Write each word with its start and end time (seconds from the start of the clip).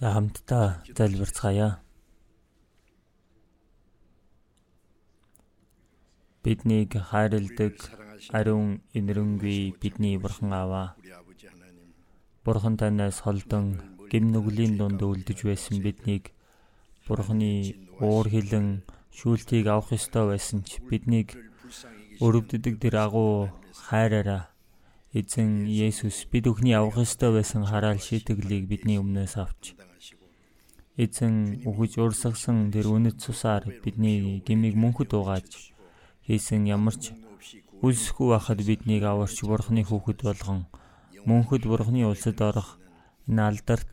За 0.00 0.14
хамтдаа 0.14 0.80
залбирцгаая. 0.96 1.76
Биднийг 6.42 6.96
хайрладаг 6.96 7.76
ариун 8.32 8.80
инэрэнгүй 8.96 9.76
бидний 9.76 10.16
бурхан 10.16 10.52
аваа. 10.56 10.96
Бурхан 12.44 12.80
танаас 12.80 13.20
холдон 13.20 13.66
гим 14.10 14.32
нүглийн 14.32 14.80
дунд 14.80 15.04
үлдэж 15.04 15.44
байсан 15.44 15.84
биднийг 15.84 16.32
бурханы 17.04 17.52
уур 18.00 18.26
хилэн 18.32 18.80
шүүлтийг 19.12 19.68
авах 19.68 19.92
ёстой 19.98 20.24
байсан 20.32 20.64
ч 20.64 20.80
биднийг 20.88 21.36
өрөвддөг 22.24 22.74
тэр 22.80 22.96
агуу 23.04 23.52
хайраараа 23.84 24.48
эзэн 25.12 25.68
Есүс 25.68 26.24
бид 26.32 26.48
өхний 26.48 26.72
авах 26.72 27.04
ёстой 27.04 27.36
байсан 27.36 27.68
хараал 27.68 28.00
шийтгэлийг 28.00 28.64
бидний 28.64 28.96
өмнөөс 28.96 29.36
авч 29.44 29.76
эзэн 31.04 31.34
үхэж 31.68 31.92
урсгасан 32.04 32.58
тэр 32.74 32.86
үнэт 32.94 33.16
цусаар 33.24 33.64
бидний 33.84 34.44
гмийг 34.46 34.74
мөнхөд 34.82 35.10
угааж 35.18 35.50
хийсэн 36.26 36.62
ямар 36.76 36.96
ч 37.02 37.04
үлсэхгүй 37.86 38.28
байхад 38.32 38.60
биднийг 38.68 39.02
аварч 39.08 39.38
бурхны 39.50 39.82
хүүхэд 39.88 40.20
болгон 40.28 40.60
мөнхөд 41.28 41.64
бурхны 41.70 42.00
улсад 42.10 42.38
орох 42.48 42.70
энэ 43.28 43.42
алдарт 43.48 43.92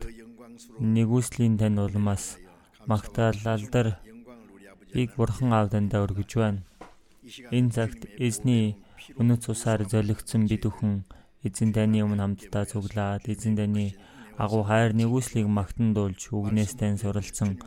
нэгүслийн 0.95 1.55
тань 1.61 1.79
улмаас 1.85 2.25
магтаал 2.89 3.39
алдар 3.55 3.87
ийг 4.99 5.09
бурхан 5.19 5.49
аавдандаа 5.53 6.03
өргөж 6.05 6.31
байна. 6.41 6.61
Энэ 7.57 7.73
цагт 7.75 8.01
эзний 8.27 8.65
өнөц 9.19 9.41
цусаар 9.45 9.81
золигдсон 9.91 10.43
бид 10.49 10.63
бүхэн 10.65 10.93
эзэн 11.47 11.69
таны 11.75 11.97
өмнө 12.05 12.23
хамтдаа 12.23 12.63
цуглаад 12.71 13.23
эзэн 13.33 13.55
таны 13.59 13.85
агуу 14.43 14.63
хайр 14.69 14.91
нэгүслийг 14.99 15.47
магтан 15.49 15.93
дуулж 15.97 16.21
үгнээс 16.37 16.73
тань 16.79 17.01
суралцсан 17.01 17.57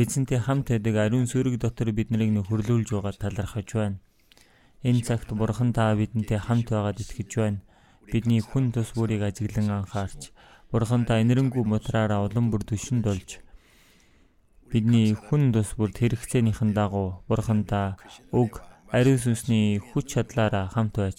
эзэнтэй 0.00 0.40
хамт 0.42 0.66
байдаг 0.72 0.94
ариун 1.04 1.26
сүрэг 1.28 1.60
дотор 1.60 1.88
биднийг 1.92 2.30
нөхөрлүүлж 2.34 2.88
байгаа 2.92 3.14
талархаж 3.22 3.68
байна. 3.78 3.98
Энэ 4.88 5.04
цагт 5.06 5.28
бурхан 5.40 5.70
та 5.76 5.94
бидэнтэй 5.98 6.40
хамт 6.40 6.68
байгаад 6.72 7.02
итгэж 7.04 7.30
байна. 7.40 7.64
Бидний 8.10 8.40
хүн 8.40 8.72
тус 8.74 8.90
бүрийг 8.96 9.22
ажиглан 9.28 9.68
анхаарч 9.70 10.32
бурхан 10.74 11.02
та 11.08 11.22
энэрэнгүй 11.22 11.64
мутраараа 11.64 12.20
улам 12.26 12.50
бүр 12.50 12.62
төшөнд 12.68 13.04
болж 13.08 13.30
бидний 14.74 15.14
хүн 15.14 15.54
тус 15.54 15.70
бүрд 15.78 15.96
хэрэгцээнийхэн 16.02 16.74
дагуу 16.74 17.22
бурхан 17.30 17.62
та 17.70 17.94
өг 18.40 18.58
ариун 18.90 19.22
сүнсний 19.22 19.78
хүч 19.78 20.18
чадлаараа 20.18 20.66
хамт 20.74 20.98
байж 20.98 21.18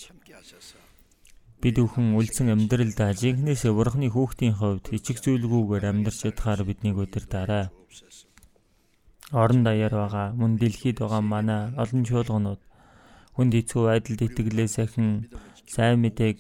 Бид 1.62 1.76
бүхэн 1.82 2.08
үлдсэн 2.20 2.48
амьдралдаа 2.54 3.12
жинхнээсээ 3.22 3.74
бурхны 3.76 4.08
хүүхдийн 4.12 4.56
хувьд 4.60 4.86
ичиг 4.98 5.18
зүйлгүйгээр 5.24 5.86
амьдарч 5.92 6.20
чадхаар 6.24 6.62
биднийг 6.68 6.98
удирдаарай. 7.04 7.66
Орон 9.42 9.62
даяар 9.66 9.94
байгаа 10.02 10.28
мөн 10.40 10.52
дэлхийд 10.62 10.98
байгаа 11.02 11.24
манай 11.34 11.62
олон 11.82 12.04
чуулганууд 12.06 12.62
хүнд 13.36 13.54
хэцүү 13.56 13.84
айдалд 13.94 14.22
итгэлээс 14.28 14.76
ахин 14.86 15.10
сайн 15.74 15.98
мэдээг 16.04 16.38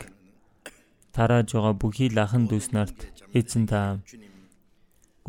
тарааж 1.15 1.47
байгаа 1.55 1.75
бүхий 1.81 2.09
л 2.11 2.19
ахан 2.23 2.43
дүүс 2.47 2.67
нарт 2.75 2.99
эзэн 3.39 3.65
та 3.71 3.81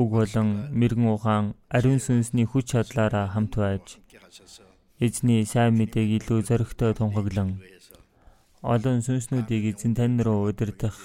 үг 0.01 0.09
болон 0.19 0.49
мэрэгэн 0.79 1.09
ухаан 1.17 1.45
ариун 1.77 2.01
сүнсний 2.07 2.47
хүч 2.49 2.65
чадлаараа 2.73 3.27
хамт 3.35 3.55
байж 3.63 3.87
эзний 5.07 5.41
сайн 5.53 5.73
мэдээг 5.81 6.09
илүү 6.19 6.41
зоригтой 6.49 6.93
тунхаглан 6.95 7.51
олон 8.75 8.99
сүнснүүдийг 9.07 9.65
эзэн 9.71 9.95
тань 9.99 10.19
руу 10.27 10.51
удирдах 10.51 10.99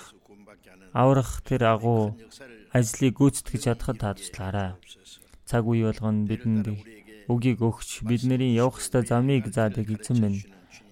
аврах 1.02 1.31
тэр 1.48 1.62
агуу 1.73 2.18
ажлыг 2.78 3.14
гүйцэтгэж 3.20 3.62
чадхад 3.66 3.98
таажлаарай. 4.02 4.72
Цаг 5.45 5.64
үе 5.70 5.86
болгоно 5.86 6.25
бидэнд 6.25 6.66
үгийг 7.31 7.59
өгч 7.62 8.02
бидний 8.09 8.58
явах 8.58 8.81
ёстой 8.81 9.03
замыг 9.06 9.46
заадаг 9.56 9.88
эзэн 9.88 10.18
минь 10.24 10.40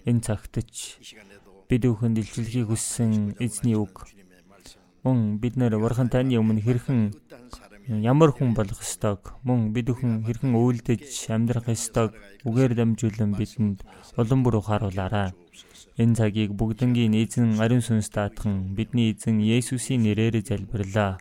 энэ 0.08 0.24
цагт 0.24 0.54
ч 0.70 1.02
бид 1.68 1.82
бүхэнд 1.84 2.22
илчлэхийг 2.22 2.68
хүссэн 2.70 3.34
эзний 3.44 3.74
үг. 3.74 4.06
Мөн 5.04 5.42
бид 5.42 5.54
нэр 5.58 5.74
бурхан 5.82 6.08
таны 6.12 6.38
өмнө 6.38 6.62
хэрхэн 6.62 7.00
ямар 7.98 8.30
хүн 8.30 8.54
болох 8.54 8.78
ёстойг 8.78 9.34
мөн 9.42 9.74
бид 9.74 9.90
бүхэн 9.90 10.22
хэрхэн 10.22 10.54
үйлдэж 10.54 11.34
амьдрах 11.34 11.66
ёстойг 11.66 12.12
үгээр 12.48 12.72
дамжуулан 12.78 13.32
бидэнд 13.34 13.78
улам 14.20 14.40
бүр 14.44 14.60
ухааруулаарай. 14.60 15.34
Энэ 16.00 16.16
цагийг 16.16 16.56
бүгднгийн 16.56 17.12
эзэн 17.12 17.60
ариун 17.60 17.84
сүнс 17.84 18.08
даатхан 18.08 18.72
бидний 18.72 19.12
эзэн 19.12 19.36
Есүсийн 19.44 20.00
нэрээр 20.08 20.40
залбирлаа. 20.40 21.20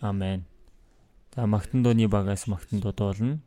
Амен. 0.00 0.48
За 1.36 1.44
магтан 1.44 1.84
дууны 1.84 2.08
багаас 2.08 2.48
магтан 2.48 2.80
дуудуулна. 2.80 3.44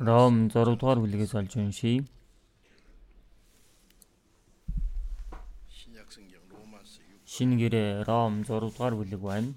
Ром 0.00 0.48
6 0.48 0.80
дугаар 0.80 0.98
бүлгээс 1.02 1.34
олж 1.36 1.52
уншийе. 1.60 2.08
Шинэ 7.32 7.54
гэрээ 7.60 8.04
Ром 8.08 8.40
6 8.48 8.72
дугаар 8.72 8.94
бүлэг 8.96 9.20
байна. 9.20 9.52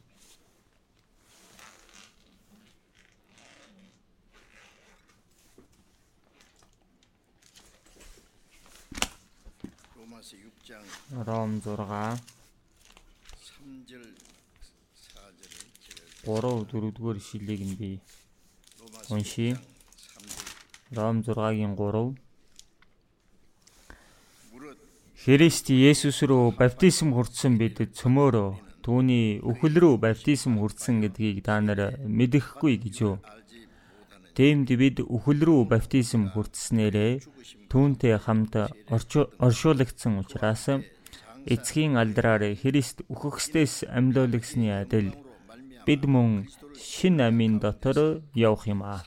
Ром 11.27 11.51
6 11.63 12.19
3 16.27 16.67
4-р 16.71 17.17
шилийг 17.27 17.61
нь 17.63 17.75
би 17.79 17.89
уншийе. 19.09 19.55
Ром 20.95 21.23
6-гийн 21.25 21.73
3 21.75 22.15
Христ 25.23 25.69
Есүс 25.73 26.19
рүү 26.29 26.53
баптизм 26.59 27.15
хүртсэн 27.15 27.53
бид 27.57 27.81
цөмөөрөө 27.97 28.49
түүний 28.85 29.39
үхэл 29.41 29.75
рүү 29.81 29.95
баптизм 30.05 30.59
хүртсэн 30.61 31.01
гэдгийг 31.01 31.41
та 31.47 31.57
нар 31.65 31.97
мэдэхгүй 32.05 32.77
гэж 32.83 32.95
юу? 33.07 33.15
Тиймд 34.37 34.69
бид 34.81 35.01
үхэл 35.01 35.41
рүү 35.47 35.61
баптизм 35.73 36.29
хүртснээрээ 36.35 37.13
түүнтэй 37.73 38.15
хамт 38.25 38.53
оршуулгдсан 39.47 40.21
учраас 40.21 40.63
эцгийн 41.53 41.97
алдраар 41.97 42.43
Христ 42.61 43.01
үхэгсдээс 43.09 43.89
амьдуулагсны 43.97 44.69
адил 44.81 45.09
бид 45.87 46.05
мөн 46.13 46.45
шин 46.77 47.17
амийн 47.27 47.57
дотор 47.63 48.21
явах 48.35 48.67
юм 48.69 48.81
аа. 48.83 49.01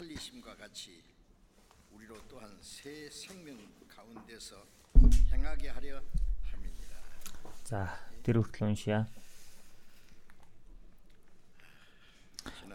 За, 7.67 7.91
тэр 8.23 8.39
хүртэл 8.39 8.71
уншия. 8.71 9.11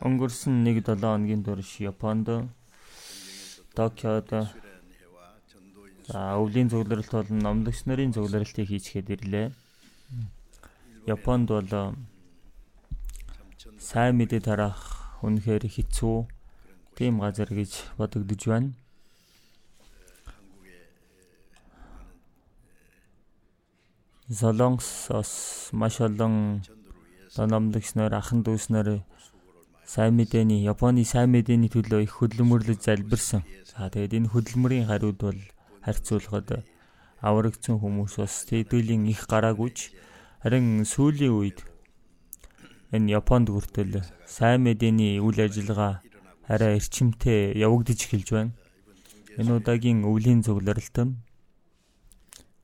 Өнгөрсөн 0.03 0.67
1-7 0.67 0.99
хоногийн 0.99 1.43
турш 1.47 1.79
Японд 1.79 2.27
Токиод 3.71 4.29
За 6.11 6.35
өвлийн 6.35 6.67
зөвлөрөлт 6.67 7.11
болон 7.15 7.39
номлогч 7.39 7.87
нарын 7.87 8.11
зөвлөрөлтийг 8.11 8.67
хийчихэд 8.67 9.07
ирлээ. 9.15 9.47
Японд 11.07 11.47
бол 11.55 11.71
сайн 13.79 14.19
мэдээ 14.19 14.43
тараах 14.43 15.23
үнэхээр 15.23 15.71
хэцүү 15.71 16.17
тийм 16.99 17.23
газар 17.23 17.47
гэж 17.47 17.95
бодогдож 17.95 18.43
байна. 18.43 18.75
Солонгосоос 24.31 25.71
маш 25.73 25.99
олон 25.99 26.63
номлогч 27.35 27.99
нар 27.99 28.15
ахан 28.15 28.43
дүүс 28.47 28.71
нар 28.71 29.03
сайн 29.83 30.15
мэдээний 30.15 30.63
Японы 30.63 31.03
сайн 31.03 31.35
мэдээний 31.35 31.67
төлөө 31.67 32.07
их 32.07 32.15
хөдөлмөрлөж 32.15 32.79
залбирсан. 32.79 33.43
За 33.67 33.91
тэгээд 33.91 34.15
энэ 34.23 34.31
хөдөлмөрийн 34.31 34.87
хариуд 34.87 35.19
бол 35.19 35.39
харьцуулахад 35.83 36.63
аврагдсан 37.19 37.75
хүмүүс 37.83 38.23
бас 38.23 38.47
тэтгэлийн 38.47 39.03
их 39.11 39.27
гараагүйч 39.27 39.91
харин 40.39 40.87
сүүлийн 40.87 41.35
үед 41.35 41.59
энэ 42.95 43.11
Японд 43.19 43.51
хүртэл 43.51 43.99
сайн 44.23 44.63
мэдээний 44.63 45.19
үйл 45.19 45.43
ажиллагаа 45.43 45.99
арай 46.47 46.79
эрчимтэй 46.79 47.51
явагдаж 47.59 47.99
эхэлж 48.07 48.29
байна. 48.31 48.55
Энэ 49.35 49.59
удаагийн 49.59 50.07
өвлийн 50.07 50.39
нь 50.39 51.19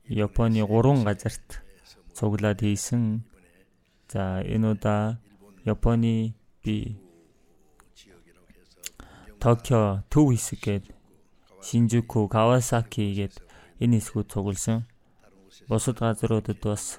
Японы 0.08 0.64
3 0.64 1.04
газарт 1.04 1.60
цуглаад 2.16 2.64
хийсэн. 2.64 3.28
За 4.08 4.40
энэ 4.40 4.72
удаа 4.72 5.20
Японы 5.68 6.32
би 6.64 6.96
Токио 9.38 10.02
төв 10.08 10.32
хэсэг 10.32 10.60
гээд 10.64 10.84
Шинжуку, 11.60 12.24
Кавасаки 12.24 13.04
гээд 13.12 13.34
энэ 13.84 14.00
хэсгүүд 14.00 14.32
цугласан. 14.32 14.88
Бусад 15.68 16.00
газруудад 16.00 16.56
бас 16.64 16.96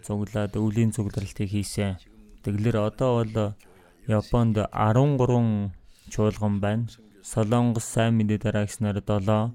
цуглаад 0.00 0.56
өвлийн 0.56 0.96
цугларалтыг 0.96 1.44
хийсэн. 1.44 2.00
Тэгэлэр 2.42 2.76
одоо 2.88 3.20
бол 3.20 3.36
Японд 4.08 4.56
13 4.72 5.76
чуулган 6.08 6.56
байна. 6.64 6.88
Солонгос 7.20 7.84
сайн 7.84 8.16
мэдээ 8.16 8.40
дараагч 8.40 8.80
нар 8.80 8.96
7. 9.04 9.52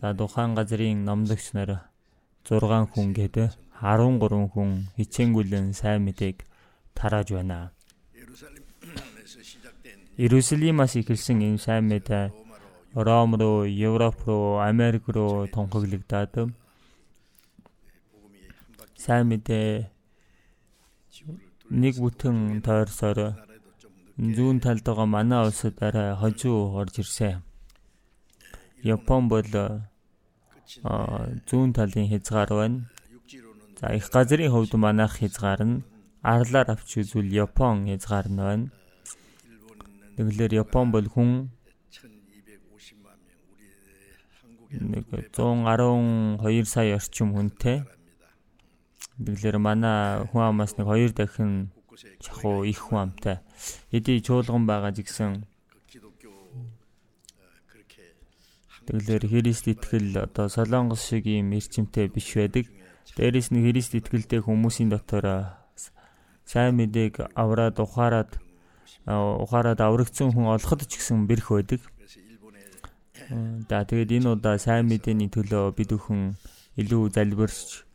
За 0.00 0.12
Тухайн 0.12 0.52
газрын 0.52 1.00
номлогч 1.08 1.56
нар 1.56 1.93
6 2.44 2.92
хүн 2.92 3.08
гэдэг 3.16 3.50
13 3.80 4.52
хүн 4.52 4.70
хичээнгүлэн 4.96 5.72
сайн 5.72 6.04
мэдээг 6.04 6.44
тарааж 6.96 7.28
байна. 7.32 7.72
Иерусалимаас 10.16 10.92
эхэлсэн 11.00 11.42
энэ 11.42 11.58
сайн 11.64 11.84
мэдээ 11.90 12.44
Ром 12.94 13.34
руу, 13.34 13.66
Европ 13.66 14.22
руу, 14.26 14.62
Америк 14.62 15.08
руу 15.08 15.50
тунхаглагдаад 15.50 16.54
сайн 18.94 19.26
мэдээ 19.26 19.90
нэг 21.74 21.94
бүтэн 21.98 22.62
тойрсоор 22.62 23.18
зүүн 24.36 24.58
талд 24.62 24.84
байгаа 24.86 25.08
манай 25.10 25.40
улсад 25.42 25.74
арай 25.82 26.14
хожуу 26.14 26.78
орж 26.78 26.94
ирсэн. 27.02 27.42
Япон 28.94 29.26
бол 29.32 29.50
зүүн 31.48 31.72
талын 31.76 32.08
хязгаар 32.08 32.50
байна. 32.60 32.78
За 33.80 33.92
их 33.94 34.08
газрын 34.10 34.50
хувьд 34.50 34.72
манайх 34.74 35.18
хязгаар 35.20 35.60
нь 35.64 35.82
арлаар 36.22 36.68
авч 36.72 36.90
үзвэл 37.00 37.30
Япон 37.44 37.86
хязгаар 37.90 38.28
нь 38.32 38.40
байна. 38.40 38.66
Тэгэлэр 40.16 40.52
Япон 40.62 40.86
бол 40.94 41.06
хүн 41.10 41.50
нэг 44.74 45.04
112 45.36 46.64
сая 46.64 46.96
орчим 46.96 47.34
хүнтэй. 47.34 47.84
Тэгэлэр 49.20 49.58
манай 49.58 50.24
хүн 50.30 50.42
амаас 50.48 50.78
нэг 50.78 50.86
2 50.88 51.12
дахин 51.18 51.70
чахуу 52.24 52.64
их 52.64 52.80
хүн 52.88 53.10
амтай. 53.10 53.38
Эдий 53.92 54.20
чуулган 54.20 54.66
байгаа 54.66 54.90
жигсэн. 54.96 55.46
Тэгэлэр 58.84 59.24
Христ 59.28 59.64
итгэл 59.68 60.12
одоо 60.20 60.46
Солонгос 60.52 61.02
шиг 61.08 61.24
юм 61.24 61.52
эрчимтэй 61.56 62.08
биш 62.12 62.36
байдаг. 62.36 62.68
Дээрээс 63.16 63.48
нь 63.52 63.64
Христ 63.64 63.96
итгэлтэй 63.96 64.40
хүмүүсийн 64.44 64.92
дотор 64.92 65.56
сайн 66.44 66.76
мэдээг 66.76 67.32
авраад 67.32 67.80
ухаарад 67.80 68.36
ухаарад 69.08 69.80
аврагдсан 69.80 70.32
хүн 70.32 70.52
олоход 70.52 70.84
ч 70.84 71.00
гэсэн 71.00 71.24
бэрх 71.24 71.48
байдаг. 71.48 71.80
За 73.68 73.84
тэгээд 73.88 74.20
энэ 74.20 74.28
удаа 74.36 74.60
сайн 74.60 74.84
мэдээний 74.88 75.32
төлөө 75.32 75.72
бид 75.72 75.96
бүхэн 75.96 76.36
илүү 76.76 77.02
залбирч 77.16 77.88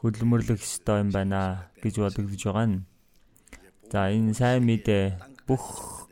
хөдөлмөрлөх 0.00 0.60
ёстой 0.60 1.04
юм 1.04 1.10
байна 1.12 1.68
гэж 1.84 2.00
бодогдож 2.00 2.42
байгаа 2.48 2.66
нь. 2.68 2.84
За 3.92 4.08
энэ 4.08 4.32
сайн 4.32 4.64
мэдээ 4.64 5.20
бүх 5.44 5.64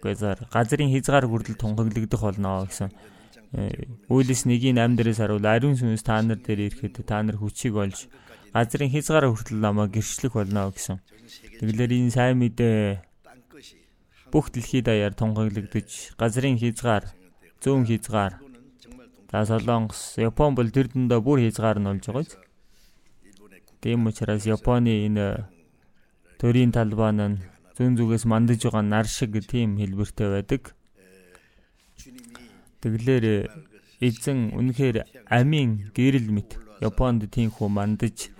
газар 0.04 0.44
газрын 0.52 0.92
хязгаар 0.92 1.24
хүртэл 1.24 1.56
тунхаглагдах 1.56 2.20
болно 2.20 2.68
гэсэн. 2.68 2.92
Үйлс 3.52 4.44
нэгийн 4.44 4.76
8 4.76 4.96
дээрээс 4.98 5.20
харуул 5.24 5.46
ариун 5.46 5.76
сүнс 5.78 6.04
та 6.04 6.20
нар 6.20 6.36
дээр 6.36 6.68
ирэхэд 6.68 7.00
та 7.08 7.24
нар 7.24 7.40
хүчийг 7.40 7.74
олж 7.80 8.12
газрын 8.52 8.92
хязгаар 8.92 9.32
хүртэл 9.32 9.60
намайг 9.62 9.96
гэрчлэх 9.96 10.36
болно 10.36 10.68
гэсэн. 10.68 11.00
Тэгэлэр 11.60 11.90
энэ 11.96 12.12
сайн 12.12 12.36
мэдээ 12.44 13.00
бүх 14.28 14.52
дэлхийд 14.52 14.92
даяар 14.92 15.16
тунхаглагдаж 15.16 16.12
газрын 16.20 16.60
хязгаар 16.60 17.08
зүүн 17.64 17.88
хязгаар 17.88 18.48
За 19.30 19.44
Солонгос, 19.44 20.16
Япон 20.16 20.56
бол 20.56 20.72
тэр 20.72 20.88
дэндээ 20.88 21.20
бүр 21.20 21.44
хязгаар 21.44 21.76
нь 21.76 21.90
олж 21.92 22.04
байгаа 22.08 22.24
биз. 22.24 22.32
Тийм 23.84 24.08
учраас 24.08 24.48
Японы 24.48 25.04
энэ 25.04 25.52
төрийн 26.40 26.72
талбай 26.72 27.12
нь 27.12 27.44
зүүн 27.76 27.92
зүгээс 28.00 28.24
мандаж 28.24 28.64
байгаа 28.64 28.80
нар 28.88 29.04
шиг 29.04 29.36
тийм 29.44 29.76
хэлбэртэй 29.76 30.28
байдаг. 30.32 30.72
Тэглэр 32.82 33.24
эзэн 33.98 34.54
үнэхээр 34.54 34.96
амийн 35.26 35.90
гэрэл 35.96 36.30
мэт 36.30 36.50
Японд 36.78 37.26
тийхүү 37.34 37.68
мандаж 37.68 38.30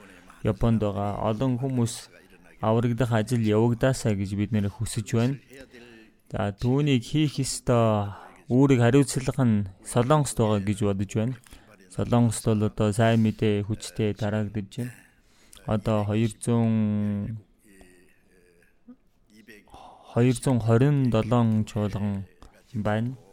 Японд 0.47 0.79
байгаа 0.87 1.19
олон 1.31 1.59
хүмүүс 1.59 1.95
аврагдах 2.63 3.11
ажил 3.13 3.43
явагдаасаа 3.43 4.15
гэж 4.15 4.31
бид 4.39 4.51
нэр 4.55 4.71
хүсэж 4.71 5.07
байна. 5.19 5.37
За 6.31 6.55
түүнийг 6.55 7.03
хийх 7.03 7.43
ёстой 7.43 8.15
үүрийг 8.47 8.81
хариуцлах 8.83 9.39
нь 9.43 9.67
Солонгост 9.83 10.39
байгаа 10.39 10.61
гэж 10.63 10.79
бодож 10.87 11.13
байна. 11.19 11.35
Солонгост 11.95 12.45
бол 12.47 12.63
одоо 12.71 12.89
сайн 12.95 13.19
мэдээ 13.27 13.67
хүчтэй 13.67 14.15
тараагдж 14.15 14.75
байна. 14.79 14.95
Одоо 15.67 16.07
200 16.07 17.35
227 20.15 21.65
чуулган 21.69 22.25
байна. 22.75 23.28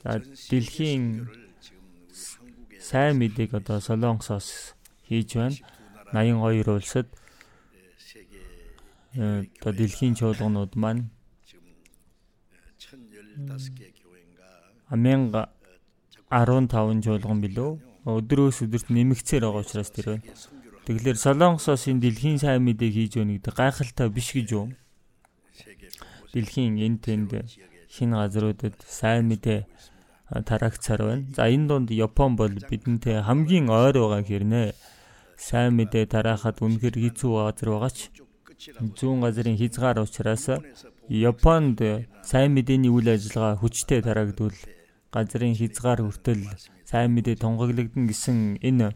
Дэлхийн 0.00 1.28
сайн 2.80 3.20
мэдээг 3.20 3.60
одоо 3.60 3.80
Солонгосоос 3.80 4.72
хийж 5.04 5.36
байна. 5.36 5.56
82 6.12 6.68
улсад 6.72 7.06
э, 9.14 9.44
одоо 9.60 9.72
дэлхийн 9.76 10.14
чуулганууд 10.16 10.74
маань 10.74 11.10
1015 14.80 15.48
чуулган 17.04 17.40
билүү 17.44 17.70
өдрөөс 18.08 18.64
өдөрт 18.64 18.88
нэмэгцээр 18.88 19.44
байгаа 19.44 19.60
учраас 19.60 19.92
тэр 19.92 20.16
байна. 20.16 20.24
Тэгэхээр 20.88 21.20
Солонгосоос 21.20 21.92
энэ 21.92 22.08
дэлхийн 22.08 22.40
сайн 22.40 22.64
мэдээг 22.64 22.94
хийж 22.96 23.20
өгнө 23.20 23.36
гэдэг 23.36 23.52
гайхалтай 23.54 24.08
биш 24.08 24.32
гэж 24.32 24.48
юу? 24.56 24.72
Дэлхийн 26.32 26.80
энэ 26.80 27.04
тэнд 27.04 27.36
шинэ 27.94 28.16
газруудад 28.22 28.76
сайн 28.86 29.26
мэдээ 29.28 29.60
тараагцаар 30.48 31.00
байна. 31.02 31.24
За 31.36 31.50
энэ 31.50 31.66
донд 31.68 31.88
Япон 31.90 32.36
бол 32.40 32.54
бидэнтэй 32.70 33.18
хамгийн 33.26 33.66
ойр 33.68 33.98
байгаа 33.98 34.22
хэрнээ 34.22 34.68
сайн 35.36 35.74
мэдээ 35.78 36.06
тараахад 36.14 36.62
үнэхээр 36.62 36.96
хэцүү 37.02 37.30
газар 37.34 37.68
байгаа 37.74 37.90
ч 37.90 37.98
зүүн 38.98 39.24
газрын 39.24 39.56
хязгаар 39.58 39.98
учраас 40.06 40.44
Японд 41.08 41.78
сайн 42.22 42.50
мэдээний 42.54 42.92
үйл 42.92 43.08
ажиллагаа 43.10 43.58
хүчтэй 43.58 44.00
тараагдвал 44.06 44.54
газрын 45.10 45.58
хязгаар 45.58 46.00
хүртэл 46.06 46.44
сайн 46.86 47.10
мэдээ 47.16 47.36
тунгаглагдана 47.42 48.06
гэсэн 48.06 48.60
энэ 48.62 48.94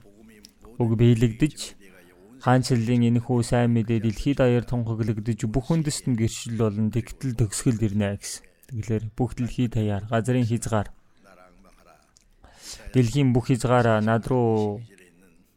үг 0.79 0.91
биелэгдэж 1.01 1.59
хаанчлалын 2.45 3.09
энэхүү 3.09 3.41
сайн 3.43 3.73
мэдээ 3.75 4.05
дэлхийд 4.05 4.39
даяар 4.39 4.69
тунгаглагдж 4.69 5.41
бүх 5.49 5.67
үндэст 5.73 6.13
нь 6.13 6.19
гэршил 6.21 6.61
болон 6.61 6.93
тэгтэл 6.93 7.35
төгсгөл 7.41 7.81
ирнэ 7.89 8.21
гэсэн. 8.21 8.53
Тэгэлэр 8.75 9.14
бүх 9.14 9.38
дэлхийд 9.38 9.78
даяар 9.78 10.02
газрын 10.11 10.43
хязгаар 10.50 10.90
дэлхийн 12.90 13.31
бүх 13.31 13.47
хязгаараа 13.47 14.02
над 14.02 14.26
руу 14.26 14.83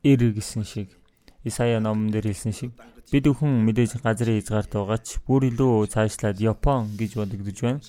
ир 0.05 0.21
гэсэн 0.38 0.62
шиг 0.62 0.93
Исая 1.41 1.81
номон 1.81 2.13
дээр 2.13 2.29
хэлсэн 2.29 2.53
шиг 2.53 2.71
бид 3.09 3.25
бүхэн 3.25 3.65
мэдээж 3.65 4.05
газрын 4.05 4.38
хязгаарт 4.38 4.69
байгаа 4.69 5.00
ч 5.01 5.17
бүр 5.25 5.50
илүү 5.50 5.89
цаашлаад 5.89 6.38
Япон 6.38 6.93
гэж 6.93 7.12
бодогдож 7.17 7.57
байна. 7.65 7.81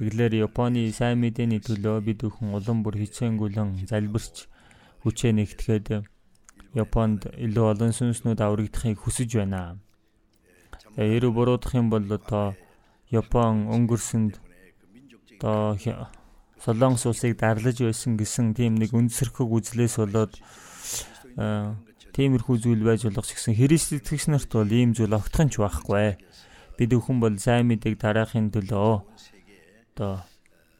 Тэгэлэр 0.00 0.48
Японы 0.48 0.88
сайн 0.96 1.20
мэдээний 1.20 1.60
төлөө 1.60 2.00
бид 2.00 2.24
бүхэн 2.24 2.56
улам 2.56 2.80
бүр 2.80 2.96
хичээнгүлэн 3.04 3.84
залбирч 3.84 4.48
хүчээ 5.04 5.32
нэгтгэхэд 5.36 6.08
Японд 6.72 7.28
илүү 7.36 7.66
олон 7.68 7.92
сүнснүүд 7.92 8.40
аврагдахыг 8.40 8.96
хүсэж 8.96 9.44
байна. 9.44 9.76
Эрүү 10.96 11.36
буруудах 11.36 11.76
юм 11.76 11.92
бол 11.92 12.06
одоо 12.08 12.56
Япон 13.12 13.68
өнгөрсөнд 13.68 14.40
одоо 15.40 15.80
Солонгос 16.60 17.08
улсыг 17.08 17.40
дарлаж 17.40 17.80
байсан 17.80 18.20
гэсэн 18.20 18.52
тийм 18.52 18.76
нэг 18.76 18.92
үндсэрхэг 18.92 19.48
үзлээс 19.48 19.96
болоод 19.96 20.36
тиймэрхүү 22.12 22.56
зүйл 22.60 22.84
байж 22.84 23.08
болох 23.08 23.24
ч 23.24 23.32
гэсэн 23.32 23.56
христэтгэгч 23.56 24.28
нарт 24.28 24.52
бол 24.52 24.68
ийм 24.68 24.92
зүйл 24.92 25.16
огтхон 25.16 25.48
ч 25.48 25.56
байхгүй. 25.56 26.20
Бид 26.76 26.90
өхөн 26.92 27.16
бол 27.24 27.32
сайн 27.40 27.72
мэдээг 27.72 27.96
тараахын 27.96 28.52
төлөө 28.52 29.00
одоо 29.96 30.20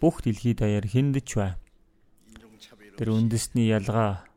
бүх 0.05 0.21
дэлхийд 0.21 0.61
даяар 0.61 0.85
хиндэж 0.85 1.29
бай. 1.40 1.57
Тэр 3.00 3.17
үндэсний 3.17 3.73
ялгаа 3.73 4.29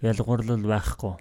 ялгуурлал 0.00 0.64
байхгүй. 0.64 1.20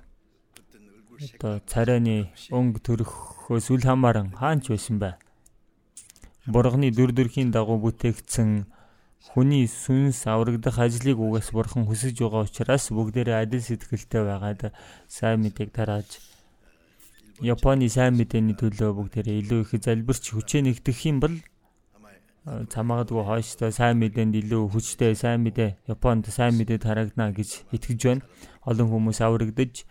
Одоо 1.36 1.60
царайны 1.68 2.32
өнгө 2.56 2.80
төрөхөөс 2.80 3.68
үл 3.76 3.84
хамааран 3.84 4.32
хаанч 4.32 4.72
байсан 4.72 5.04
бай. 5.04 5.20
Бурганы 6.46 6.92
дүр 6.94 7.12
төрхийн 7.18 7.50
дагуу 7.50 7.82
бүтээгдсэн 7.82 8.70
хүний 9.34 9.66
сүнс 9.66 10.30
аврагдах 10.30 10.78
ажлыг 10.78 11.18
угаас 11.18 11.50
бурхан 11.50 11.90
хүсэж 11.90 12.22
байгаа 12.22 12.46
учраас 12.46 12.94
бүгдээрээ 12.94 13.42
адил 13.42 13.64
сэтгэлтэй 13.66 14.24
байгаад 14.30 14.62
сайн 15.10 15.42
мэдээг 15.42 15.74
тарааж 15.74 16.22
Японы 17.42 17.90
сайн 17.90 18.16
мэдээний 18.16 18.56
төлөө 18.56 18.92
бүгдээрээ 18.96 19.42
илүү 19.44 19.60
их 19.66 19.72
залбирч 19.84 20.24
хүчээ 20.32 20.62
нэгтгэх 20.64 21.00
юм 21.10 21.18
бол 21.20 21.36
цамаагдгүй 22.46 23.24
хойштой 23.26 23.72
сайн 23.74 23.98
мэдээнд 24.00 24.40
илүү 24.40 24.70
хүчтэй 24.70 25.18
сайн 25.18 25.42
мэдээ 25.44 25.76
Японд 25.90 26.30
сайн 26.30 26.56
мэдээ 26.56 26.80
тарагдана 26.80 27.34
гэж 27.34 27.66
итгэж 27.76 28.00
байна. 28.06 28.24
Олон 28.70 28.88
хүмүүс 28.94 29.20
аврагдаж 29.26 29.84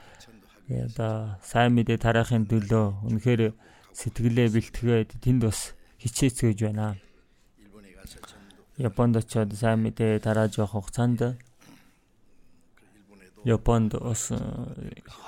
одоо 0.70 1.37
сайн 1.42 1.75
мэдээ 1.75 1.99
тараахын 1.99 2.46
төлөө 2.46 3.11
үнэхээр 3.11 3.52
сэтгэлээ 3.92 4.49
бэлтгээд 4.54 5.11
тэнд 5.20 5.42
бас 5.50 5.75
хичээцгээж 6.04 6.58
байна. 6.68 7.00
Японд 8.76 9.16
очиод 9.16 9.56
сайн 9.56 9.80
мэдээ 9.82 10.20
тарааж 10.20 10.61
явах 10.61 10.76
хугацаанд 10.76 11.40
Японд 13.44 13.92
э, 13.94 14.14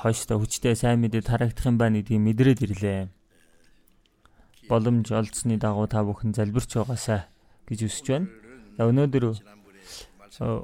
хойштой 0.01 0.37
хүчтэй 0.41 0.73
сайн 0.73 1.05
мэдээ 1.05 1.21
тараагдах 1.21 1.69
юм 1.69 1.77
байна 1.77 2.01
гэдгийг 2.01 2.21
мэдрээд 2.25 2.61
ирлээ. 2.65 3.01
Боломж 4.73 5.13
олдсны 5.13 5.61
дагуу 5.61 5.85
та 5.85 6.01
бүхэн 6.01 6.33
залбирч 6.33 6.81
байгаасаа 6.81 7.29
гэж 7.69 7.81
үсэж 7.85 8.07
байна. 8.09 8.29
Өнөөдөр 8.81 9.37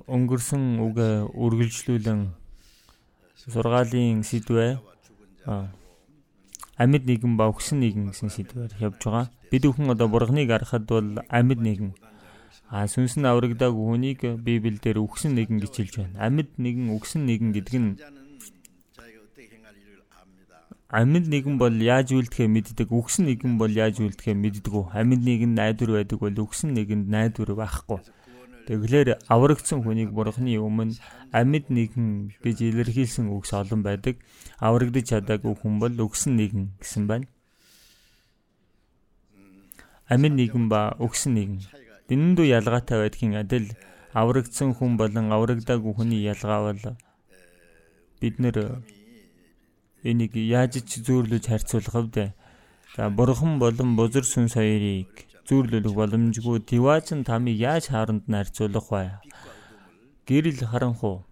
өнгөрсөн 0.09 0.81
үг 0.81 0.97
үргэлжлүүлэн 1.37 2.33
сургаалын 3.53 4.25
сэдвээ 4.25 4.81
амьд 6.81 7.05
нэгэн 7.05 7.37
ба 7.37 7.53
өгсөн 7.53 7.85
нэгэн 7.85 8.17
гэсэн 8.17 8.33
сэдвээр 8.33 8.81
явж 8.81 9.01
байгаа. 9.05 9.27
Бид 9.53 9.63
бүхэн 9.69 9.93
одоо 9.93 10.09
бурганыг 10.09 10.49
харахад 10.49 10.89
бол 10.89 11.21
амьд 11.29 11.61
нэгэн 11.61 11.93
А 12.73 12.89
сүнс 12.89 13.21
нь 13.21 13.29
аврагдаагүй 13.29 13.85
хүнийг 13.85 14.21
Библиэлд 14.41 14.97
үгсэн 14.97 15.37
нэгэн 15.37 15.61
гэж 15.61 15.73
хэлж 15.77 15.95
байна. 16.01 16.25
Амьд 16.25 16.57
нэгэн 16.57 16.89
үгсэн 16.97 17.29
нэгэн 17.29 17.53
гэдэг 17.53 17.77
нь 17.85 17.93
амьд 20.89 21.27
нэгэн 21.29 21.57
бол 21.61 21.73
яаж 21.73 22.17
үйлдэхээ 22.17 22.49
мэддэг, 22.49 22.89
үгсэн 22.89 23.29
нэгэн 23.29 23.61
бол 23.61 23.69
яаж 23.69 24.01
үйлдэхээ 24.01 24.37
мэддэг. 24.41 24.75
Амьд 24.93 25.21
нэгэн 25.21 25.53
найдвар 25.53 25.91
байдаг 26.01 26.19
бол 26.25 26.37
үгсэн 26.49 26.73
нэгэнд 26.73 27.13
найдвар 27.13 27.53
байхгүй. 27.61 28.01
Тэгэлэр 28.69 29.09
аврагдсан 29.29 29.85
хүнийг 29.85 30.17
бурхны 30.17 30.57
өмнө 30.61 30.97
амьд 31.33 31.67
нэгэн 31.73 32.37
гэж 32.45 32.57
илэрхийлсэн 32.73 33.29
үгс 33.33 33.53
олон 33.57 33.81
байдаг. 33.85 34.17
Аврагдаж 34.61 35.13
чадаагүй 35.13 35.61
хүн 35.61 35.81
бол 35.81 35.97
үгсэн 36.09 36.37
нэгэн 36.41 36.77
гэсэн 36.81 37.05
байна. 37.09 37.32
Амьд 40.13 40.35
нэгэн 40.37 40.67
ба 40.73 40.81
үгсэн 41.05 41.33
нэгэн 41.37 41.61
Дэндүү 42.09 42.47
ялгаатай 42.59 42.99
байдгийн 43.01 43.41
адил 43.43 43.67
аврагдсан 44.21 44.77
хүн 44.77 45.01
болон 45.01 45.33
аврагдаагүй 45.37 45.93
хүний 45.97 46.23
ялгаа 46.33 46.61
бол 46.69 46.83
бид 48.21 48.37
нэр 48.43 48.57
энийг 50.11 50.35
яаж 50.37 50.85
ч 50.85 51.01
зөөрлөж 51.07 51.45
харьцуулах 51.49 52.13
вэ? 52.13 52.27
За 52.97 53.09
бурхан 53.09 53.57
болон 53.63 53.97
бузар 53.97 54.25
сүн 54.29 54.47
соёрыг 54.53 55.13
зөөрлөх 55.49 55.95
боломжгүй 55.97 56.57
диваажин 56.69 57.25
тамыг 57.25 57.57
яаж 57.57 57.89
харонд 57.89 58.29
нь 58.29 58.37
харьцуулах 58.37 58.87
вэ? 58.93 59.17
Гэрэл 60.29 60.61
харанхуу. 60.69 61.25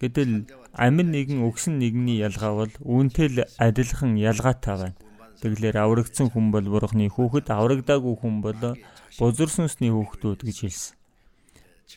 Гэтэл 0.00 0.44
амин 0.76 1.08
нэгэн 1.14 1.40
өгсөн 1.48 1.80
нэгний 1.80 2.20
ялгаа 2.26 2.52
бол 2.60 2.74
үүнтэй 2.84 3.28
л 3.32 3.38
адилхан 3.56 4.20
ялгаатай 4.20 4.76
байна. 4.76 5.03
Тэгэлэр 5.44 5.76
аврагдсан 5.76 6.32
хүн 6.32 6.48
бол 6.48 6.64
бурхны 6.72 7.04
хүүхэд, 7.12 7.52
аврагдаагүй 7.52 8.16
хүн 8.16 8.40
бол 8.40 8.80
бузар 9.20 9.50
сүнсний 9.52 9.92
хүүхдүүд 9.92 10.40
гэж 10.40 10.56
хэлсэн. 10.64 10.96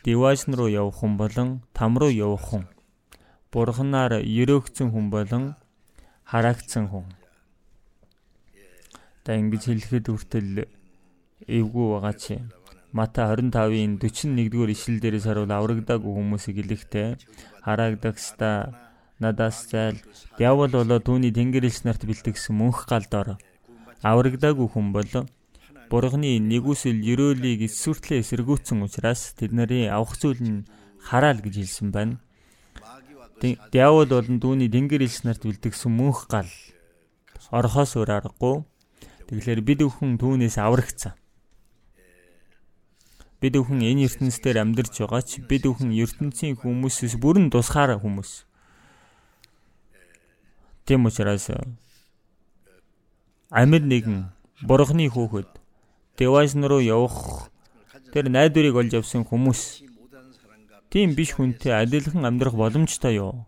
Дивашн 0.04 0.52
руу 0.52 0.68
явах 0.68 1.00
хүн 1.00 1.16
болон 1.16 1.64
там 1.72 1.96
руу 1.96 2.12
явах 2.12 2.44
хүн. 2.44 2.68
Бурханаар 3.48 4.20
ерөөгцөн 4.20 4.92
хүн 4.92 5.08
болон 5.08 5.56
хараагцсан 6.28 6.92
хүн. 6.92 7.08
Та 9.24 9.32
ингэж 9.32 9.72
хэлэхэд 9.72 10.12
хүртэл 10.12 10.68
эвгүй 11.48 11.86
байгаа 11.88 12.14
чи. 12.20 12.36
Мата 12.92 13.32
25-ын 13.32 13.96
41-р 13.96 14.68
ишлэл 14.76 15.00
дээрээс 15.00 15.24
харуул 15.24 15.56
аврагдаагүй 15.56 16.12
хүмүүсийг 16.12 16.68
илэхтэй 16.68 17.16
хараагдагста 17.64 18.76
надаас 19.20 19.66
зайл 19.70 19.98
диавол 20.38 20.70
болоо 20.70 21.00
түүний 21.02 21.32
тэнгэрэлч 21.34 21.82
нарт 21.84 22.02
бэлтгэсэн 22.08 22.54
мөнх 22.54 22.86
галдор 22.90 23.38
аврагдаагүй 24.02 24.68
хүн 24.70 24.92
бол 24.94 25.12
Бурхны 25.88 26.36
нэгүсэл 26.36 27.00
ерөөлийг 27.00 27.64
эсвэртлээ 27.64 28.20
эсэргүүцсэн 28.20 28.84
учраас 28.84 29.32
тэдний 29.40 29.88
авах 29.88 30.20
зүйл 30.20 30.36
нь 30.44 30.68
хараал 31.00 31.40
гэж 31.40 31.64
хэлсэн 31.64 31.88
байна. 31.96 32.20
Диавол 33.72 34.04
болон 34.04 34.36
түүний 34.36 34.68
тэнгэрэлч 34.68 35.24
нарт 35.24 35.48
бэлтгэсэн 35.48 35.88
мөнх 35.88 36.28
гал 36.28 36.52
орхоос 37.48 37.96
өөр 37.96 38.20
аргагүй. 38.20 38.68
Тэгэхээр 39.32 39.60
бид 39.64 39.80
бүхэн 39.80 40.20
түүнээс 40.20 40.60
аврагцсан. 40.60 41.16
Бид 43.40 43.54
бүхэн 43.56 43.80
энэ 43.80 44.12
ертөнцийн 44.12 44.60
амьдарч 44.60 44.92
байгаа 45.00 45.22
ч 45.24 45.40
бид 45.40 45.64
бүхэн 45.64 45.96
ертөнцийн 45.96 46.60
хүмүүсээс 46.60 47.16
бүрэн 47.16 47.48
тусгаар 47.48 47.96
хүмүүс. 47.96 48.47
Тийм 50.88 51.04
учраас 51.04 51.52
амьд 53.52 53.84
нэгэн 53.84 54.32
бурхны 54.64 55.04
хүүхэд 55.12 55.48
девайс 56.16 56.56
руу 56.56 56.80
явах 56.80 57.52
тэр 58.16 58.32
найдварыг 58.32 58.72
олж 58.80 58.92
авсан 58.96 59.28
хүмүүс 59.28 59.84
тийм 60.88 61.12
биш 61.12 61.36
хүнтэй 61.36 61.76
адилхан 61.76 62.24
амьдрах 62.24 62.56
боломжтой 62.56 63.20
юу? 63.20 63.44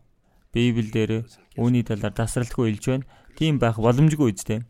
Библиэлд 0.52 1.32
үүний 1.56 1.80
талаар 1.80 2.12
тасралтгүй 2.12 2.76
илж 2.76 2.84
байна. 2.92 3.08
Тийм 3.40 3.56
байх 3.56 3.80
боломжгүй 3.80 4.36
үстэй. 4.36 4.60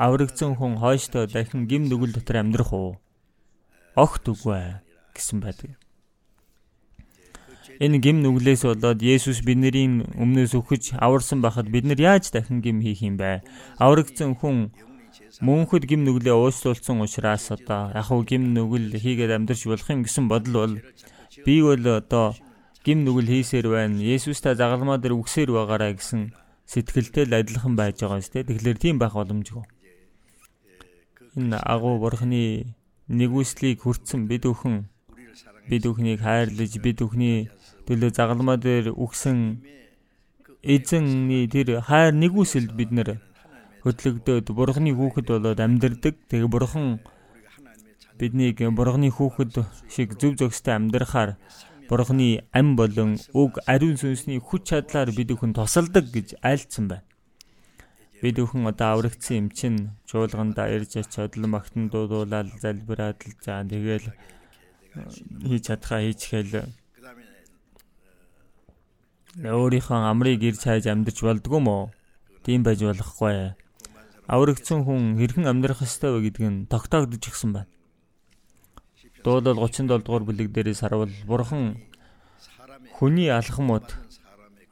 Аврагдсан 0.00 0.56
хүн 0.56 0.80
хойштоо 0.80 1.28
дахин 1.28 1.68
гим 1.68 1.92
нүгэл 1.92 2.16
дотор 2.16 2.40
амьдрах 2.40 2.72
уу? 2.72 2.96
Огт 3.92 4.24
үгүй 4.32 4.80
гэсэн 5.12 5.44
байдаг. 5.44 5.76
Энэ 7.76 8.00
гим 8.00 8.16
нүглээс 8.24 8.64
болоод 8.64 9.00
Есүс 9.04 9.44
бидний 9.44 10.00
өмнөөс 10.16 10.52
өгч 10.56 10.96
аварсан 10.96 11.44
байхад 11.44 11.68
бид 11.68 11.84
нар 11.84 12.00
яаж 12.00 12.32
дахин 12.32 12.64
гим 12.64 12.80
хийх 12.80 13.04
юм 13.04 13.20
бэ? 13.20 13.44
Аврагдсан 13.76 14.32
хүн 14.40 14.72
мөнхөд 15.44 15.84
гим 15.84 16.08
нүглээ 16.08 16.32
уучлуулсан 16.32 17.04
учраас 17.04 17.52
одоо 17.52 17.92
яг 17.92 18.08
хуу 18.08 18.24
гим 18.24 18.56
нүгэл 18.56 18.96
хийгээд 18.96 19.36
амьдрч 19.36 19.68
болох 19.68 19.88
юм 19.92 20.00
гэсэн 20.08 20.24
бодол 20.32 20.56
бол 20.56 20.74
би 21.44 21.54
бол 21.60 21.84
одоо 22.00 22.32
гим 22.80 23.04
нүгэл 23.04 23.28
хийсээр 23.28 23.68
байна. 23.68 24.00
Есүс 24.00 24.40
та 24.40 24.56
загалмаа 24.56 24.96
дээр 24.96 25.18
үгсээр 25.20 25.52
байгаараа 25.52 25.92
гэсэн 25.92 26.32
сэтгэлтэй 26.64 27.28
л 27.28 27.36
адилхан 27.36 27.76
байж 27.76 28.00
байгаа 28.00 28.24
шүү 28.24 28.32
дээ. 28.40 28.48
Тэгэхээр 28.56 28.78
тийм 28.80 28.96
байх 28.96 29.12
боломжгүй. 29.12 29.64
Энэ 31.36 31.60
агуу 31.60 32.00
бурхны 32.00 32.72
нэгүслийг 33.12 33.84
хүртсэн 33.84 34.24
бид 34.24 34.48
өхөн 34.48 34.88
бид 35.68 35.84
өхнийг 35.86 36.22
хайрлаж 36.22 36.72
бид 36.78 36.98
өхний 37.02 37.50
төлөө 37.86 38.10
загалмаа 38.18 38.58
дээр 38.58 38.92
үгсэн 38.92 39.62
эзэнний 40.62 41.46
тэр 41.46 41.80
хайр 41.88 42.12
нэгүсэлд 42.14 42.70
бид 42.74 42.90
нэр 42.90 43.08
хөдлөгдөөд 43.86 44.50
бурхны 44.50 44.90
хүүхэд 44.98 45.26
болоод 45.30 45.60
амьдардаг. 45.62 46.14
Тэгээ 46.26 46.50
бурхан 46.50 46.98
биднийг 48.18 48.58
бурхны 48.74 49.08
хүүхэд 49.14 49.62
шиг 49.86 50.18
зөв 50.18 50.34
зөвстэй 50.34 50.74
амьдрахаар 50.74 51.38
бурхны 51.88 52.42
ам 52.50 52.74
болон 52.74 53.14
уг 53.30 53.62
ариун 53.70 53.94
сүнсний 53.94 54.42
хүч 54.42 54.74
чадлаар 54.74 55.14
бид 55.14 55.30
бүхэн 55.30 55.54
тусалдаг 55.54 56.10
гэж 56.10 56.34
айлцсан 56.42 56.90
байна. 56.90 57.06
Бид 58.18 58.42
бүхэн 58.42 58.66
одоо 58.66 58.88
аврагдсан 58.98 59.36
юм 59.36 59.48
чин 59.54 59.74
чуулганда 60.10 60.66
ирж 60.74 60.98
очиод 60.98 61.38
магтан 61.38 61.86
дуудуулаад 61.92 62.50
залбираад 62.58 63.22
л 63.22 63.34
за 63.44 63.62
тэгэл 63.62 64.10
хийж 65.46 65.62
чадхаа 65.68 66.00
хийчихэл 66.02 66.66
өөрийнхөө 69.36 70.00
амрыг 70.08 70.40
ирж 70.40 70.64
хайж 70.64 70.88
амьдарч 70.88 71.20
болдгоо 71.20 71.60
мó. 71.60 71.76
Тийм 72.40 72.64
байж 72.64 72.80
болохгүй. 72.80 73.52
Аврагдсан 74.24 74.88
хүн 74.88 75.20
хэрхэн 75.20 75.44
амьдрах 75.44 75.84
ёстой 75.84 76.16
вэ 76.16 76.32
гэдг 76.32 76.40
нь 76.48 76.64
тогтоогдож 76.72 77.20
гисэн 77.20 77.52
байна. 77.52 77.68
Дуулал 79.20 79.60
37 79.60 79.92
дугаар 80.00 80.24
бүлэг 80.24 80.48
дээрээс 80.56 80.80
харуул 80.80 81.12
бурхан 81.28 81.76
хүний 82.96 83.28
алхмууд 83.28 83.92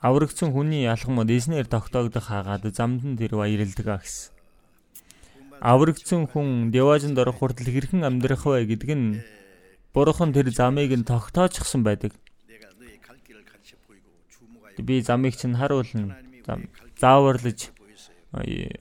аврагдсан 0.01 0.57
хүний 0.57 0.89
алхмууд 0.89 1.29
эзнэр 1.29 1.69
тогтоогдох 1.69 2.33
хагаад 2.33 2.65
замд 2.73 3.05
нь 3.05 3.21
тэр 3.21 3.37
баярлдаг 3.37 4.01
гэсэн. 4.01 4.33
Аврагдсан 5.61 6.25
хүн 6.33 6.73
деважинд 6.73 7.21
орох 7.21 7.37
хүртэл 7.45 7.69
хэрхэн 7.69 8.09
амьдрах 8.09 8.49
вэ 8.49 8.65
гэдг 8.65 8.91
нь 8.97 9.21
бурхан 9.93 10.33
тэр 10.33 10.49
замыг 10.49 10.89
нь 10.97 11.05
тогтоочихсан 11.05 11.85
байдаг 11.85 12.17
би 14.83 15.01
замыг 15.03 15.37
чинь 15.37 15.57
харуулна. 15.57 16.17
Зааварлаж 16.99 17.71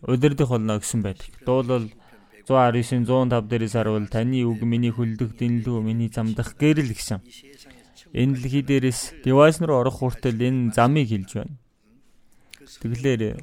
удирдах 0.07 0.49
болно 0.49 0.79
гэсэн 0.79 1.01
байдаг. 1.01 1.29
Дуулал 1.45 1.89
119 2.47 3.07
105 3.07 3.47
дээрээс 3.47 3.73
харуул 3.73 4.07
таны 4.07 4.43
үг 4.43 4.61
миний 4.67 4.91
хүлдэх 4.91 5.37
дэнлүү 5.39 5.79
миний 5.79 6.09
замдах 6.09 6.57
гэрэл 6.59 6.91
гэсэн. 6.91 7.21
Энэ 8.11 8.35
дэлхий 8.35 8.63
дээрээс 8.67 9.23
девайс 9.23 9.61
руу 9.61 9.79
орох 9.79 10.03
хүртэл 10.03 10.41
энэ 10.41 10.73
замыг 10.75 11.07
хилж 11.07 11.31
байна. 11.39 11.55
Тэгэлэр 12.81 13.39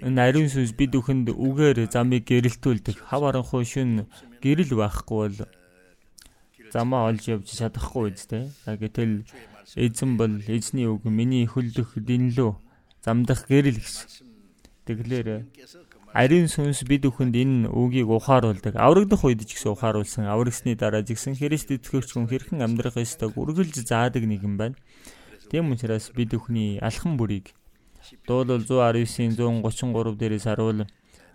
энэ 0.00 0.20
ариун 0.20 0.48
сүнс 0.48 0.72
бид 0.72 0.96
бүхэнд 0.96 1.28
үгээр 1.28 1.92
замыг 1.92 2.24
гэрэлтүүлдэг. 2.24 2.96
Хав 3.04 3.22
аранхуй 3.28 3.68
шүн 3.68 4.08
гэрэл 4.40 4.72
байхгүй 4.72 5.18
бол 5.28 5.38
замаа 6.72 7.12
олж 7.12 7.28
явж 7.28 7.52
чадахгүй 7.52 8.16
үстэй. 8.16 8.48
Гэтэл 8.64 9.28
эзэн 9.76 10.16
бол 10.16 10.42
эзний 10.46 10.86
үг 10.90 11.04
миний 11.04 11.46
хөлдөх 11.46 11.94
динлүү 11.94 12.56
замдах 13.04 13.46
гэрэл 13.46 13.78
гэсэн. 13.78 14.26
Тэгэхээр 14.86 15.46
ариун 16.10 16.48
сүнс 16.50 16.82
бид 16.88 17.06
бүхэнд 17.06 17.36
энэ 17.36 17.68
үгийг 17.70 18.10
ухааруулдаг. 18.10 18.74
Аврагдах 18.74 19.22
үед 19.22 19.46
ч 19.46 19.54
гэсэн 19.54 19.74
ухааруулсан. 19.74 20.26
Аврагсны 20.26 20.74
дараа 20.74 21.06
жигсэн 21.06 21.38
Христ 21.38 21.70
итгэгч 21.70 22.18
хүн 22.18 22.26
хэрхэн 22.26 22.66
амьдрах 22.66 22.98
ёстойг 22.98 23.38
үргэлж 23.38 23.86
заадаг 23.86 24.26
нэгэн 24.26 24.58
байна. 24.58 24.76
Тийм 25.50 25.70
учраас 25.70 26.10
бид 26.10 26.34
бүхний 26.34 26.82
алхам 26.82 27.14
бүрийг 27.14 27.54
дуулал 28.26 28.62
119-ийн 28.62 29.34
133 29.38 30.18
дээрээс 30.18 30.46
харуул 30.50 30.86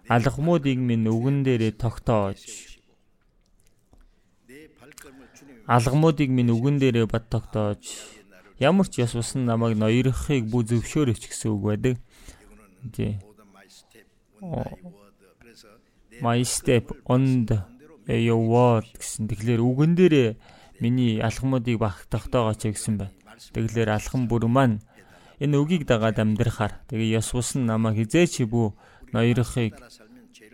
алхмуудыг 0.07 0.79
минь 0.79 1.07
үгэн 1.07 1.43
дээрээ 1.47 1.73
тогтоож 1.79 2.39
алгамуудыг 5.67 6.29
минь 6.29 6.53
үгэн 6.53 6.77
дээрээ 6.77 7.07
бат 7.09 7.25
тогтоож 7.29 7.81
ямар 8.59 8.87
ч 8.87 9.03
ёс 9.03 9.13
бус 9.15 9.35
намайг 9.35 9.75
ноёрхыг 9.77 10.47
бүү 10.47 10.61
зөвшөөрөч 10.69 11.21
гэсэн 11.27 11.51
үг 11.51 11.61
байдаг. 11.63 11.95
Тий. 12.95 13.19
My 16.21 16.39
step 16.47 16.91
on 17.05 17.45
the 17.45 17.65
your 18.07 18.39
word 18.39 18.87
гэсэн. 18.95 19.27
Тэгэхээр 19.27 19.61
үгэн 19.61 19.93
дээрээ 19.99 20.29
миний 20.79 21.19
алхмуудыг 21.19 21.79
баг 21.79 22.07
тогтоогооч 22.07 22.71
гэсэн 22.71 22.95
байна. 22.99 23.13
Тэгэхээр 23.51 23.89
алхам 23.91 24.27
бүр 24.31 24.47
маань 24.47 24.79
энэ 25.43 25.59
үгийг 25.59 25.83
дагаад 25.83 26.19
амьдрахаар 26.19 26.79
тэгээ 26.87 27.19
ёс 27.19 27.35
бус 27.35 27.59
намайг 27.59 27.99
хизээч 27.99 28.47
бүү 28.47 28.71
ноёрхыг 29.11 29.75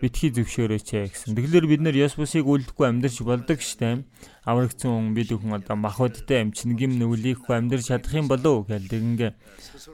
битгий 0.02 0.34
зөвшөөрөөч 0.34 0.88
гэсэн. 1.14 1.38
Тэгэхээр 1.38 1.66
бид 1.70 1.80
нэр 1.86 1.96
бусыг 2.18 2.42
үлдэхгүй 2.42 2.86
амьдарч 2.90 3.22
болдог 3.22 3.62
штэ. 3.62 4.02
Аврагцсан 4.42 4.90
хүн 4.90 5.14
бид 5.14 5.30
бүхэн 5.30 5.62
одоо 5.62 5.78
махбодтой 5.78 6.42
амчин 6.42 6.74
гим 6.74 6.98
нүглийхгүй 6.98 7.54
амьдарч 7.54 7.86
чадах 7.94 8.18
юм 8.18 8.26
болов 8.26 8.66
гэл 8.66 8.90
тэгингээ 8.90 9.32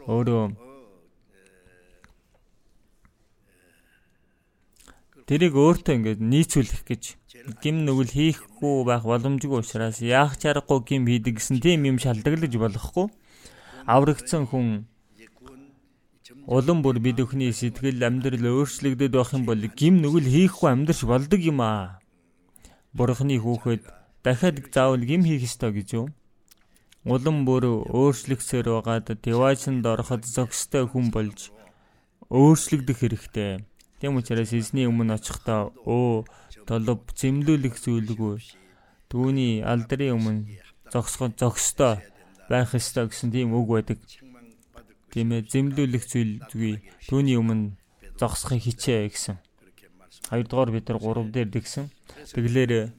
өөрөө 0.08 0.44
тэрийг 5.28 5.52
өөртөө 5.52 5.94
ингээд 6.00 6.20
нийцүүлэх 6.24 6.82
гэж 6.88 7.02
гим 7.60 7.84
нүгэл 7.84 8.16
хийхгүй 8.16 8.76
байх 8.88 9.04
боломжгүй 9.04 9.60
учраас 9.60 10.00
яах 10.00 10.40
чаргагүй 10.40 10.80
гим 10.88 11.04
хийдэг 11.04 11.36
гэсэн 11.36 11.60
тийм 11.60 11.84
юм 11.84 12.00
шалдаглаж 12.00 12.52
болохгүй. 12.56 13.12
Аврагцсан 13.84 14.48
хүн 14.48 14.88
Улам 16.48 16.80
бүр 16.80 16.96
бид 17.04 17.18
өхний 17.20 17.52
сэтгэл 17.52 18.00
амьдрал 18.08 18.40
өөрчлөгдөд 18.40 19.12
байх 19.12 19.36
юм 19.36 19.44
бол 19.44 19.62
гим 19.68 20.00
нүгэл 20.00 20.32
хийхгүй 20.32 20.68
амьдрч 20.72 21.04
болдог 21.04 21.40
юм 21.44 21.60
аа. 21.60 22.00
Бурхны 22.96 23.36
хүүхэд 23.36 23.84
дахиад 24.24 24.56
заавал 24.72 25.04
гим 25.04 25.28
хийх 25.28 25.44
ёстой 25.44 25.76
гэж 25.76 25.88
юу? 26.00 26.06
Улам 27.04 27.44
бүр 27.44 27.84
өөрчлөгсөөр 27.92 28.80
байгаад 28.80 29.20
девайсанд 29.20 29.84
ороход 29.84 30.24
зөкстэй 30.24 30.88
хүн 30.88 31.12
болж 31.12 31.52
өөрчлөгдөх 32.32 32.96
хэрэгтэй. 32.96 33.60
Тийм 34.00 34.16
учраас 34.16 34.56
эзний 34.56 34.88
өмнө 34.88 35.20
очихдоо 35.20 35.76
өө 35.84 36.24
толб 36.64 37.12
зэмлүүлэх 37.12 37.76
зүйлгүй. 37.76 38.40
Түүний 39.12 39.60
алдрын 39.60 40.16
өмнө 40.16 40.64
зогсоход 40.88 41.36
зөкстой 41.36 42.00
байх 42.48 42.72
ёстой 42.72 43.12
гэсэн 43.12 43.36
тийм 43.36 43.52
үг 43.52 43.68
байдаг 43.68 44.00
тийм 45.18 45.34
ээ 45.34 45.50
зэмлүүлэх 45.50 46.04
зүйл 46.06 46.38
зүгий 46.46 46.78
түүний 47.10 47.34
өмнө 47.42 47.74
зогсохыг 48.22 48.62
хичээ 48.62 49.10
гэсэн. 49.10 49.42
Хоёрдугаар 50.30 50.70
бид 50.70 50.86
нар 50.86 51.02
3 51.02 51.34
дээр 51.34 51.50
дэгсэн. 51.50 51.90
Тэглэр 52.30 52.94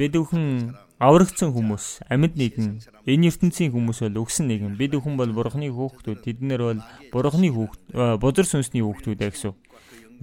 бид 0.00 0.12
бүхэн 0.16 0.72
аврагдсан 0.96 1.52
хүмүүс, 1.52 2.08
амьд 2.08 2.40
нэгэн, 2.40 2.80
энэ 3.04 3.28
ертөнцийн 3.28 3.76
хүмүүс 3.76 4.00
бол 4.08 4.24
өгсөн 4.24 4.48
нэгэн. 4.48 4.80
Бид 4.80 4.96
бүхэн 4.96 5.20
бол 5.20 5.32
бурхны 5.36 5.68
хүүхдүүд, 5.68 6.24
тэднэр 6.24 6.62
бол 6.64 6.80
бурхны 7.12 7.52
хүүхд, 7.52 7.80
бузар 8.22 8.46
сүнсний 8.48 8.80
хүүхдүүд 8.80 9.20
гэсэн. 9.20 9.52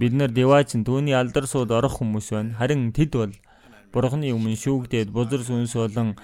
Бид 0.00 0.12
нар 0.18 0.34
деваачин 0.34 0.82
түүний 0.82 1.14
алдар 1.14 1.46
сууд 1.46 1.70
орох 1.70 2.02
хүмүүс 2.02 2.34
байна. 2.34 2.56
Харин 2.58 2.90
тэд 2.90 3.14
бол 3.14 3.32
бурхны 3.94 4.32
өмнө 4.34 4.58
шүүгдээд 4.58 5.12
бузар 5.14 5.44
сүнс 5.44 5.76
болон 5.76 6.16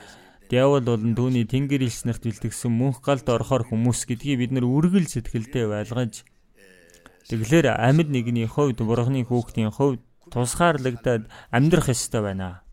Диавол 0.48 0.80
болон 0.80 1.12
түүний 1.12 1.44
тэнгэр 1.44 1.84
илс 1.84 2.08
нарт 2.08 2.24
бэлтгэсэн 2.24 2.72
мөнх 2.72 3.04
галд 3.04 3.28
орохоор 3.28 3.68
хүмүүс 3.68 4.08
гэдгийг 4.08 4.38
бид 4.40 4.52
нар 4.56 4.64
үргэл 4.64 5.04
сэтгэлдээ 5.04 5.66
байлгаж 5.68 6.24
тэгэхээр 7.28 7.76
амьд 7.76 8.08
нэгний 8.08 8.48
хувьд 8.48 8.80
бурхны 8.80 9.28
хүүхдийн 9.28 9.68
хувьд 9.68 10.00
тусгаарлагдаад 10.32 11.28
амьдрах 11.52 11.92
ёстой 11.92 12.22
байна. 12.24 12.64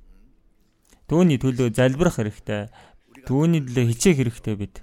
Түүний 1.12 1.38
төлөө 1.38 1.76
залбирах 1.76 2.16
хэрэгтэй. 2.16 2.72
Түүний 3.28 3.62
төлөө 3.62 3.86
хичээх 3.92 4.18
хэрэгтэй 4.24 4.56
бид. 4.56 4.76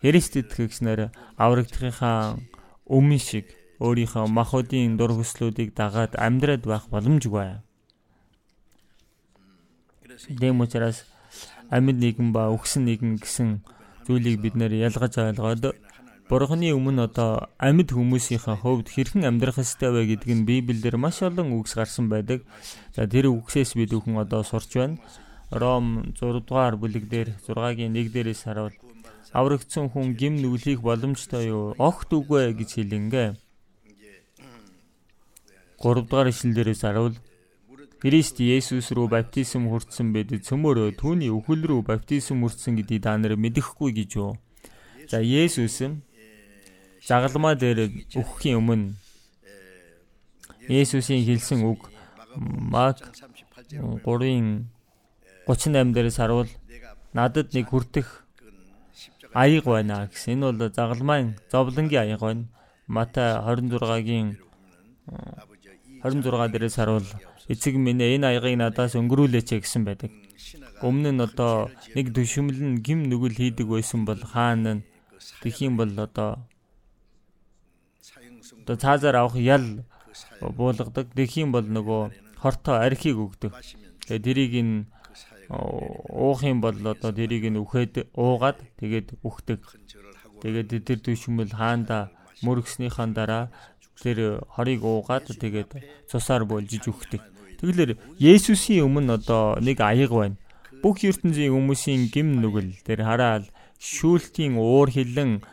Христ 0.00 0.38
итгэгчнэр 0.38 1.12
аврагдахынхаа 1.36 2.38
өмнө 2.86 3.18
шиг 3.18 3.46
өөрийнхөө 3.84 4.26
махуудын 4.30 4.96
дур 4.96 5.12
хүслүүдийг 5.18 5.76
дагаад 5.76 6.16
амьдраад 6.16 6.64
байх 6.64 6.88
боломжгүй. 6.88 7.60
Дэм 10.40 10.60
учраас 10.60 11.06
амьд 11.70 11.98
нэгэн 12.02 12.34
ба 12.34 12.50
үхсэн 12.50 12.82
нэгэн 12.86 13.22
гэсэн 13.22 13.48
зүйлийг 14.06 14.42
бид 14.42 14.54
нэр 14.58 14.72
ялгаж 14.88 15.14
ойлгоод 15.18 15.76
Бурхны 16.30 16.70
өмнө 16.70 17.10
одоо 17.10 17.50
амьд 17.58 17.90
хүмүүсийнхээ 17.90 18.62
хувьд 18.62 18.86
хэрхэн 18.94 19.26
амьдрах 19.26 19.58
ёстой 19.58 19.90
вэ 19.90 20.14
гэдг 20.14 20.30
нь 20.30 20.46
Библиэлд 20.46 20.94
маш 20.94 21.26
олон 21.26 21.50
үгс 21.58 21.74
гарсан 21.74 22.06
байдаг. 22.06 22.46
За 22.94 23.02
тэр 23.10 23.34
үгсээс 23.34 23.74
бид 23.74 23.90
бүхэн 23.90 24.14
одоо 24.14 24.46
сурч 24.46 24.78
байна. 24.78 25.02
Ром 25.50 26.14
6 26.14 26.46
дугаар 26.46 26.78
бүлэг 26.78 27.10
дээр 27.10 27.34
6-гийн 27.42 27.98
1 27.98 28.14
дээрээс 28.14 28.46
харуул 28.46 28.74
аврагдсан 29.34 29.90
хүн 29.90 30.14
гим 30.14 30.38
нүглих 30.38 30.78
боломжтой 30.86 31.50
юу? 31.50 31.74
Огт 31.82 32.14
үгүй 32.14 32.54
гэж 32.54 32.70
хэлэнгээ. 32.78 33.28
3 35.82 36.06
дугаар 36.06 36.30
ишлэл 36.30 36.54
дээрээс 36.54 36.82
харуул 36.86 37.18
Христ 38.00 38.40
Есүс 38.40 38.90
рүү 38.96 39.08
баптизм 39.12 39.68
хүртсэн 39.68 40.12
бид 40.16 40.32
цөмөрөө 40.40 40.96
түүний 40.96 41.28
үхэл 41.28 41.68
рүү 41.68 41.80
баптизм 41.84 42.40
хүртсэн 42.40 42.80
гэдгийг 42.80 43.04
та 43.04 43.16
нар 43.20 43.36
мэдэхгүй 43.36 43.92
гэж 43.92 44.10
юу? 44.16 44.40
За 45.10 45.20
Есүс 45.20 45.84
загалмаа 47.04 47.54
дээр 47.60 47.92
өгөхийн 48.16 48.56
өмнө 48.56 48.96
Есүсийн 50.68 51.28
хэлсэн 51.28 51.60
үг 51.66 51.90
Мак 52.40 53.02
3-ын 53.68 54.70
38 55.46 55.92
дээрээс 55.94 56.18
харуул 56.22 56.50
надад 57.12 57.52
нэг 57.52 57.66
хүртэх 57.68 58.24
аяг 59.34 59.64
байна 59.66 60.06
гэсэн. 60.06 60.38
Энэ 60.38 60.44
бол 60.46 60.70
загалмайн 60.70 61.36
зовлонгийн 61.50 62.02
аяг 62.06 62.20
байна. 62.22 62.44
Матай 62.86 63.34
26-гийн 63.34 64.38
26 66.02 66.52
дээрээс 66.54 66.76
харуул 66.78 67.06
эцэг 67.52 67.74
минь 67.74 67.98
энэ 67.98 68.26
аягыг 68.30 68.56
надаас 68.58 68.94
өнгөрүүлээч 69.00 69.48
гэсэн 69.58 69.82
байдаг. 69.84 70.10
Өмнө 70.86 71.10
нь 71.12 71.24
одоо 71.26 71.68
нэг 71.96 72.06
төшөмөл 72.16 72.60
нь 72.70 72.80
гим 72.86 73.10
нүгэл 73.10 73.36
хийдэг 73.40 73.66
байсан 73.66 74.06
бол 74.08 74.22
хаана 74.32 74.72
нь 74.78 74.86
тэгхийн 75.42 75.74
бол 75.76 75.92
одоо 76.06 76.30
одоо 78.62 78.76
цаазаар 78.82 79.16
авах 79.18 79.36
ял 79.36 79.84
буулгадаг. 80.40 81.06
Тэгхийн 81.18 81.50
бол 81.52 81.66
нөгөө 81.66 82.02
хортоо 82.42 82.76
архийг 82.86 83.18
өгдөг. 83.18 83.52
Тэгээ 84.06 84.24
дэрийг 84.24 84.54
нь 84.64 84.74
уух 85.50 86.40
юм 86.46 86.60
бол 86.64 86.78
одоо 86.92 87.10
тэрийг 87.12 87.44
нь 87.50 87.58
үхээд 87.58 88.14
уугаад 88.14 88.58
тэгээд 88.80 89.08
үхдэг. 89.26 89.60
Тэгээд 90.42 90.70
тэр 90.86 90.98
төшмөл 91.04 91.52
хаанда 91.52 92.14
мөргснийхэн 92.46 93.12
дараа 93.12 93.50
тэр 94.00 94.40
хорийг 94.48 94.80
уугаад 94.86 95.26
тэгээд 95.28 95.70
цусаар 96.08 96.48
болж 96.48 96.70
үхдэг. 96.72 97.20
Тэгэлэр 97.60 97.90
Есүсийн 98.16 98.88
өмнө 98.88 99.20
одоо 99.20 99.60
нэг 99.60 99.78
аяг 99.84 100.10
байна. 100.10 100.40
Бүх 100.82 101.04
ертөнцийн 101.04 101.52
хүмүүсийн 101.52 102.08
гим 102.08 102.40
нүгэл 102.40 102.72
тэр 102.86 103.04
хараал 103.04 103.44
шүүлтийн 103.76 104.56
уур 104.56 104.88
хилэн 104.88 105.44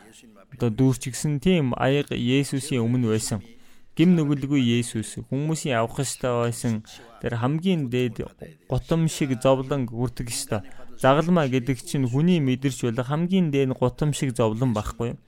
одоо 0.56 0.70
дүүрчгсэн 0.72 1.36
тийм 1.44 1.76
аяг 1.76 2.08
Есүсийн 2.08 2.80
өмнө 2.80 3.12
байсан 3.12 3.44
гим 3.98 4.14
нүгэлгүй 4.14 4.62
Есүс 4.78 5.18
хүмүүсийн 5.26 5.74
авах 5.74 5.98
ёстой 6.06 6.46
байсан 6.46 6.86
тэр 7.18 7.34
хамгийн 7.42 7.90
дээд 7.90 8.22
гутам 8.70 9.10
шиг 9.10 9.34
зовлон 9.42 9.90
хүрдэг 9.90 10.30
ёстой. 10.30 10.62
Загалмаа 11.02 11.50
гэдэг 11.50 11.82
чинь 11.82 12.06
хүний 12.06 12.38
мэдэрч 12.38 12.86
бол 12.86 13.02
хамгийн 13.02 13.50
дээд 13.50 13.74
гутам 13.74 14.14
шиг 14.14 14.38
зовлон 14.38 14.70
байхгүй. 14.70 15.18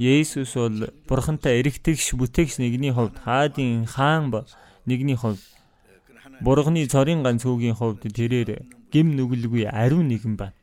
Есүс 0.00 0.56
бол 0.56 0.88
бурхантай 1.04 1.60
эргэтгэж 1.60 2.16
бүтээгч 2.16 2.64
нэгний 2.64 2.96
хувьд 2.96 3.20
хаадын 3.20 3.84
хаан 3.84 4.32
нэгний 4.88 5.20
хувьд 5.20 5.44
бурхны 6.40 6.86
цорын 6.86 7.22
ганц 7.22 7.44
хүүгийн 7.44 7.76
хувьд 7.78 8.02
тэрээр 8.08 8.66
гим 8.90 9.14
нүгэлгүй 9.14 9.68
ариун 9.70 10.08
нэгэн 10.08 10.34
байна. 10.40 10.56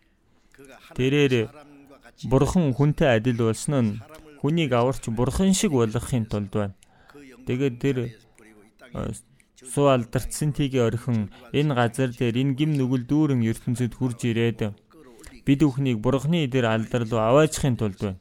Тэрээр 0.98 1.48
бурхан 2.32 2.74
хүнтэй 2.74 3.10
адил 3.18 3.40
болсон 3.48 3.76
нь 3.80 4.00
хүнийг 4.42 4.72
аварч 4.74 5.08
бурхан 5.10 5.54
шиг 5.54 5.72
болгохын 5.72 6.26
тулд 6.26 6.52
байна. 6.52 6.76
Тэгээд 7.48 7.76
тэр 7.80 7.98
суу 9.62 9.88
алдарцсан 9.94 10.52
тигийн 10.54 10.88
орхин 10.90 11.30
энэ 11.54 11.76
газар 11.76 12.10
дээр 12.12 12.36
энэ 12.42 12.58
гим 12.60 12.72
нүгэл 12.76 13.06
дүүрэн 13.08 13.42
ертөнцид 13.46 13.94
хурж 13.96 14.20
ирээд 14.26 14.74
бид 15.46 15.60
бүхнийг 15.64 15.98
бурхны 16.02 16.48
дээр 16.50 16.66
алдар 16.66 17.04
руу 17.06 17.22
аваачихын 17.22 17.78
тулд 17.78 18.00
байна. 18.02 18.20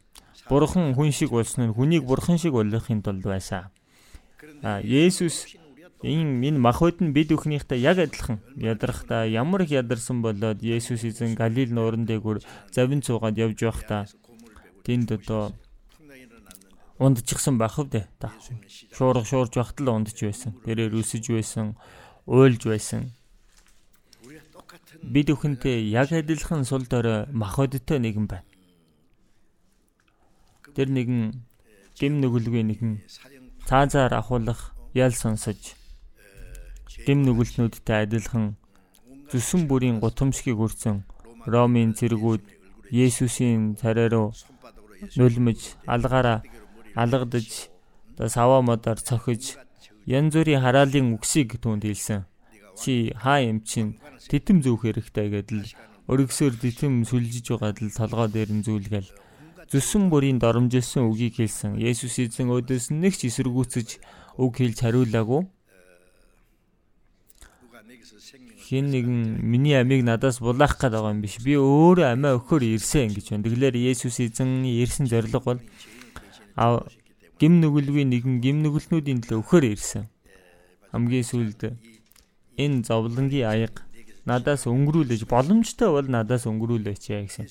Бурхан 0.48 0.94
хүн 0.96 1.10
шиг 1.12 1.30
болсон 1.30 1.70
нь 1.70 1.74
хүнийг 1.76 2.04
бурхан 2.04 2.38
шиг 2.38 2.52
болгохын 2.52 3.02
тулд 3.02 3.24
байсан. 3.24 3.70
А 4.62 4.80
Есүс 4.80 5.59
энэ 6.02 6.48
энэ 6.48 6.58
махбод 6.58 7.04
нь 7.04 7.12
бид 7.12 7.28
бүхнийхтэй 7.28 7.80
яг 7.80 8.00
адилхан 8.00 8.40
ядрахта 8.56 9.28
ямар 9.28 9.68
их 9.68 9.76
ядарсан 9.76 10.22
болоод 10.24 10.64
Есүс 10.64 11.04
эзэн 11.04 11.36
Галил 11.36 11.76
нууран 11.76 12.08
дээгүр 12.08 12.40
завин 12.72 13.04
цуугаад 13.04 13.36
явж 13.36 13.60
байхдаа 13.60 14.08
тэнд 14.84 15.12
одоо 15.12 15.52
ундчихсан 16.96 17.58
байх 17.58 17.76
вэ 17.76 18.08
та. 18.18 18.32
Шуурга 18.96 19.24
шуурж 19.24 19.52
байхад 19.56 19.80
л 19.80 19.88
ундч 19.88 20.24
байсан. 20.24 20.56
Тэрээр 20.64 20.96
өсөж 20.96 21.32
байсан, 21.32 21.76
уйлж 22.24 22.64
байсан. 22.64 23.12
Бид 25.04 25.28
өхөнтэй 25.32 25.88
яг 25.88 26.12
адилхан 26.12 26.64
сул 26.64 26.84
дорой 26.84 27.28
махбодтой 27.32 28.00
нэгэн 28.00 28.24
байна. 28.28 28.48
Тэр 30.76 30.88
нэгэн 30.92 31.40
гим 31.96 32.20
нүгэлгүй 32.20 32.64
нэгэн 32.68 32.92
цаазаар 33.68 34.12
ахуулах 34.16 34.76
ял 34.92 35.12
сонсож 35.12 35.79
гим 37.06 37.18
нүгэлтнүүдтэй 37.26 37.98
адилхан 38.04 38.46
зүсэн 39.30 39.62
бүрийн 39.70 39.98
гутамшгийг 40.02 40.58
өрцөн 40.66 40.96
Ромын 41.52 41.96
цэргүүд 41.98 42.42
Есүсийн 42.90 43.78
царай 43.80 44.08
руу 44.10 44.34
нулимж 45.16 45.60
алгаараа 45.94 46.38
алгадаж 47.02 47.70
саваа 48.36 48.60
модоор 48.60 48.98
цохиж 49.08 49.56
янз 50.06 50.34
бүрийн 50.36 50.60
хараалын 50.64 51.14
үгсийг 51.16 51.56
түүнд 51.62 51.84
хэлсэн. 51.86 52.26
Чи 52.80 53.12
хаа 53.22 53.40
юм 53.50 53.58
чин 53.62 53.96
титэм 54.30 54.58
зүүх 54.64 54.82
хэрэгтэй 54.84 55.28
гэдэл 55.30 55.64
өргөсөөр 56.12 56.54
титэм 56.60 57.06
сүлжиж 57.08 57.46
байгаад 57.54 57.78
л 57.80 57.96
толгой 57.96 58.28
дээр 58.28 58.50
нь 58.56 58.64
зүйлгээл 58.66 59.08
зүсэн 59.70 60.10
бүрийн 60.10 60.42
доромжилсан 60.42 61.06
үгийг 61.06 61.38
хэлсэн. 61.38 61.78
Есүс 61.78 62.18
эзэн 62.18 62.50
өөдөөс 62.50 62.90
нэг 62.90 63.14
ч 63.14 63.30
эсэргүүцэж 63.30 63.88
үг 64.42 64.52
хэлж 64.58 64.78
хариулаагүй. 64.82 65.46
Хин 68.70 68.94
нэгэн 68.94 69.42
миний 69.42 69.74
амийг 69.74 70.06
надаас 70.06 70.38
булаах 70.38 70.78
гээд 70.78 70.94
байгаа 70.94 71.10
юм 71.10 71.20
биш. 71.26 71.42
Би 71.42 71.58
өөрөө 71.58 72.06
амиа 72.14 72.38
өгөхөр 72.38 72.62
ирсэн 72.78 73.10
гэж 73.10 73.34
байна. 73.34 73.44
Тэгэлэр 73.50 73.74
Есүс 73.74 74.22
эзэн 74.22 74.62
ирсэн 74.62 75.10
зориг 75.10 75.34
бол 75.42 75.58
гим 77.40 77.58
нүгэлгүй 77.58 78.06
нэгэн 78.06 78.38
гим 78.38 78.62
нүгэлтнүүдийн 78.62 79.26
төлөө 79.26 79.42
өхөр 79.42 79.64
ирсэн. 79.74 80.06
Хамгийн 80.94 81.26
сүүлд 81.26 81.74
энэ 82.62 82.86
зовлонгийн 82.86 83.50
аяг 83.50 83.74
надаас 84.22 84.70
өнгөрүүлж 84.70 85.26
боломжтой 85.26 85.90
бол 85.90 86.06
надаас 86.06 86.46
өнгөрүүлээч 86.46 87.04
яа 87.10 87.26
гэсэн. 87.26 87.50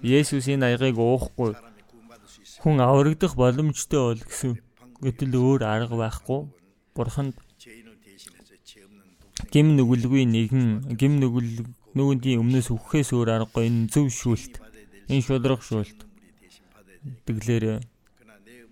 Есүс 0.00 0.48
энэ 0.48 0.80
аягыг 0.80 0.96
уухгүй 0.96 1.52
хүн 2.64 2.80
аврагдах 2.80 3.36
боломжтой 3.36 4.00
бол 4.00 4.22
гэсэн 4.24 4.56
гэтэл 5.04 5.34
өөр 5.36 5.60
арга 5.68 5.96
байхгүй. 6.00 6.40
Бурханд 6.96 7.36
гим 9.54 9.78
нүгэлгүй 9.78 10.26
нэгэн 10.26 10.98
гим 10.98 11.22
нүгэл 11.22 11.62
нүгэндийн 11.94 12.42
өмнөөс 12.42 12.74
үхэхээс 12.74 13.14
өөр 13.14 13.28
аргагүй 13.38 13.70
энэ 13.70 13.86
зөв 13.94 14.10
шүүлт. 14.10 14.58
Энэ 15.06 15.22
шудраг 15.22 15.62
шүүлт. 15.62 15.98
Тэглэр 17.22 17.86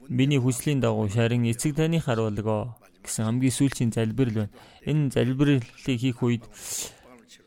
Миний 0.08 0.40
хүслийн 0.42 0.82
дагуу 0.82 1.08
шарын 1.08 1.46
эцэг 1.46 1.78
таны 1.78 2.02
харуулгаа 2.02 2.74
гэсэн 3.06 3.24
хамгийн 3.24 3.54
сүүлчийн 3.54 3.94
залбирал 3.94 4.44
байна. 4.44 4.54
Энэ 4.82 5.14
залбиралыг 5.14 5.62
хийх 5.86 6.18
үед 6.26 6.44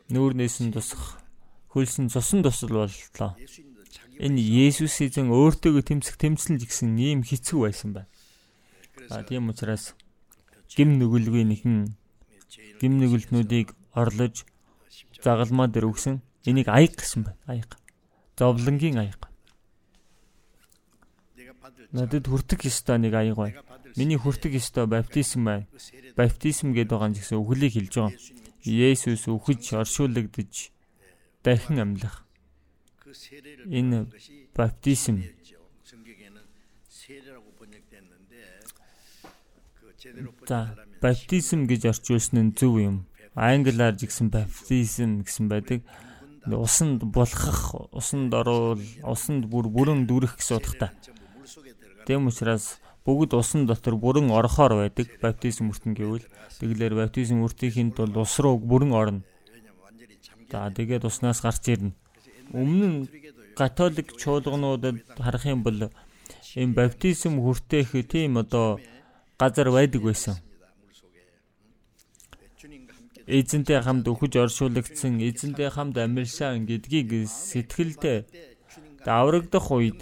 нүүрнээс 0.08 0.64
нь 0.64 0.72
тусах 0.72 1.20
хөлсөн 1.76 2.08
цусан 2.08 2.40
тусал 2.40 2.72
боллоо. 2.72 3.36
Энэ 4.16 4.40
Есүс 4.40 4.98
эзэн 5.04 5.28
өөртөөгөө 5.28 5.84
тэмцэх 5.84 6.16
тэмцэл 6.16 6.56
гэсэн 6.64 6.96
ийм 6.96 7.20
хэцүү 7.20 7.58
байсан 7.68 7.90
байна. 7.92 8.08
А 9.12 9.22
тийм 9.22 9.52
учраас 9.52 9.92
гим 10.72 10.96
нүгэлгүй 10.96 11.44
нэгэн 11.44 11.92
гим 12.80 12.92
нүгэлтнүүдийг 13.00 13.68
орлож 13.94 14.44
загалмаа 15.24 15.68
дээр 15.70 15.90
өгсөн 15.90 16.20
энийг 16.48 16.68
аяг 16.68 16.94
гэсэн 16.96 17.22
байна. 17.26 17.40
Аяг. 17.46 17.70
Зовлонгийн 18.38 18.98
аяг 19.00 19.26
надад 21.92 22.26
хүртэх 22.26 22.68
ёстой 22.68 22.98
нэг 22.98 23.14
аяг 23.14 23.36
байна. 23.36 23.62
Миний 23.96 24.18
хүртэх 24.18 24.52
ёстой 24.60 24.86
баптизм 24.86 25.44
байна. 25.44 25.66
Баптизм 26.16 26.72
гэдэг 26.76 26.92
байгаа 26.92 27.10
нь 27.10 27.16
гэсэн 27.16 27.40
үглийг 27.40 27.72
хэлж 27.72 27.94
байгаа. 27.96 28.14
Есүс 28.66 29.24
үхэж 29.30 29.62
оршуулгадж 29.80 30.70
дахин 31.42 31.78
амьлах. 31.80 32.26
Энэ 33.70 34.10
баптизм 34.52 35.22
За, 40.46 40.76
баптизм 41.02 41.66
гэж 41.66 41.90
орчуулсан 41.92 42.50
нь 42.50 42.54
зөв 42.56 42.78
юм. 42.78 42.96
англиар 43.36 43.94
жигсэн 44.00 44.30
баптизм 44.30 45.22
гэсэн 45.26 45.48
байдаг. 45.48 45.82
Усанд 46.46 47.02
булхах, 47.02 47.74
усанд 47.92 48.32
орвол, 48.34 48.80
усанд 49.02 49.44
бүр 49.50 49.66
бүрэн 49.68 50.06
дүрэх 50.06 50.38
гэсэн 50.38 50.56
утгатай. 50.56 50.90
Тэм 52.06 52.30
учраас 52.30 52.78
бүгд 53.04 53.34
усан 53.34 53.66
дотор 53.66 53.94
бүрэн 53.98 54.30
орохоор 54.30 54.72
байдаг. 54.80 55.06
Баптизм 55.20 55.70
үртэн 55.70 55.92
гэвэл 55.98 56.24
тэгэлэр 56.58 56.94
баптизм 56.94 57.42
үртийн 57.44 57.92
тулд 57.92 58.16
ус 58.16 58.38
руу 58.38 58.58
бүрэн 58.58 58.92
орно. 58.94 59.22
За 60.50 60.70
тэгээд 60.70 61.04
уснаас 61.04 61.42
гарч 61.42 61.66
ирнэ. 61.74 61.92
Өмнө 62.54 62.86
нь 62.86 62.98
католик 63.58 64.14
чуулгануудад 64.16 65.02
харах 65.18 65.44
юм 65.46 65.60
бол 65.66 65.90
энэ 66.54 66.76
баптизм 66.78 67.42
хүртээх 67.42 67.90
тийм 68.06 68.38
одоо 68.38 68.78
газар 69.38 69.68
байдаг 69.70 70.02
байсан. 70.02 70.36
Эзэнтэй 73.26 73.82
хамт 73.82 74.06
өхөж 74.06 74.32
оршуулгдсан, 74.38 75.18
эзэнтэй 75.18 75.68
хамт 75.74 75.96
амьлшаан 75.98 76.62
гэдгийг 76.66 77.26
сэтгэлдээ 77.26 78.18
даврагдах 79.02 79.66
үед 79.74 79.98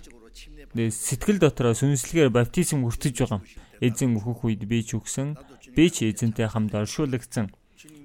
сэтгэл 0.77 1.39
дотроо 1.41 1.73
сүнслэгээр 1.73 2.29
баптизм 2.29 2.85
хүртэж 2.85 3.15
байгаа. 3.25 3.41
Эзэн 3.81 4.21
өөхөх 4.21 4.45
үед 4.45 4.63
би 4.69 4.85
ч 4.85 5.01
өгсөн, 5.01 5.41
би 5.77 5.89
ч 5.89 6.05
эзэнтэй 6.11 6.53
хамт 6.53 6.77
оршуулгдсан. 6.77 7.49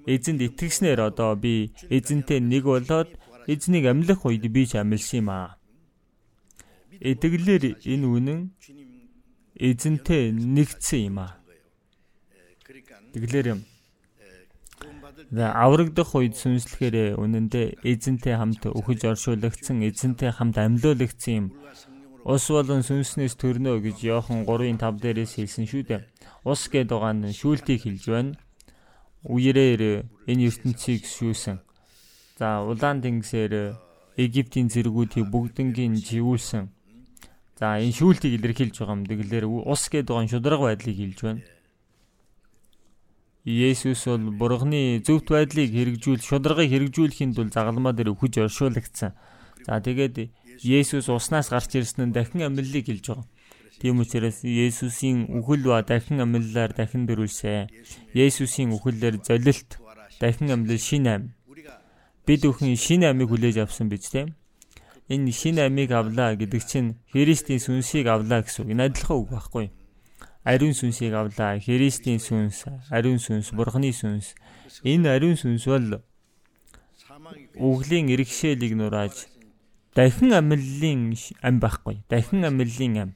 Эзэнд 0.08 0.40
итгэснээр 0.48 1.00
одоо 1.04 1.36
би 1.36 1.76
эзэнтэй 1.92 2.40
нэг 2.40 2.64
болоод 2.64 3.10
эзнийг 3.48 3.86
амьлах 3.92 4.24
үед 4.26 4.46
би 4.48 4.64
ч 4.70 4.80
амьлсан 4.80 5.20
юм 5.20 5.30
аа. 5.30 5.58
Эдгэлэр 7.00 7.64
энэ 7.84 8.08
үнэн 8.08 8.40
эзэнтэй 9.60 10.32
нэгдсэн 10.32 11.02
юм 11.12 11.18
аа. 11.20 11.38
Тэгэлэр 13.14 13.48
юм 13.54 13.62
аврагдах 15.38 16.16
үед 16.16 16.34
сүнслэхээр 16.42 17.20
үнэндээ 17.22 17.86
эзэнтэй 17.86 18.36
хамт 18.40 18.66
өхөж 18.66 19.06
оршуулгдсан, 19.06 19.86
эзэнтэй 19.86 20.32
хамт 20.34 20.58
амьлуулагдсан 20.58 21.34
юм. 21.38 21.48
Ус 22.26 22.50
болон 22.50 22.82
сүнснээс 22.82 23.36
төрнө 23.38 23.78
гэж 23.84 23.98
Иохан 24.10 24.46
3:5 24.50 25.00
дээрээс 25.02 25.34
хэлсэн 25.38 25.66
шүү 25.70 25.84
дээ. 25.86 26.02
Ус 26.50 26.62
гэдэг 26.72 26.98
байгаа 26.98 27.14
нь 27.14 27.36
шүүлтийг 27.36 27.80
хэлж 27.84 28.04
байна. 28.10 28.34
Үерээр 29.28 30.08
энэ 30.26 30.46
ертөнцийг 30.50 31.06
шүүсэн. 31.06 31.62
За 32.40 32.64
улаан 32.64 33.04
тэнгисээр 33.04 33.76
Египтийн 34.18 34.68
зэргүүдийг 34.74 35.28
бүгднгийн 35.32 35.96
живүүлсэн. 35.96 36.68
За 37.60 37.76
энэ 37.76 37.92
шүүлтийг 37.92 38.40
илэрхийлж 38.40 38.76
байгаа 38.80 38.96
юм. 38.96 39.04
Тэгэлэр 39.04 39.46
ус 39.52 39.84
гэдэг 39.92 40.16
нь 40.16 40.32
шударга 40.32 40.72
байдлыг 40.72 40.96
хэлж 40.96 41.20
байна. 41.28 41.44
Есүс 43.44 44.08
бол 44.08 44.32
бурхны 44.40 45.04
зөвхт 45.04 45.28
байдлыг 45.28 45.68
хэрэгжүүл 45.76 46.24
шударгыг 46.24 46.72
хэрэгжүүлэхийн 46.72 47.36
тулд 47.36 47.52
загалмаа 47.52 47.92
дээр 47.92 48.16
өгөж 48.16 48.48
оршуулгдсан. 48.48 49.12
За 49.68 49.84
тэгээд 49.84 50.32
Есүс 50.64 51.12
уснаас 51.12 51.52
гарч 51.52 51.76
ирсэн 51.76 52.12
нь 52.12 52.16
дахин 52.16 52.48
амьллыг 52.48 52.88
хэлж 52.88 53.06
байгаа. 53.12 53.28
Тийм 53.80 54.00
учраас 54.04 54.40
Есүсийн 54.44 55.28
үхэл 55.28 55.64
ба 55.68 55.84
дахин 55.84 56.24
амьллаар 56.24 56.72
дахин 56.72 57.04
дөрүүлсэн. 57.08 57.68
Есүсийн 58.16 58.72
үхэлээр 58.76 59.20
золилт, 59.20 59.80
дахин 60.20 60.52
амьлал 60.56 60.80
шин 60.80 61.08
ам. 61.12 61.24
Бид 62.24 62.44
бүхэн 62.44 62.76
шин 62.76 63.04
амийг 63.04 63.32
хүлээж 63.32 63.64
авсан 63.64 63.88
биз 63.92 64.12
дээ. 64.12 64.32
Энэ 65.10 65.32
шин 65.34 65.58
амийг 65.60 65.92
авлаа 65.92 66.38
гэдэг 66.38 66.62
чинь 66.70 66.96
Христийн 67.12 67.60
сүнсийг 67.60 68.08
авлаа 68.08 68.46
гэсэн 68.46 68.64
үг. 68.66 68.72
Энэ 68.74 68.84
адилхан 68.94 69.18
үг 69.18 69.30
байхгүй 69.34 69.68
ариун 70.44 70.74
сүнсийг 70.74 71.14
авлаа. 71.14 71.60
Христийн 71.60 72.20
сүнс, 72.20 72.66
ариун 72.90 73.20
сүнс, 73.20 73.52
Бурхны 73.54 73.92
сүнс. 73.94 74.36
Энэ 74.84 75.10
ариун 75.16 75.38
сүнс 75.38 75.66
бол 75.68 76.02
үглийн 77.60 78.10
иргэшээлийг 78.10 78.74
нурааж 78.76 79.28
дахин 79.96 80.34
амьллын 80.34 81.14
ам 81.42 81.60
байхгүй. 81.60 82.02
Дахин 82.10 82.46
амьллын 82.46 82.98
ам. 83.04 83.12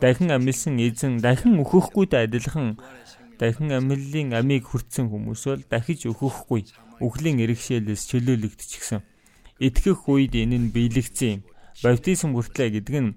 Дахин 0.00 0.30
амьлсан 0.30 0.78
эзэн 0.78 1.18
дахин 1.22 1.58
өөхөхгүйтэй 1.62 2.26
адилхан 2.26 2.78
дахин 3.38 3.70
амьллын 3.72 4.34
амийг 4.34 4.66
хүртсэн 4.66 5.08
хүмүүс 5.08 5.42
бол 5.46 5.62
дахиж 5.70 6.06
өөхөхгүй. 6.10 6.66
Үглийн 6.98 7.38
иргэшээлээс 7.38 8.10
чөлөөлөгдчихсэн. 8.10 9.00
Итгэх 9.58 10.08
үед 10.08 10.34
энэ 10.34 10.58
нь 10.58 10.72
биелэгцэн 10.74 11.30
юм. 11.38 11.42
Баптизм 11.82 12.34
хүртлээ 12.34 12.68
гэдэг 12.78 12.96
нь 13.02 13.10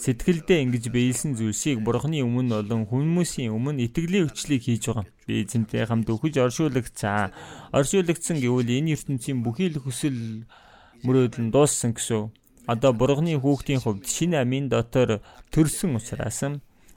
Сэтгэлдээ 0.00 0.64
ингэж 0.64 0.88
биелсэн 0.88 1.36
зүйлсийг 1.36 1.84
бурхны 1.84 2.24
өмнө 2.24 2.64
болон 2.64 2.88
хүмүүсийн 2.88 3.52
өмнө 3.52 3.84
итгэлийн 3.84 4.32
өчлийг 4.32 4.64
хийж 4.64 4.88
байгаа. 4.88 5.04
Би 5.28 5.44
эзэнтэй 5.44 5.84
хамт 5.84 6.08
өгөж 6.08 6.40
оршуулгацсан. 6.40 7.36
Оршуулгацсан 7.76 8.40
гэвэл 8.40 8.80
энэ 8.80 8.96
ертөнцийн 8.96 9.44
бүхий 9.44 9.68
л 9.68 9.76
хүсэл 9.76 10.48
мөрөөдөл 11.04 11.44
нь 11.44 11.52
дууссан 11.52 11.92
гэсэн. 11.92 12.32
Одоо 12.64 12.96
бурхны 12.96 13.36
хүүхдийн 13.36 13.84
хувьд 13.84 14.08
шинэ 14.08 14.40
амийн 14.40 14.72
дотор 14.72 15.20
төрсөн 15.52 16.00
учраас 16.00 16.48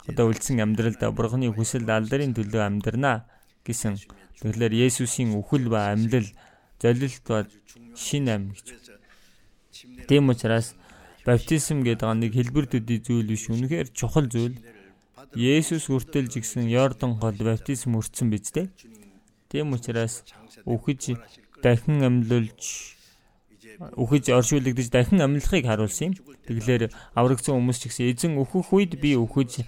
одоо 0.08 0.24
үлдсэн 0.32 0.64
амьдралдаа 0.64 1.12
бурхны 1.12 1.52
хүсэл 1.52 1.84
алдрын 1.84 2.32
төлөө 2.32 2.62
амьдрнаа 2.64 3.28
гэсэн. 3.68 4.00
Тэгэхээр 4.40 4.80
Есүсийн 4.80 5.36
үхэл 5.36 5.68
ба 5.68 5.92
амьлал, 5.92 6.24
залилт 6.84 7.24
ба 7.24 7.48
шинэ 7.96 8.30
ам 8.36 8.52
гэж. 8.52 8.66
Тийм 10.04 10.28
учраас 10.28 10.76
Баптизм 11.24 11.80
гэдэг 11.80 12.04
нэг 12.20 12.36
хэлбэр 12.36 12.66
төдий 12.68 13.00
зүйл 13.00 13.24
биш 13.24 13.48
үнэхээр 13.48 13.88
чухал 13.96 14.28
зүйл. 14.28 14.60
Есүс 15.32 15.88
хүртэл 15.88 16.28
жигсэн 16.28 16.68
Йордан 16.68 17.16
гол 17.16 17.32
баптизм 17.32 17.96
өртсөн 17.96 18.28
биз 18.28 18.52
дээ. 18.52 18.68
Тийм 19.48 19.72
учраас 19.72 20.20
үхэж 20.68 21.16
дахин 21.64 22.04
амьлуулж 22.04 22.60
үхэж 23.96 24.36
оршуулгдж 24.36 24.92
дахин 24.92 25.24
амьлахыг 25.24 25.64
харуулсан 25.64 26.12
юм. 26.12 26.14
Тэгэлэр 26.44 26.92
аврагдсан 27.16 27.56
хүмүүс 27.56 27.78
ч 27.80 27.82
гэсэн 27.88 28.04
эзэн 28.12 28.32
өөхөх 28.36 28.68
үед 28.76 29.00
би 29.00 29.16
үхэж 29.16 29.64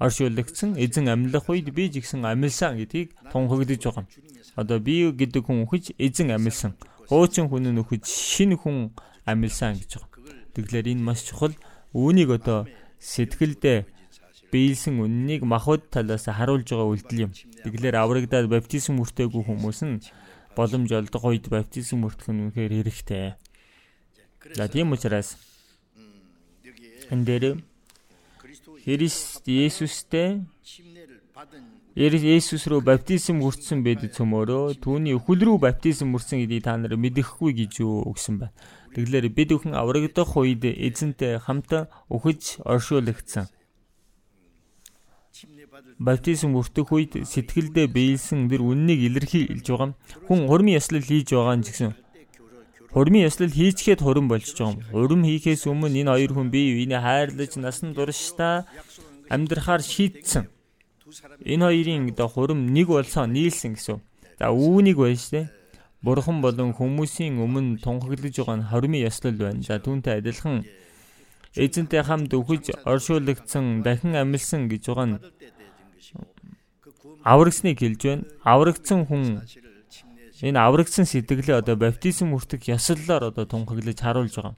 оршуулгдсан, 0.00 0.80
эзэн 0.80 1.12
амьлах 1.12 1.44
үед 1.52 1.68
би 1.76 1.92
жигсэн 1.92 2.24
амьлсан 2.24 2.80
гэдгийг 2.80 3.12
тунхагдж 3.28 3.84
байгаа 3.84 4.08
юм. 4.08 4.08
Одоо 4.56 4.78
би 4.78 5.10
гэдэг 5.10 5.46
хүн 5.46 5.64
үхэж 5.66 5.94
эзэн 5.98 6.34
амьлсан. 6.34 6.74
Хуучин 7.06 7.46
хүн 7.50 7.70
нь 7.70 7.80
үхэж 7.82 8.04
шинэ 8.06 8.56
хүн 8.58 8.90
амьлсан 9.26 9.78
гэж 9.78 9.98
байгаа. 9.98 10.10
Тэгэхээр 10.54 10.92
энэ 10.94 11.06
маш 11.06 11.22
чухал. 11.26 11.54
Үүнийг 11.94 12.30
одоо 12.34 12.66
сэтгэлдээ 12.98 13.86
биелсэн 14.50 14.98
үннийг 14.98 15.46
махбод 15.46 15.90
талаас 15.94 16.26
харуулж 16.26 16.66
байгаа 16.66 16.90
үйлдэл 16.90 17.24
юм. 17.30 17.32
Тэгэхээр 17.62 17.96
аврагдаад 18.02 18.50
баптизм 18.50 18.98
хүртээгүй 18.98 19.42
хүмүүс 19.46 19.80
нь 19.86 20.02
боломж 20.58 20.90
олдох 20.90 21.24
үед 21.24 21.46
баптизм 21.46 22.02
хүртэх 22.02 22.34
нь 22.34 22.50
үнэхээр 22.50 22.72
хэрэгтэй. 22.82 23.38
За 24.58 24.66
тийм 24.66 24.90
учраас 24.90 25.38
энэ 27.10 27.24
дээр 27.26 27.44
Христ 28.82 29.46
Есүстэй 29.46 30.42
Есүс 31.98 32.68
рүү 32.70 32.84
баптизм 32.86 33.42
хүртсэн 33.42 33.82
байд 33.82 34.06
цөмөрөө 34.14 34.78
түүний 34.78 35.16
өхөл 35.18 35.42
рүү 35.42 35.58
баптизм 35.58 36.14
хүрсэн 36.14 36.46
гэдгийг 36.46 36.62
та 36.62 36.78
нар 36.78 36.94
мэдэхгүй 36.94 37.50
гэж 37.50 37.82
юу 37.82 38.06
өгсөн 38.14 38.38
байна. 38.38 38.54
Тэгэлэр 38.94 39.26
бид 39.34 39.50
бүхэн 39.50 39.74
аврагдах 39.74 40.30
үед 40.38 40.62
эзэнтэй 40.62 41.42
хамт 41.42 41.90
өхөж 42.06 42.62
оршуулгдсан. 42.62 43.50
Баптизм 45.98 46.54
өртөх 46.54 46.94
үед 46.94 47.26
сэтгэлдээ 47.26 47.90
биелсэн 47.90 48.46
тэр 48.46 48.62
үннийг 48.62 49.10
илэрхийлж 49.10 49.66
байгаа. 49.66 49.90
Хүн 50.30 50.46
хурмын 50.46 50.78
ёслол 50.78 51.02
хийж 51.02 51.34
байгаа 51.34 51.58
нь 51.58 51.66
гэсэн. 51.66 51.90
Хурмын 52.94 53.26
ёслол 53.26 53.50
хийчихэд 53.50 53.98
хурим 53.98 54.30
болчихж 54.30 54.62
байгаа 54.62 54.78
юм. 54.78 54.86
Хурим 54.94 55.22
хийхээс 55.26 55.66
өмнө 55.66 55.90
энэ 56.06 56.10
хоёр 56.14 56.32
хүн 56.38 56.54
бие 56.54 56.74
биенээ 56.78 57.02
хайрлаж 57.02 57.52
насан 57.58 57.94
туршдаа 57.98 58.66
амьдрахаар 59.30 59.82
шийдсэн. 59.82 60.59
Энэ 61.44 61.64
хоёрын 61.66 62.10
одоо 62.10 62.28
хурим 62.28 62.60
нэг 62.72 62.88
болсон 62.88 63.32
нийлсэн 63.32 63.74
гэсэн. 63.74 63.98
За 64.38 64.50
үүнийг 64.50 64.96
байж 64.96 65.22
тээ 65.30 65.50
Бурхан 66.02 66.40
болон 66.40 66.72
хүмүүсийн 66.72 67.36
өмнө 67.44 67.76
тунхаглаж 67.84 68.32
байгаа 68.40 68.56
нь 68.56 68.68
хормын 68.72 69.04
ёслол 69.04 69.36
байна. 69.36 69.60
За 69.60 69.76
түүнтэй 69.76 70.24
адилхан 70.24 70.64
эзэнтэй 71.52 72.02
хамт 72.08 72.32
өхөж 72.32 72.72
оршуулгдсан 72.88 73.84
дахин 73.84 74.16
амилсан 74.16 74.72
гэж 74.72 74.82
байгаа 74.88 75.06
нь 75.06 75.16
аврагсныг 77.24 77.78
хэлж 77.84 78.00
байна. 78.00 78.24
Аврагдсан 78.48 79.04
хүн 79.04 79.44
энэ 80.40 80.56
аврагдсан 80.56 81.04
сэтгэлээ 81.04 81.60
одоо 81.60 81.76
баптизм 81.76 82.32
хүртэх 82.32 82.64
ёслолоор 82.72 83.28
одоо 83.28 83.44
тунхаглаж 83.44 83.98
харуулж 84.00 84.34
байгаа. 84.40 84.56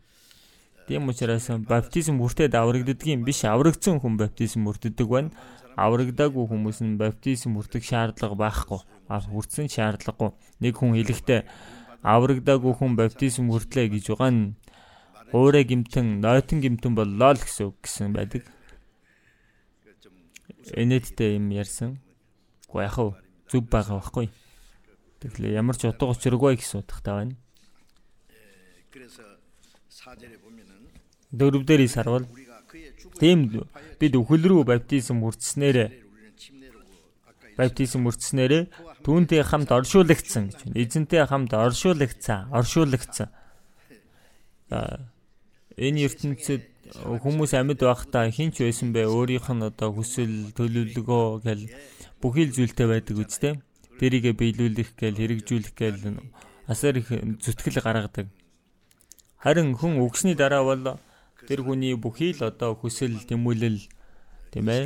Тийм 0.87 1.11
учраас 1.11 1.51
баптизм 1.67 2.23
хүртээд 2.23 2.55
аврагддгийн 2.55 3.27
биш 3.27 3.43
аврагдсан 3.43 3.99
хүн 3.99 4.15
баптизм 4.15 4.63
хүртдэг 4.63 5.09
байна. 5.11 5.35
Аврагдаагүй 5.77 6.45
хүмүүс 6.49 6.79
нь 6.85 6.99
баптизм 7.01 7.57
хүртэх 7.57 7.85
шаардлага 7.85 8.37
байхгүй 8.37 8.81
хүртсэн 9.21 9.69
шаардлагагүй. 9.69 10.33
Нэг 10.63 10.75
хүн 10.79 10.97
хэлэхдээ 10.97 11.45
аврагдаагүй 12.01 12.73
хүн 12.77 12.97
баптизм 12.97 13.53
хүртлээ 13.53 13.93
гэж 13.93 14.17
байгаа 14.17 14.31
нь 14.33 14.57
уурэ 15.33 15.65
гимтэн, 15.69 16.21
нойтон 16.21 16.61
гимтэн 16.61 16.93
боллоо 16.97 17.37
л 17.37 17.41
гэсэн 17.41 17.69
үг 17.69 17.77
гэсэн 17.85 18.13
байдаг. 18.13 18.45
Энэттэй 20.73 21.37
юм 21.37 21.51
ярьсан. 21.53 22.01
Уу 22.73 22.81
яг 22.81 22.97
хав 22.97 23.17
зүв 23.51 23.69
байгаа 23.69 24.01
байхгүй. 24.01 24.29
Тэгэхээр 25.21 25.59
ямар 25.61 25.77
ч 25.77 25.89
утга 25.89 26.13
учиргүй 26.13 26.57
гэсэн 26.57 26.81
утгатай 26.81 27.15
байна. 27.17 27.37
Дөрөвдөр 31.33 31.81
сарвал 31.89 32.29
тийм 33.23 33.47
бид 34.03 34.15
өхөл 34.19 34.43
рүү 34.51 34.63
баптизм 34.67 35.23
хүртснээр 35.23 35.79
баптизм 37.55 38.03
хүртснээр 38.03 38.67
түүнтэй 39.07 39.47
хамт 39.47 39.71
оршуулгдсан 39.71 40.51
гэж 40.51 40.59
байна. 40.67 40.75
Эзэнтэй 40.83 41.23
хамт 41.31 41.55
оршуулгдсан, 41.55 42.51
оршуулгдсан. 42.51 43.31
Энэ 45.79 46.03
ертөнцид 46.11 46.67
хүмүүс 46.99 47.55
амьд 47.55 47.79
байхдаа 47.79 48.27
хинч 48.35 48.59
байсан 48.59 48.91
бэ? 48.91 49.07
Өөрийнх 49.07 49.49
нь 49.55 49.67
одоо 49.71 49.95
хүсэл, 49.95 50.51
төлөвлөгөө 50.59 51.47
гэл 51.47 51.65
бүхий 52.19 52.51
л 52.51 52.55
зүйлтэй 52.57 52.87
байдаг 52.91 53.17
үстэй 53.23 53.55
тэрийгэ 54.03 54.35
биелүүлэх 54.35 54.99
гээл 54.99 55.21
хэрэгжүүлэх 55.23 55.75
гээл 55.79 56.19
асар 56.67 56.99
их 56.99 57.09
зүтгэл 57.39 57.79
гаргадаг. 57.79 58.27
Харин 59.39 59.79
хүн 59.79 60.03
өгсний 60.03 60.35
дараа 60.35 60.67
бол 60.67 60.99
тэр 61.49 61.61
хүний 61.67 61.95
бүхий 61.99 62.33
л 62.37 62.49
одоо 62.51 62.79
хүсэл 62.79 63.27
тэмүүлэл 63.29 63.81
тийм 64.53 64.67
ээ 64.69 64.85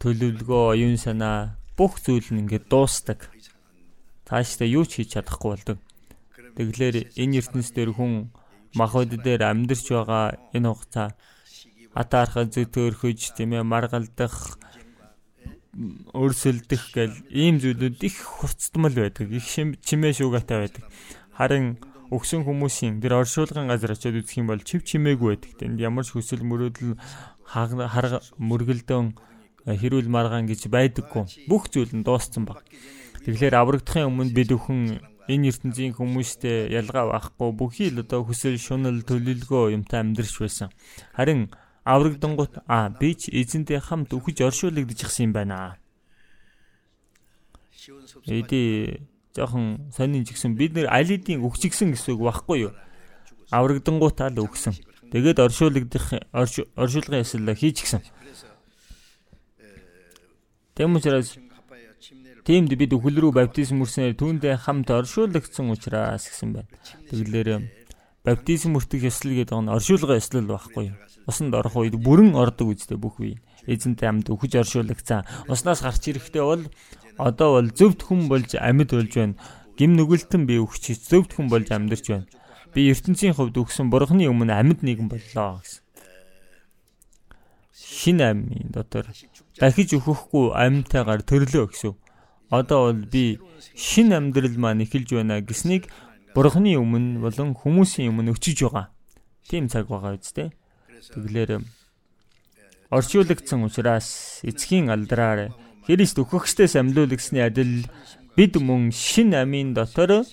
төлөвлөгөө 0.00 0.62
оюун 0.76 0.98
санаа 1.00 1.56
бүх 1.78 1.98
зүйл 2.04 2.28
нь 2.32 2.44
ингээд 2.44 2.68
дуустдаг. 2.68 3.30
Цаашдаа 4.28 4.68
юу 4.68 4.84
ч 4.84 5.00
хийж 5.00 5.16
чадахгүй 5.16 5.50
болдог. 5.52 5.78
Тэгэлэр 6.56 7.12
энэ 7.16 7.38
ертөнц 7.40 7.68
дээр 7.72 7.90
хүн 7.96 8.30
махбод 8.78 9.10
дээр 9.10 9.42
амьдарч 9.48 9.86
байгаа 9.90 10.38
энэ 10.54 10.68
хугацаа 10.70 11.08
атаархаа 11.94 12.44
зөтөөрхөж 12.50 13.38
тийм 13.38 13.54
ээ 13.58 13.62
маргалдах 13.62 14.58
өрсөлдөх 16.14 16.82
гэл 16.94 17.16
ийм 17.30 17.58
зүйлүүд 17.62 17.98
их 18.06 18.16
хурцтмал 18.22 18.94
байдаг. 18.94 19.26
Их 19.30 19.46
чимээ 19.82 20.12
шуугатай 20.14 20.58
байдаг. 20.62 20.84
Харин 21.34 21.78
өгсөн 22.12 22.44
хүмүүсийн 22.44 23.00
тэр 23.00 23.24
оршуулгын 23.24 23.70
газар 23.70 23.96
очиод 23.96 24.20
үзэх 24.20 24.40
юм 24.42 24.52
бол 24.52 24.60
чив 24.60 24.84
чимээгүй 24.84 25.28
байдаг. 25.36 25.52
Тэнд 25.56 25.78
ямар 25.80 26.04
ч 26.04 26.12
хүсэл 26.12 26.44
мөрөөдөл 26.44 27.00
харга 27.48 28.20
мөргөлдөн 28.36 29.16
э, 29.64 29.76
хэрүүл 29.78 30.08
маргаан 30.12 30.44
гэж 30.44 30.68
байдаггүй. 30.68 31.48
Бүх 31.48 31.72
зүйл 31.72 31.92
нь 31.96 32.04
дууссан 32.04 32.44
баг. 32.44 32.60
Тэгэхээр 33.24 33.56
аврагдахын 33.56 34.08
өмнө 34.12 34.36
өхөн 34.36 35.00
энэ 35.28 35.48
ертөнцийн 35.48 35.96
хүмүүстэй 35.96 36.68
ялгаа 36.76 37.08
байхгүй 37.16 37.50
бүхий 37.56 37.88
л 37.88 38.04
одоо 38.04 38.28
хүсэл 38.28 38.60
шунал 38.60 39.00
төлөвлөгөө 39.08 39.72
юмтай 39.72 40.04
амьдарч 40.04 40.36
байсан. 40.36 40.68
Харин 41.16 41.48
аврагдангууд 41.88 42.60
а 42.68 42.92
би 42.92 43.16
ч 43.16 43.32
эзэнтэй 43.32 43.80
хамт 43.80 44.12
үхэж 44.12 44.44
оршуулгдчихсан 44.44 45.32
юм 45.32 45.32
байна. 45.32 45.80
Эди 48.28 49.00
жоохон 49.34 49.90
сонин 49.90 50.24
ч 50.24 50.32
гэсэн 50.32 50.54
бид 50.54 50.78
нэр 50.78 50.88
аль 50.88 51.10
хэдийн 51.10 51.42
өгчгсэн 51.42 51.92
гэсэн 51.92 52.14
үг 52.14 52.22
байхгүй 52.22 52.58
юу? 52.70 52.72
Аврагдангуудаа 53.50 54.30
л 54.30 54.46
өгсөн. 54.46 54.78
Тэгээд 55.10 55.42
оршуулгдах 55.42 56.06
оршуулгын 56.30 57.22
ясал 57.22 57.50
хийчихсэн. 57.50 58.02
Тэм 60.78 60.96
учраас 60.96 61.38
тиймд 62.46 62.72
бид 62.78 62.94
өхөл 62.94 63.18
рүү 63.18 63.32
баптизм 63.34 63.82
үрснээр 63.82 64.14
түүндээ 64.18 64.64
хамт 64.64 64.90
оршуулгдсан 64.90 65.70
учраас 65.70 66.30
гэсэн 66.30 66.50
байна. 66.54 66.70
Тэгэлэр 67.10 67.66
баптизм 68.22 68.78
үртэх 68.78 69.06
ёслол 69.10 69.34
гэдэг 69.38 69.58
нь 69.60 69.70
оршуулгын 69.70 70.18
ёслол 70.18 70.48
байхгүй 70.50 70.86
усанд 71.26 71.54
орох 71.54 71.76
үед 71.76 71.96
бүрэн 71.96 72.36
ордог 72.36 72.76
үстэй 72.76 73.00
бүх 73.00 73.20
үе. 73.20 73.40
Эзэнтэй 73.64 74.08
амьд 74.08 74.28
өгөж 74.28 74.60
оршуулагцсан. 74.60 75.24
Уснаас 75.48 75.80
гарч 75.80 76.12
ирэхдээ 76.12 76.44
бол 76.44 76.64
одоо 77.18 77.60
бол 77.60 77.70
зөвхт 77.70 78.02
хүн 78.06 78.28
болж 78.28 78.54
амьд 78.58 78.90
болж 78.90 79.12
байна. 79.14 79.38
Гим 79.78 79.94
нүгэлтэн 79.98 80.46
би 80.46 80.58
өгч 80.58 80.94
зөвхт 80.98 81.34
хүн 81.34 81.48
болж 81.50 81.70
амьдарч 81.70 82.06
байна. 82.10 82.26
Би 82.74 82.90
ертөнцийн 82.90 83.34
хувьд 83.34 83.58
өгсөн 83.58 83.90
бурхны 83.90 84.26
өмнө 84.26 84.54
амьд 84.54 84.82
нэгэн 84.82 85.06
боллоо 85.10 85.62
гэсэн. 85.62 85.82
Шин 87.74 88.18
амьын 88.22 88.70
дотор 88.74 89.06
дахиж 89.58 89.94
өгөхгүй 89.94 90.54
амьтайгаар 90.54 91.22
төрлөө 91.22 91.66
гэсэн. 91.70 91.94
Одоо 92.50 92.90
бол 92.90 93.02
би 93.06 93.38
шин 93.74 94.14
амьдрал 94.14 94.58
маань 94.58 94.82
эхэлж 94.82 95.10
байна 95.14 95.42
гэснийг 95.42 95.90
бурхны 96.34 96.74
өмнө 96.78 97.22
болон 97.22 97.54
хүмүүсийн 97.54 98.10
өмнө 98.10 98.34
өчөж 98.34 98.66
байгаа. 98.66 98.90
Тийм 99.46 99.70
цаг 99.70 99.86
байгаа 99.86 100.18
үстэй. 100.18 100.50
Тэглэр 101.14 101.62
орчуулагдсан 102.90 103.66
учраас 103.66 104.40
эцгийн 104.42 104.90
алдраар 104.90 105.54
Христ 105.84 106.16
өгөхсдээс 106.16 106.80
амьлуулагдсны 106.80 107.44
адил 107.44 107.84
бид 108.36 108.56
мөн 108.56 108.88
шин 108.88 109.36
амийн 109.36 109.76
дотор 109.76 110.24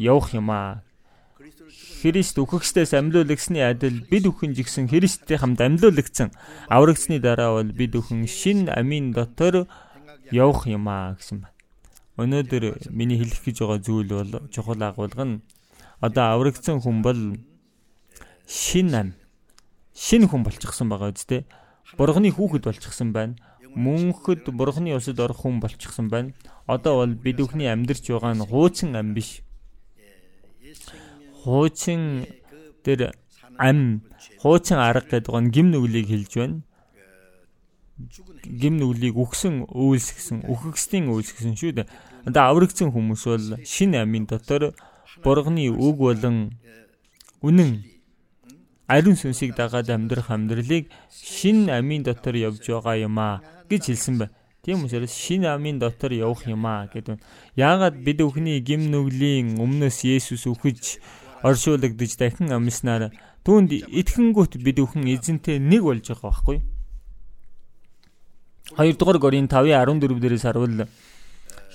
явах 0.00 0.32
юм 0.32 0.48
аа. 0.48 0.80
Христ 2.00 2.40
өгөхсдээс 2.40 2.96
амьлуулагдсны 2.96 3.60
адил 3.60 4.00
бид 4.08 4.24
өхөн 4.24 4.56
жигсэн 4.56 4.88
Христтэй 4.88 5.36
хамт 5.36 5.60
амьлуулагдсан. 5.60 6.32
Аврагдсны 6.72 7.20
дараа 7.20 7.60
бол 7.60 7.68
бид 7.68 7.92
өхөн 7.92 8.24
шин 8.24 8.72
амийн 8.72 9.12
дотор 9.12 9.68
явах 10.32 10.64
юм 10.64 10.88
аа 10.88 11.20
гэсэн 11.20 11.44
байна. 11.44 11.54
Өнөөдөр 12.16 12.88
миний 12.88 13.20
хэлэх 13.20 13.44
гэж 13.44 13.60
байгаа 13.60 13.80
зүйл 13.84 14.08
бол 14.08 14.32
чухал 14.48 14.80
агуулга 14.80 15.24
нь 15.28 15.42
одоо 16.00 16.32
аврагдсан 16.32 16.80
хүн 16.80 17.04
бол 17.04 17.20
шин 18.48 18.94
ам 18.94 19.08
шинэ 19.92 20.32
хүн 20.32 20.48
болчихсон 20.48 20.88
байгаа 20.88 21.12
үстэй. 21.12 21.44
Бурхны 21.96 22.32
хүүхэд 22.32 22.64
болчихсон 22.64 23.12
байна. 23.12 23.36
Мөнхөд 23.74 24.46
бурхны 24.54 24.94
усад 24.94 25.18
орох 25.18 25.42
хүн 25.42 25.58
болчихсон 25.58 26.08
байна. 26.08 26.32
Одоо 26.66 27.02
бол 27.02 27.14
бид 27.14 27.42
бүхний 27.42 27.66
амьдарч 27.66 28.06
байгаа 28.06 28.34
нь 28.34 28.46
хуучин 28.46 28.94
ам 28.94 29.14
биш. 29.14 29.42
Хуучин 31.42 32.26
тэр 32.86 33.14
ам 33.58 34.02
хуучин 34.38 34.78
арга 34.78 35.18
гэдэг 35.18 35.34
нь 35.34 35.50
гим 35.50 35.66
нүглийг 35.74 36.06
хэлж 36.06 36.32
байна. 36.38 36.62
Гим 38.46 38.78
нүглийг 38.78 39.18
үхсэн 39.18 39.66
үйлс 39.66 40.08
гэсэн 40.14 40.38
үхэгсдийн 40.46 41.10
үйлс 41.10 41.34
гэсэн 41.34 41.58
шүү 41.58 41.72
дээ. 41.82 41.90
Одоо 42.30 42.42
аврагдсан 42.50 42.94
хүмүүс 42.94 43.22
бол 43.26 43.46
шинэ 43.66 44.06
амийн 44.06 44.26
дотор 44.30 44.74
бурхны 45.22 45.70
үг 45.70 45.96
болон 45.98 46.58
үнэн 47.42 47.84
ариун 48.86 49.16
сүнсийг 49.16 49.56
дагаад 49.56 49.88
амьдрах 49.90 50.30
амьдралыг 50.30 50.90
шин 51.10 51.70
амийн 51.70 52.02
дотор 52.02 52.34
явж 52.36 52.64
байгаа 52.66 52.96
юм 53.08 53.18
аа 53.18 53.53
гэж 53.68 53.82
хэлсэн 53.90 54.18
байна. 54.18 54.34
Тийм 54.64 54.84
учраас 54.84 55.12
шин 55.12 55.44
амийн 55.44 55.78
дотор 55.78 56.12
явах 56.12 56.48
юм 56.48 56.64
аа 56.64 56.88
гэдэг. 56.88 57.20
Яагаад 57.56 57.96
бид 58.00 58.20
өхний 58.24 58.60
гим 58.64 58.88
нүглийн 58.88 59.60
өмнөөс 59.60 60.08
Есүс 60.08 60.48
үхэж 60.48 61.00
оршуулгадж 61.44 62.16
дахин 62.16 62.48
амьснаар 62.48 63.12
түүнд 63.44 63.70
итгэнгүүт 64.00 64.56
бид 64.64 64.80
өхөн 64.80 65.04
эзэнтэй 65.04 65.60
нэг 65.60 65.84
болж 65.84 66.08
байгаа 66.08 66.32
байхгүй 66.32 66.56
юу? 66.56 66.64
2 68.72 68.96
дугаар 68.96 69.20
Коринт 69.20 69.52
5:14 69.52 70.16
дээрээс 70.20 70.48
харуул 70.48 70.88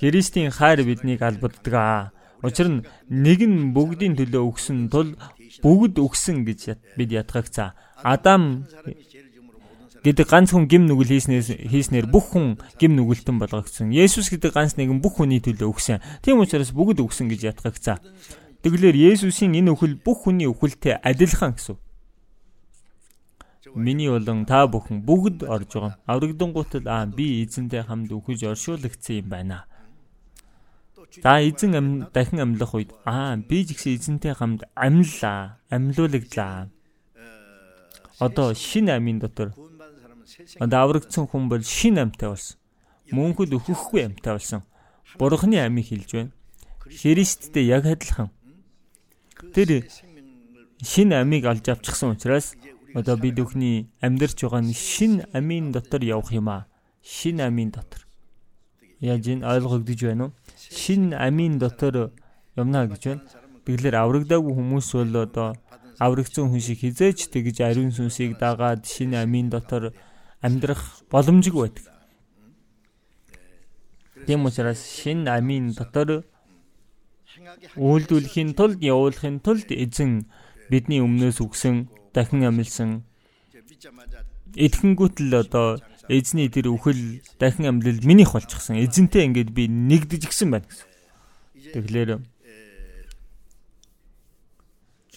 Христийн 0.00 0.50
хайр 0.50 0.82
биднийг 0.82 1.22
албаддаг. 1.22 2.10
Учир 2.42 2.68
нь 2.72 2.82
нэг 3.06 3.40
нь 3.46 3.70
бүгдийн 3.76 4.16
төлөө 4.18 4.42
өгсөн 4.50 4.88
тул 4.90 5.14
бүгд 5.62 5.94
өгсөн 6.00 6.42
гэж 6.48 6.60
бид 6.96 7.10
ятгагцаа. 7.12 7.76
Адам 8.02 8.66
гэдэг 10.00 10.26
ганц 10.28 10.56
хүн 10.56 10.64
гим 10.64 10.88
нүгэл 10.88 11.12
хийснээс 11.12 11.48
хийснээр 11.68 12.08
бүх 12.08 12.32
хүн 12.32 12.56
гим 12.80 12.96
нүгэлтэн 12.96 13.36
болгогдсон. 13.36 13.92
Есүс 13.92 14.32
гэдэг 14.32 14.56
ганц 14.56 14.80
нэгэн 14.80 15.04
бүх 15.04 15.20
хүний 15.20 15.44
төлөө 15.44 15.68
өгсөн. 15.68 16.00
Тийм 16.24 16.40
учраас 16.40 16.72
бүгд 16.72 17.04
өгсөн 17.04 17.28
гэж 17.28 17.52
ятгагцаа. 17.52 18.00
Тэгэлэр 18.64 18.96
Есүсийн 18.96 19.56
энэ 19.56 19.72
үхэл 19.76 20.00
бүх 20.00 20.24
хүний 20.24 20.48
үхэлтэй 20.48 21.00
адилхан 21.04 21.56
гэсэн. 21.56 21.76
Миний 23.74 24.08
болон 24.08 24.48
та 24.48 24.66
бүхэн 24.66 25.04
бүгд 25.04 25.44
орж 25.44 25.70
байгаа. 25.76 25.94
Аврагдангуутал 26.08 26.86
аа 26.88 27.06
би 27.06 27.44
эзэнтэй 27.44 27.84
хамт 27.84 28.10
үхэж 28.10 28.50
оршуулгдсан 28.50 29.16
юм 29.20 29.28
байна. 29.28 29.64
За 31.22 31.38
эзэн 31.38 31.76
ам 31.76 31.88
дахин 32.12 32.40
амьлах 32.40 32.74
үед 32.74 32.90
аа 33.04 33.36
би 33.36 33.62
ч 33.64 33.76
гэсэн 33.76 33.94
эзэнтэй 33.94 34.34
хамт 34.34 34.66
амьллаа, 34.74 35.60
амьлуулагдлаа. 35.70 36.68
Одоо 38.18 38.54
шин 38.54 38.90
амийн 38.90 39.20
дотор 39.20 39.54
одоо 40.60 40.78
аврагдсан 40.84 41.26
хүн 41.26 41.48
бол 41.48 41.62
шин 41.62 41.98
амьтай 41.98 42.28
болсон. 42.30 42.56
Мөнхөд 43.10 43.54
өөхөхгүй 43.56 44.02
амьтай 44.06 44.32
болсон. 44.34 44.62
Бурхны 45.18 45.58
амийг 45.58 45.86
хилж 45.90 46.10
байна. 46.12 46.32
Христтэй 46.86 47.66
яг 47.66 47.86
адилхан. 47.86 48.30
Тэр 49.54 49.88
шин 50.82 51.12
амийг 51.12 51.44
олж 51.46 51.66
авчихсан 51.68 52.14
учраас 52.14 52.54
одоо 52.94 53.16
бид 53.16 53.38
өхний 53.38 53.90
амьдарч 54.00 54.42
байгаа 54.42 54.62
нь 54.62 54.74
шин 54.74 55.24
амийн 55.32 55.72
дотор 55.72 56.02
явах 56.02 56.32
юм 56.32 56.48
аа. 56.48 56.66
Шин 57.02 57.40
амийн 57.40 57.70
дотор. 57.70 58.06
Яаж 59.00 59.26
энэ 59.28 59.46
ойлгогдож 59.46 60.00
байна 60.04 60.24
уу? 60.24 60.32
шин 60.56 61.14
амийн 61.14 61.58
дотор 61.58 62.12
юмна 62.56 62.86
гэж 62.86 63.02
байна. 63.06 63.22
Тэгэлэр 63.64 63.96
аврагдаагүй 63.96 64.52
хүмүүс 64.54 64.88
бол 64.94 65.14
одоо 65.24 65.48
аврагдсан 66.00 66.48
хүн 66.48 66.60
шиг 66.60 66.80
хизээч 66.80 67.28
тэгж 67.32 67.56
ариун 67.60 67.92
сүнсийг 67.92 68.38
дагаад 68.40 68.84
шин 68.88 69.14
амийн 69.14 69.48
дотор 69.52 69.92
амьдрах 70.40 71.04
боломжгүй 71.10 71.62
байдаг. 71.68 71.86
Тийм 74.26 74.44
учраас 74.44 74.80
шин 74.80 75.28
амийн 75.28 75.72
дотор 75.72 76.24
үйлдвэрлэхийн 77.76 78.52
тулд 78.58 78.80
явуулахын 78.82 79.40
тулд 79.40 79.68
эзэн 79.70 80.28
бидний 80.70 81.00
өмнөөс 81.00 81.40
үгсэн 81.40 81.88
дахин 82.12 82.44
амилсан 82.44 83.04
эдхэнгүүтэл 84.56 85.32
одоо 85.34 85.78
эзний 86.10 86.50
тэр 86.50 86.74
үхэл 86.74 87.22
дахин 87.38 87.70
амьлал 87.70 88.00
минийх 88.02 88.34
болчихсон. 88.34 88.82
Эзэнтэй 88.82 89.30
ингээд 89.30 89.50
би 89.54 89.70
нэгдэж 89.70 90.26
гисэн 90.26 90.50
байна 90.50 90.66
гэсэн. 90.66 90.88
Тэгэхээр 91.74 92.10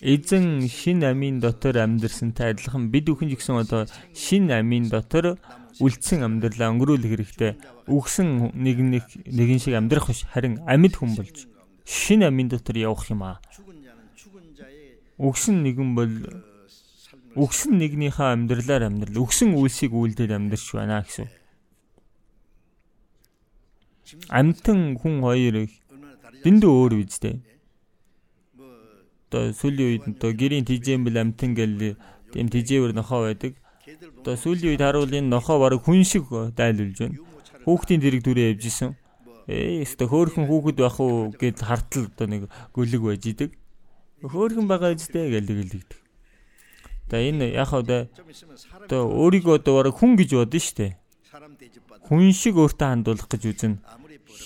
эзэн 0.04 0.68
шин 0.68 1.00
амийн 1.08 1.40
дотор 1.40 1.80
амьдэрсэнтэй 1.80 2.52
адилхан 2.52 2.92
бид 2.92 3.08
бүхэн 3.08 3.32
ч 3.32 3.40
гэсэн 3.40 3.64
одоо 3.64 3.88
шин 4.12 4.52
амийн 4.52 4.92
дотор 4.92 5.40
үлдсэн 5.80 6.28
амьдралаа 6.28 6.76
өнгөрүүлэх 6.76 7.12
хэрэгтэй. 7.16 7.52
Үгсэн 7.88 8.52
нэг 8.52 8.78
нэг 8.84 9.06
нэгэн 9.24 9.60
шиг 9.64 9.80
амьдрах 9.80 10.12
биш 10.12 10.28
харин 10.28 10.60
амьд 10.68 11.00
хүн 11.00 11.16
болж 11.16 11.48
шин 11.88 12.28
амийн 12.28 12.52
дотор 12.52 12.76
явах 12.76 13.08
юм 13.08 13.24
аа. 13.24 13.40
Үгсэн 15.18 15.64
нэгэн 15.64 15.90
бол 15.96 16.14
үгсэн 17.40 17.80
нэгнийхээ 17.80 18.30
амьдралаар 18.36 18.84
амьдрал 18.92 19.24
үгсэн 19.24 19.56
үйлсийг 19.56 19.96
үйлдэл 19.96 20.36
амьдрч 20.36 20.66
байна 20.76 21.02
гэсэн. 21.08 21.32
Амтан 24.30 25.00
хүн 25.00 25.24
хоёр 25.24 25.72
дэндүү 26.44 26.72
өөр 26.76 26.94
үстэй. 27.08 27.53
Одоо 29.34 29.50
сүүлийн 29.50 29.90
үед 29.90 30.06
одоо 30.14 30.30
гэрийн 30.30 30.62
тижээмбэл 30.62 31.18
амтан 31.18 31.58
гэл 31.58 31.98
тийм 32.30 32.54
тижээвэр 32.54 32.94
нохоо 32.94 33.26
байдаг. 33.26 33.58
Одоо 34.22 34.38
сүүлийн 34.38 34.78
үед 34.78 34.86
харуул 34.86 35.10
энэ 35.10 35.26
нохоо 35.26 35.58
бараг 35.58 35.82
хүн 35.82 36.06
шиг 36.06 36.30
дайлуулж 36.30 37.02
байна. 37.02 37.18
Хүүхдийн 37.66 37.98
дэрэг 37.98 38.22
дүрээ 38.22 38.54
явжсэн. 38.54 38.94
Ээ, 39.50 39.82
өстө 39.90 40.06
хөөхөн 40.06 40.46
хүүхэд 40.46 40.78
байх 40.86 41.02
уу 41.02 41.34
гэд 41.34 41.66
хартал 41.66 42.14
одоо 42.14 42.28
нэг 42.30 42.42
гүлэг 42.78 43.02
байж 43.02 43.26
идэг. 43.26 43.58
Хөөхөн 44.22 44.70
байгаа 44.70 44.94
үстэй 44.94 45.34
гэл 45.34 45.50
гэлэгдэг. 45.50 45.98
За 47.10 47.18
энэ 47.18 47.58
яг 47.58 47.74
одоо 47.74 48.06
одоо 48.86 49.02
өөрийгөө 49.18 49.66
одоо 49.66 49.74
бараг 49.82 49.98
хүн 49.98 50.14
гэж 50.14 50.30
бодно 50.38 50.62
шүү 50.62 50.78
дээ. 50.78 50.92
Хүн 52.06 52.30
шиг 52.38 52.62
өөртөө 52.62 52.86
хандуулах 52.86 53.26
гэж 53.34 53.44
үзэн. 53.50 53.82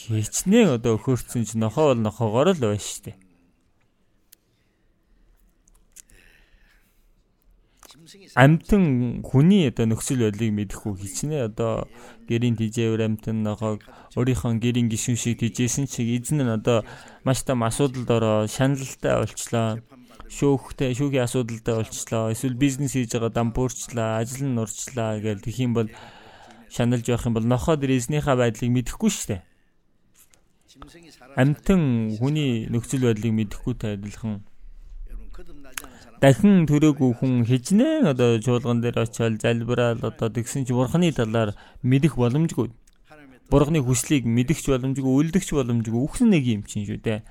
Хичнээн 0.07 0.79
одоо 0.79 0.95
өхөрцөн 0.95 1.43
ч 1.43 1.59
нохоо 1.59 1.91
бол 1.91 2.01
нохоогоор 2.07 2.55
л 2.55 2.63
байна 2.63 2.79
шүү 2.79 3.11
дээ. 3.11 3.26
Амтан 8.35 9.21
хүний 9.23 9.67
одоо 9.67 9.85
нөхцөл 9.87 10.23
байдлыг 10.23 10.51
мэдэхгүй 10.55 10.93
хичнээн 10.95 11.47
одоо 11.51 11.87
гэрийн 12.29 12.55
тижээвэр 12.55 13.07
амтан 13.07 13.43
нохоог 13.43 13.83
өөрийнхөө 14.15 14.59
гэрийн 14.63 14.87
гишүүн 14.87 15.17
шиг 15.19 15.39
тижээсэн 15.43 15.85
чиг 15.91 16.07
эзэн 16.07 16.43
нь 16.43 16.55
одоо 16.55 16.87
маш 17.27 17.43
том 17.43 17.63
асуудалд 17.63 18.09
ороо. 18.09 18.47
Шаналлтай 18.47 19.15
болчлоо. 19.19 19.83
Шүүхтэй 20.27 20.91
шүүхийн 20.95 21.25
асуудалтай 21.27 21.75
болчлоо. 21.79 22.31
Эсвэл 22.31 22.55
бизнес 22.59 22.93
хийж 22.95 23.15
байгаа 23.15 23.31
дампуурчлаа, 23.31 24.19
ажил 24.19 24.47
нь 24.47 24.55
нурчлаа 24.55 25.19
гэж 25.23 25.43
тэх 25.43 25.57
юм 25.63 25.71
бол 25.75 25.89
шаналж 26.71 27.05
байх 27.07 27.25
юм 27.27 27.35
бол 27.35 27.47
нохоо 27.47 27.75
дэр 27.79 27.95
эзнийхээ 27.95 28.35
байдлыг 28.35 28.71
мэдэхгүй 28.71 29.11
шүү 29.11 29.27
дээ. 29.31 29.41
Амтан 31.39 31.81
хүний 32.19 32.67
нөхцөл 32.67 33.07
байдлыг 33.07 33.33
мэдэхгүйтэй 33.33 33.95
адилхан 33.97 34.43
дахин 36.21 36.65
төрөөгүй 36.65 37.11
хүн 37.19 37.33
хижнээн 37.45 38.09
одоо 38.09 38.41
чуулган 38.41 38.81
дээр 38.81 39.05
очиод 39.05 39.37
залбираад 39.37 40.01
одоо 40.01 40.29
тэгсэн 40.33 40.65
чи 40.65 40.73
бурхны 40.73 41.13
талаар 41.13 41.53
мэдэх 41.85 42.17
боломжгүй. 42.17 42.73
Бурхны 43.53 43.79
хүслийг 43.85 44.25
мэдэх 44.25 44.57
боломжгүй, 44.65 45.13
үлдэх 45.13 45.45
боломжгүй. 45.45 46.01
Үхэн 46.01 46.33
нэг 46.33 46.43
юм 46.49 46.61
чинь 46.65 46.89
шүү 46.89 46.99
дээ. 47.05 47.21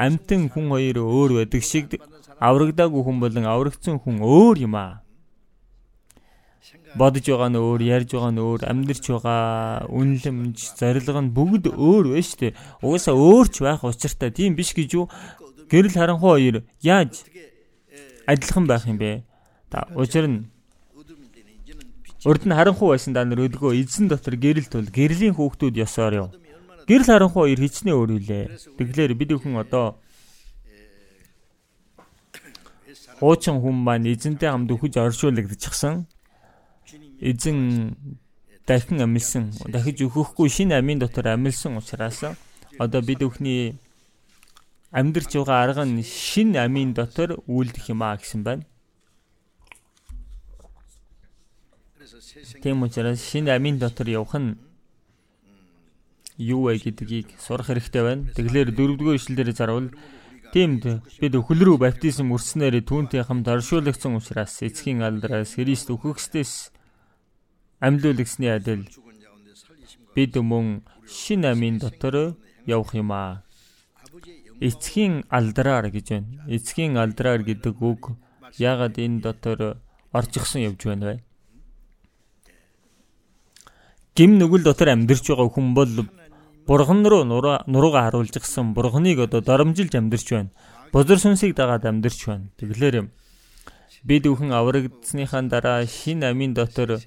Амтан 0.00 0.48
хүн 0.48 0.72
хоёр 0.72 1.04
өөр 1.04 1.30
байдаг 1.44 1.62
шиг 1.62 2.00
аврагдаагүй 2.40 3.02
хүн 3.04 3.20
болон 3.20 3.44
аврагдсан 3.44 4.00
хүн 4.00 4.24
өөр 4.24 4.56
юм 4.64 4.74
аа. 4.74 5.04
Бодож 6.96 7.22
байгаа 7.28 7.50
нь 7.52 7.60
өөр, 7.60 7.80
ярьж 7.84 8.10
байгаа 8.16 8.32
нь 8.32 8.40
өөр, 8.40 8.60
амьдрч 8.66 9.04
байгаа 9.14 9.86
үнэлэмж, 9.92 10.58
зорилго 10.80 11.20
нь 11.22 11.34
бүгд 11.36 11.64
өөр 11.76 12.16
байна 12.16 12.24
шүү 12.24 12.40
дээ. 12.40 12.56
Угаасаа 12.82 13.14
өөрч 13.14 13.54
байх 13.62 13.84
учиртай 13.84 14.30
тийм 14.32 14.56
биш 14.58 14.74
гэж 14.74 14.90
юу? 14.98 15.06
Гэрэл 15.70 15.94
харанхуй 15.94 16.30
хоёр 16.34 16.56
яаж 16.82 17.22
адилхан 18.30 18.66
байх 18.70 18.86
юм 18.86 18.98
бэ? 19.02 19.22
Та 19.70 19.86
учир 19.94 20.26
нь 20.30 20.46
Урд 22.24 22.44
нь 22.44 22.52
харанхуй 22.52 22.92
байсан 22.92 23.16
да 23.16 23.24
нар 23.24 23.48
өдгөө 23.48 23.80
эзэн 23.80 24.12
дотор 24.12 24.36
гэрэл 24.36 24.68
тул 24.68 24.84
гэрлийн 24.84 25.32
хүүхдүүд 25.32 25.80
ёсоор 25.80 26.14
юу. 26.20 26.28
Гэрэл 26.84 27.08
харанхуй 27.08 27.56
хоёр 27.56 27.60
хичнээн 27.64 27.96
өөр 27.96 28.10
үлээ. 28.20 28.44
Тэглэр 28.76 29.16
бид 29.16 29.32
бүхэн 29.32 29.56
одоо 29.56 29.96
хуучин 33.24 33.56
хүн 33.64 33.72
маань 33.72 34.04
эзэнтэй 34.12 34.52
хамт 34.52 34.68
өхөж 34.68 35.00
оршуулгдчихсан. 35.00 36.04
Эзэн 37.24 37.96
дахин 38.68 39.00
амилсан, 39.00 39.56
дахиж 39.72 40.04
өгөхгүй 40.04 40.48
шинэ 40.52 40.76
амийн 40.76 41.00
дотор 41.00 41.32
амилсан 41.32 41.80
учраас 41.80 42.20
одоо 42.76 43.00
бид 43.00 43.24
өхний 43.24 43.80
амьдрч 44.90 45.30
байгаа 45.38 45.58
арга 45.64 45.84
нь 45.86 46.02
шинэ 46.02 46.58
амийн 46.66 46.92
дотор 46.94 47.38
үйлдэх 47.46 47.90
юм 47.94 48.02
а 48.02 48.16
гэсэн 48.18 48.42
байна. 48.42 48.64
Тийм 52.62 52.82
учраас 52.82 53.22
шинэ 53.22 53.54
амийн 53.54 53.78
дотор 53.78 54.08
явах 54.10 54.34
нь 54.34 54.58
юу 56.38 56.66
вэ 56.66 56.78
гэдгийг 56.82 57.38
сурах 57.38 57.70
хэрэгтэй 57.70 58.02
байна. 58.02 58.26
Тэгэлэр 58.34 58.74
дөрөвдүгээр 58.74 59.18
ишлэлээр 59.18 59.52
заравал 59.54 59.88
Тиймд 60.50 60.82
бид 61.22 61.34
өхөл 61.38 61.62
рүү 61.62 61.78
баптизм 61.78 62.34
өрснөөр 62.34 62.82
түүнтэй 62.82 63.22
хамт 63.22 63.46
оршуулгдсан 63.46 64.18
учраас 64.18 64.58
эцгийн 64.66 64.98
алдраас 65.06 65.54
Христ 65.54 65.94
өөхөхстээс 65.94 66.74
амьлуулагсны 67.78 68.50
адил 68.50 68.82
бид 70.10 70.34
мөн 70.34 70.82
шин 71.06 71.46
амийн 71.46 71.78
дотор 71.78 72.34
явах 72.66 72.98
юм 72.98 73.14
аа. 73.14 73.46
Эцгийн 74.60 75.24
алдраар 75.28 75.88
гэж 75.88 76.06
байна. 76.12 76.44
Эцгийн 76.46 76.96
алдраар 77.00 77.40
гэдэг 77.42 77.76
үг 77.80 78.12
яагаад 78.60 79.00
энэ 79.00 79.22
дотор 79.24 79.80
орчихсон 80.12 80.60
явж 80.68 80.84
байна 80.84 81.04
вэ? 81.08 81.16
Гим 84.16 84.36
нүгэл 84.36 84.62
дотор 84.68 84.88
амьдарч 84.92 85.24
байгаа 85.32 85.48
хүн 85.48 85.72
бол 85.72 85.92
Бурхан 86.68 87.00
руу 87.08 87.24
нуруугаа 87.24 88.04
харуулж 88.04 88.36
гисэн 88.36 88.74
Бурханыг 88.76 89.18
одоо 89.18 89.40
доромжилж 89.40 89.94
амьдарч 89.96 90.28
байна. 90.30 90.50
Бузар 90.92 91.18
сүнсийг 91.18 91.56
дагаад 91.56 91.88
амьдарч 91.88 92.20
байна. 92.28 92.52
Тэгэлэр 92.60 93.08
бид 94.04 94.24
бүхэн 94.28 94.52
аврагдсныхаа 94.52 95.42
дараа 95.48 95.86
шин 95.86 96.20
амийн 96.22 96.52
дотор 96.54 97.00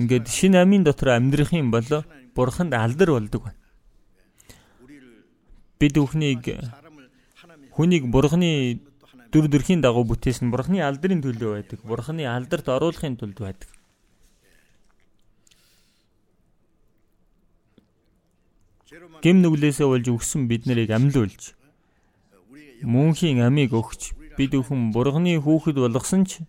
ингээд 0.00 0.26
шин 0.28 0.56
амийн 0.56 0.84
дотор 0.88 1.08
амьдрах 1.20 1.52
юм 1.52 1.70
бол 1.70 1.84
Бурханд 2.34 2.72
алдар 2.72 3.10
болдог 3.12 3.42
байна. 3.44 3.60
Бид 5.78 5.94
бүхнийг 5.94 6.42
хүнийг 7.74 8.04
Бурханы 8.10 8.80
дүр 9.30 9.46
төрхийн 9.46 9.80
дагуу 9.80 10.04
бүтээсэн 10.10 10.50
Бурханы 10.50 10.82
алдрын 10.82 11.22
төлөө 11.22 11.50
байдаг. 11.62 11.78
Бурханы 11.86 12.26
алдарт 12.26 12.66
оруулахын 12.68 13.16
тулд 13.16 13.38
байдаг. 13.38 13.70
Гим 19.22 19.42
нүглээсээ 19.42 19.86
болж 19.86 20.06
өгсөн 20.10 20.46
бид 20.50 20.66
нарыг 20.66 20.90
амьлуулж 20.90 21.58
мөнхийн 22.82 23.42
амийг 23.42 23.74
өгч 23.74 24.14
бид 24.38 24.54
бүхэн 24.54 24.94
бурганы 24.94 25.34
хүүхэд 25.42 25.76
болгосон 25.82 26.22
ч 26.22 26.46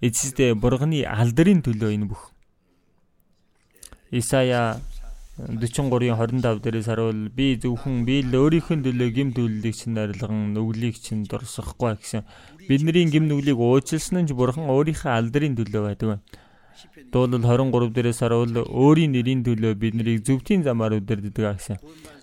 эцэстээ 0.00 0.56
бурганы 0.56 1.04
алдрын 1.04 1.60
төлөө 1.60 1.92
энэ 1.92 2.08
бүх. 2.08 2.32
Исая 4.10 4.80
43:25 5.36 6.64
дээрээс 6.64 6.88
харуул 6.88 7.28
би 7.28 7.60
зөвхөн 7.60 8.08
би 8.08 8.24
л 8.24 8.32
өөрийнхөө 8.32 8.80
төлөө 8.86 9.10
гим 9.12 9.28
төлөлийг 9.36 9.76
чинь 9.76 10.00
арилган 10.00 10.56
нүглийг 10.56 10.96
чинь 10.96 11.28
дурсахгүй 11.28 11.92
гэсэн. 12.00 12.24
Бидний 12.68 13.04
гим 13.12 13.28
нүглийг 13.28 13.60
уучлсан 13.60 14.24
нь 14.24 14.28
ч 14.28 14.32
бурхан 14.32 14.64
өөрийнхөө 14.72 15.12
алдрын 15.12 15.52
төлөө 15.60 15.82
байдаг 15.84 16.08
байна. 16.08 16.24
Дуулал 17.12 17.44
23 17.44 17.92
дээрээс 17.92 18.20
харуул 18.24 18.56
өөрийн 18.64 19.12
нэрийн 19.12 19.44
төлөө 19.44 19.72
бид 19.76 19.94
нарыг 20.00 20.24
зөвхөн 20.24 20.64
замаар 20.64 20.96
удирддаг 20.96 21.60
гэсэн. 21.60 21.76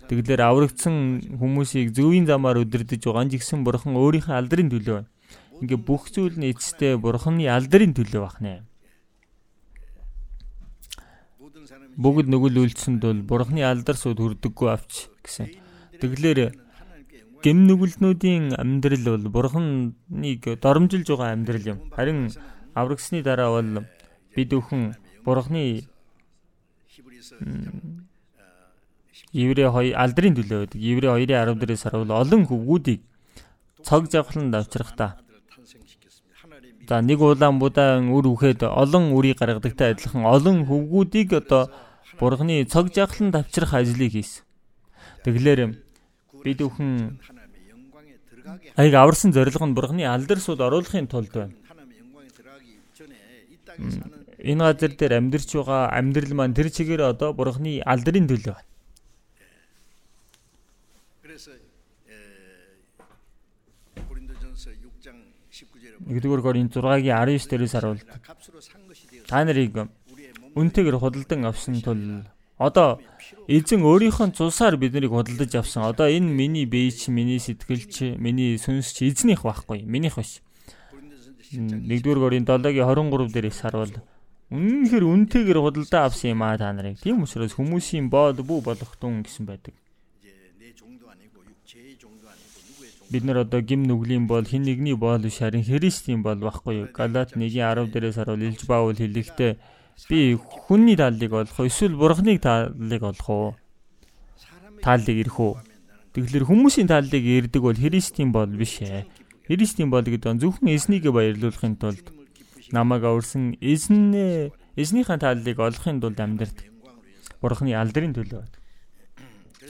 Тэгэлэр 0.09 0.41
аврагдсан 0.49 1.37
хүмүүсийг 1.37 1.93
зөвийн 1.93 2.25
замаар 2.25 2.65
удирдах 2.65 2.97
байгаа 2.97 3.23
нь 3.23 3.33
гисэн 3.37 3.61
бурхан 3.61 3.93
өөрийнхөө 3.93 4.35
алдрын 4.41 4.73
төлөө 4.73 4.95
байна. 4.97 5.09
Ингээ 5.61 5.79
бүх 5.79 6.09
зүйл 6.09 6.35
нь 6.35 6.49
эцэстээ 6.51 6.97
бурханы 6.97 7.45
алдрын 7.47 7.93
төлөө 7.93 8.21
бахнэ. 8.25 8.72
Бүгд 11.97 12.27
нүгэл 12.29 12.61
үйлцсэнд 12.63 13.01
бол 13.05 13.21
бурханы 13.21 13.61
алдар 13.61 13.97
сууд 13.97 14.17
хүрдэггүй 14.17 14.69
авч 14.69 15.13
гэсэн. 15.21 15.47
Тэгэлэр 16.01 16.57
гэм 17.43 17.57
нүгэлтнүүдийн 17.69 18.57
амьдрал 18.57 19.05
бол 19.13 19.25
бурханыг 19.29 20.41
доромжилж 20.63 21.07
байгаа 21.11 21.35
амьдрал 21.37 21.65
юм. 21.75 21.79
Харин 21.93 22.31
аврагсны 22.73 23.21
дараа 23.21 23.61
бол 23.61 23.85
бид 24.33 24.49
өхөн 24.53 24.97
бурхны 25.25 25.85
Еврей 29.33 29.65
2 29.65 29.93
алдрын 29.97 30.35
төлөө 30.37 30.59
байдаг. 30.65 30.79
Еврей 30.81 31.09
2-ын 31.09 31.57
10 31.57 31.59
дээрээс 31.61 31.83
харуул 31.89 32.11
олон 32.13 32.45
хөвгүүдийг 32.45 33.01
цог 33.81 34.09
завхлан 34.09 34.53
авчрахта. 34.53 35.17
За 36.87 36.99
нэг 37.01 37.21
улаан 37.21 37.59
будаан 37.59 38.11
үр 38.11 38.27
үхэд 38.35 38.67
олон 38.67 39.15
үрийг 39.15 39.39
гаргадагтай 39.39 39.95
адилхан 39.95 40.27
олон 40.27 40.67
хөвгүүдийг 40.67 41.31
одоо 41.39 41.71
Бурхны 42.19 42.65
цог 42.67 42.91
завхлан 42.93 43.31
авчрах 43.31 43.73
ажлыг 43.73 44.11
хийсэн. 44.11 44.43
Тэгэлэр 45.23 45.79
бид 46.43 46.59
бүхэн 46.59 47.19
аяг 48.75 48.93
аварсан 48.99 49.31
зорилго 49.31 49.65
нь 49.65 49.77
Бурхны 49.77 50.03
алдар 50.03 50.39
суд 50.43 50.59
оруулахын 50.59 51.07
тулд 51.07 51.31
байна. 51.31 51.55
Энэ 54.43 54.63
газар 54.67 54.91
дээр 54.91 55.13
амьдарч 55.23 55.49
байгаа 55.55 55.87
амьдрал 55.95 56.33
маань 56.35 56.53
тэр 56.53 56.67
чигээр 56.67 57.15
одоо 57.15 57.31
Бурхны 57.31 57.79
алдрын 57.79 58.27
төлөө 58.27 58.53
байна. 58.59 58.72
1-р 66.07 66.41
Коринт 66.41 66.73
6-гийн 66.75 67.15
19 67.15 67.49
дээрээс 67.49 67.73
харуул. 67.73 68.01
Та 69.27 69.43
нарыг 69.43 69.89
үнтэйгээр 70.53 70.97
худалдан 71.01 71.45
авсан 71.49 71.81
тул 71.81 72.23
одоо 72.57 73.01
эзэн 73.47 73.81
өөрийнхөө 73.83 74.37
цусаар 74.37 74.77
биднийг 74.77 75.11
худалдаж 75.11 75.51
авсан. 75.55 75.83
Одоо 75.89 76.07
энэ 76.07 76.29
миний 76.29 76.65
бие 76.65 76.91
ч, 76.91 77.09
миний 77.09 77.39
сэтгэл 77.39 77.83
ч, 77.89 78.15
миний 78.15 78.57
сүнс 78.57 78.93
ч 78.93 79.09
эзнийх 79.09 79.43
байхгүй, 79.43 79.83
минийх 79.83 80.15
биш. 80.15 80.39
1-р 81.51 82.19
Коринт 82.23 82.49
7-гийн 82.49 82.87
23 82.87 83.33
дээрээс 83.33 83.59
харуул. 83.61 83.93
Үнэнхээр 84.53 85.03
үнтэйгээр 85.03 85.59
худалдаа 85.59 86.05
авсан 86.07 86.37
юм 86.37 86.43
аа 86.45 86.57
та 86.57 86.69
нарыг. 86.69 87.01
Тийм 87.01 87.25
учраас 87.25 87.57
хүмүүсийн 87.57 88.09
бод 88.13 88.37
бүү 88.37 88.61
болох 88.61 88.93
тун 89.01 89.25
гэсэн 89.25 89.49
байдаг. 89.49 89.73
Бид 93.13 93.23
нар 93.23 93.37
одоо 93.45 93.61
гим 93.61 93.85
нүглийн 93.85 94.25
бол 94.25 94.45
хин 94.51 94.63
нэгний 94.65 94.97
боол 94.97 95.21
биш 95.21 95.37
харин 95.37 95.63
Христийн 95.63 96.23
бол 96.25 96.39
баггүй 96.41 96.73
юу. 96.81 96.87
Галат 96.97 97.37
1:10 97.37 97.93
дээрээс 97.93 98.17
харуул 98.17 98.41
Илж 98.41 98.61
Баул 98.65 98.97
хэлэхдээ 98.97 99.51
би 100.09 100.19
хүнний 100.65 100.97
тааллыг 100.97 101.31
олох 101.33 101.59
уу 101.59 101.69
эсвэл 101.69 101.93
бурхныг 101.93 102.41
тааллыг 102.41 103.03
олох 103.11 103.29
уу? 103.29 103.49
Тааллыг 104.81 105.17
ирэх 105.21 105.37
үү? 105.37 105.53
Тэгэхээр 106.17 106.49
хүмүүсийн 106.49 106.89
тааллыг 106.89 107.23
ирдэг 107.37 107.61
бол 107.61 107.77
Христийн 107.77 108.33
бол 108.33 108.49
биш 108.49 108.81
ээ. 108.81 109.05
Христийн 109.45 109.93
бол 109.93 110.01
гэдэг 110.01 110.33
нь 110.33 110.41
зөвхөн 110.41 110.73
эзнийг 110.73 111.05
баярлуулахын 111.05 111.77
тулд 111.77 112.05
намайг 112.73 113.03
аварсан 113.05 113.53
эзэн 113.61 114.49
эзнийхэн 114.75 115.21
тааллыг 115.21 115.57
олохын 115.59 116.01
тулд 116.01 116.19
амьдрт. 116.19 116.57
Бурхны 117.41 117.77
алдрын 117.77 118.13
төлөө. 118.17 118.43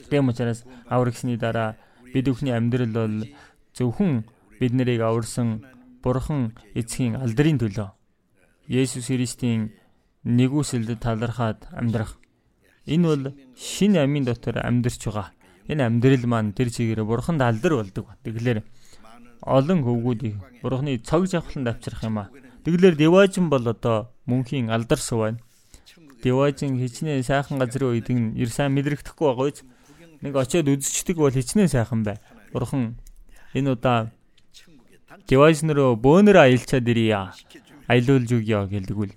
Тэм 0.08 0.30
учраас 0.32 0.64
аврагсны 0.88 1.36
дараа 1.38 1.76
Бид 2.14 2.26
бүхний 2.30 2.53
амьдрал 2.53 2.93
бол 2.93 3.18
зөвхөн 3.74 4.24
бид 4.59 4.74
нарыг 4.78 5.01
аварсан 5.01 5.66
Бурхан 6.03 6.53
эцгийн 6.78 7.18
алдрын 7.18 7.57
төлөө 7.57 7.89
Есүс 8.70 9.11
Христийн 9.11 9.76
нэгүсэлд 10.24 10.99
талархаад 11.03 11.68
амьдрах. 11.76 12.16
Энэ 12.88 13.07
бол 13.07 13.24
шин 13.55 13.97
амийн 13.99 14.24
дотор 14.24 14.55
амьдарч 14.59 15.03
байгаа. 15.03 15.36
Энэ 15.68 15.84
амьдрал 15.84 16.26
маань 16.28 16.55
тэр 16.55 16.72
чигээр 16.72 17.03
Бурханд 17.03 17.41
алдар 17.41 17.76
болдог. 17.76 18.07
Тэгэхээр 18.24 18.64
олон 19.43 19.80
хөвгүүдийг 19.84 20.36
Бурханы 20.64 20.99
цог 21.03 21.28
завхланд 21.28 21.68
авчрах 21.68 22.03
юм 22.03 22.20
аа. 22.20 22.32
Тэгэлэр 22.64 22.95
Деважин 22.95 23.51
бол 23.51 23.68
одоо 23.68 24.11
мөнхийн 24.28 24.72
алдар 24.72 24.99
сувань. 24.99 25.43
Деважин 26.24 26.80
хичнээн 26.80 27.24
сайхан 27.24 27.59
газрын 27.59 27.91
үед 27.91 28.07
нь 28.07 28.39
ир 28.39 28.47
сайн 28.47 28.72
мэдрэгдэхгүй 28.72 29.28
байгаа 29.28 29.47
биз? 29.51 29.59
Нэг 30.24 30.40
очиод 30.40 30.72
үзчихдэг 30.72 31.20
бол 31.20 31.36
хичнээн 31.36 31.68
сайхан 31.68 32.08
бай. 32.08 32.18
Бурхан 32.56 32.96
энэ 33.52 33.76
удаа 33.76 34.08
девайс 35.28 35.68
нөрөө 35.68 36.00
бөөнөр 36.00 36.48
аялчаад 36.48 36.88
ирья. 36.88 37.36
Аялуулж 37.92 38.32
өгье 38.32 38.64
гэлдэгвэл. 38.72 39.12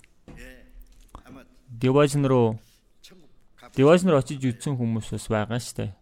Девайс 1.71 2.19
нөрөө 2.19 2.59
девайс 3.79 4.03
нөр 4.03 4.19
очиж 4.19 4.43
үзсэн 4.51 4.75
хүмүүс 4.75 5.15
бас 5.15 5.27
байгаа 5.31 5.63
штэ. 5.63 5.95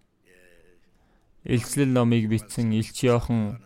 Илчлэл 1.45 1.93
номыг 1.93 2.25
бичсэн 2.33 2.73
Илч 2.73 3.05
Йохан 3.05 3.61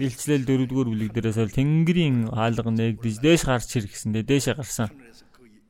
Илчлэл 0.00 0.48
дөрөвдүгээр 0.48 0.88
бүлэг 0.88 1.12
дээрээс 1.12 1.36
бол 1.36 1.52
Тэнгэрийн 1.52 2.32
хаалга 2.32 2.72
нэгдэж 2.72 3.20
дээш 3.20 3.44
гарч 3.44 3.76
иргэсэндээ 3.76 4.24
дээшээ 4.24 4.56
гарсан. 4.56 4.88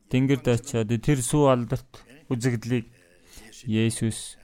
Тэнгэрд 0.07 0.47
очиод 0.47 0.91
тэр 1.03 1.19
сүү 1.19 1.43
алдарт 1.51 1.91
үзэгдлийг 2.31 2.87
Есүс 3.65 4.37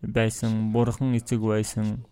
байсан 0.00 0.72
бурхан 0.72 1.12
эцэг 1.18 1.40
байсан 1.42 2.06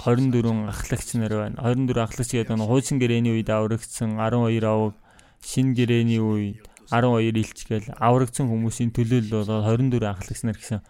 24 0.00 0.68
ахлагч 0.72 1.14
нар 1.20 1.32
байна. 1.32 1.60
24 1.60 2.00
ахлагч 2.00 2.30
гэдэг 2.32 2.56
нь 2.56 2.66
хуучин 2.66 2.98
гэрээний 2.98 3.32
үед 3.36 3.50
аврагдсан 3.50 4.16
12 4.16 4.64
авг, 4.64 4.94
шин 5.42 5.74
гэрээний 5.76 6.18
үед 6.18 6.64
12 6.90 7.36
илч 7.36 7.60
гэл 7.68 7.86
аврагдсан 7.98 8.48
хүмүүсийн 8.48 8.90
төлөөлөл 8.96 9.44
бол 9.46 9.62
24 9.68 10.02
ахлагч 10.08 10.40
нар 10.42 10.56
гэсэн. 10.56 10.80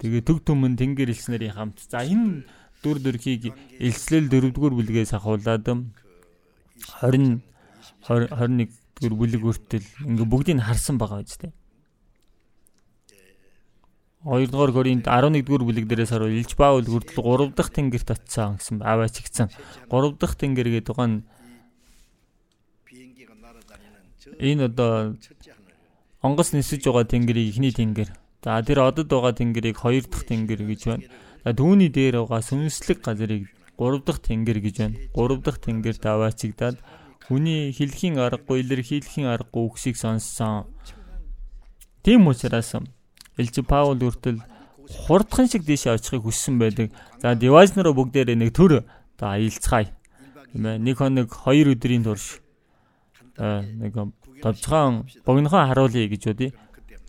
Тэгээ 0.00 0.22
төг 0.24 0.44
түмэн 0.46 0.76
тэнгэр 0.78 1.10
илч 1.10 1.28
нарын 1.28 1.52
хамт. 1.52 1.78
За 1.90 2.06
энэ 2.06 2.44
дүр 2.80 2.96
төрхийг 3.02 3.52
илчлэл 3.76 4.30
4-р 4.32 4.52
бүлгээс 4.54 5.12
ахуулаад 5.16 5.68
20 5.68 7.44
21-р 8.08 9.12
бүлэг 9.16 9.42
хүртэл 9.44 9.86
ингээ 10.08 10.28
бүгдийг 10.28 10.60
харсан 10.64 10.96
байгаа 10.96 11.20
биз 11.20 11.36
дээ. 11.36 11.52
2-р 14.20 14.72
Коринт 14.76 15.08
11-р 15.08 15.62
бүлэг 15.64 15.88
дээрээс 15.88 16.12
харуул 16.12 16.36
Илж 16.36 16.52
Паул 16.52 16.84
хүртэл 16.84 17.24
3-дахь 17.24 17.72
тэнгэрт 17.72 18.08
очсон 18.12 18.60
гэсэн 18.60 18.84
аваач 18.84 19.16
гисэн. 19.16 19.48
3-дахь 19.88 20.36
тэнгэр 20.36 20.68
гэдэг 20.76 20.98
нь 21.08 21.24
энэ 24.40 24.68
одоо 24.68 25.16
онгоц 26.20 26.52
нисэж 26.52 26.84
байгаа 26.84 27.08
тэнгэрийн 27.08 27.48
эхний 27.48 27.72
тэнгэр. 27.72 28.12
За 28.44 28.60
тэр 28.60 28.84
одод 28.84 29.08
байгаа 29.08 29.32
тэнгэрийг 29.32 29.80
2-дахь 29.80 30.28
тэнгэр 30.28 30.68
гэж 30.68 30.80
байна. 30.84 31.08
За 31.44 31.56
түүний 31.56 31.88
дээр 31.88 32.20
байгаа 32.20 32.44
сүнслэг 32.44 33.00
газрыг 33.00 33.48
3-дахь 33.80 34.20
тэнгэр 34.20 34.58
гэж 34.60 34.76
байна. 34.84 34.96
3-дахь 35.16 35.60
тэнгэрт 35.64 36.04
аваачигдаад 36.04 36.76
хүний 37.24 37.72
хэлхийн 37.72 38.20
аргагүй 38.20 38.60
илэрхийлэхийн 38.60 39.32
аргагүй 39.32 39.64
үгсийг 39.64 39.96
сонссон. 39.96 40.68
Тийм 42.04 42.28
учраас 42.28 42.76
Элж 43.38 43.54
Паул 43.66 44.00
үртэл 44.00 44.40
хурдхан 45.06 45.46
шиг 45.46 45.62
дээшээ 45.62 45.94
очихыг 45.94 46.26
хүссэн 46.26 46.58
байдаг. 46.58 46.90
За 47.22 47.34
девайс 47.34 47.76
нараа 47.76 47.94
бүгдээрээ 47.94 48.36
нэг 48.36 48.50
төр 48.50 48.82
за 49.18 49.24
аялцгаая. 49.36 49.94
Нэг 50.54 50.98
хоног 50.98 51.30
хоёр 51.30 51.78
өдрийн 51.78 52.02
турш 52.02 52.42
нэг 53.38 53.94
товчхон 54.42 55.06
богинохон 55.24 55.68
харуулъя 55.70 56.08
гэж 56.10 56.22
үгүй. 56.34 56.50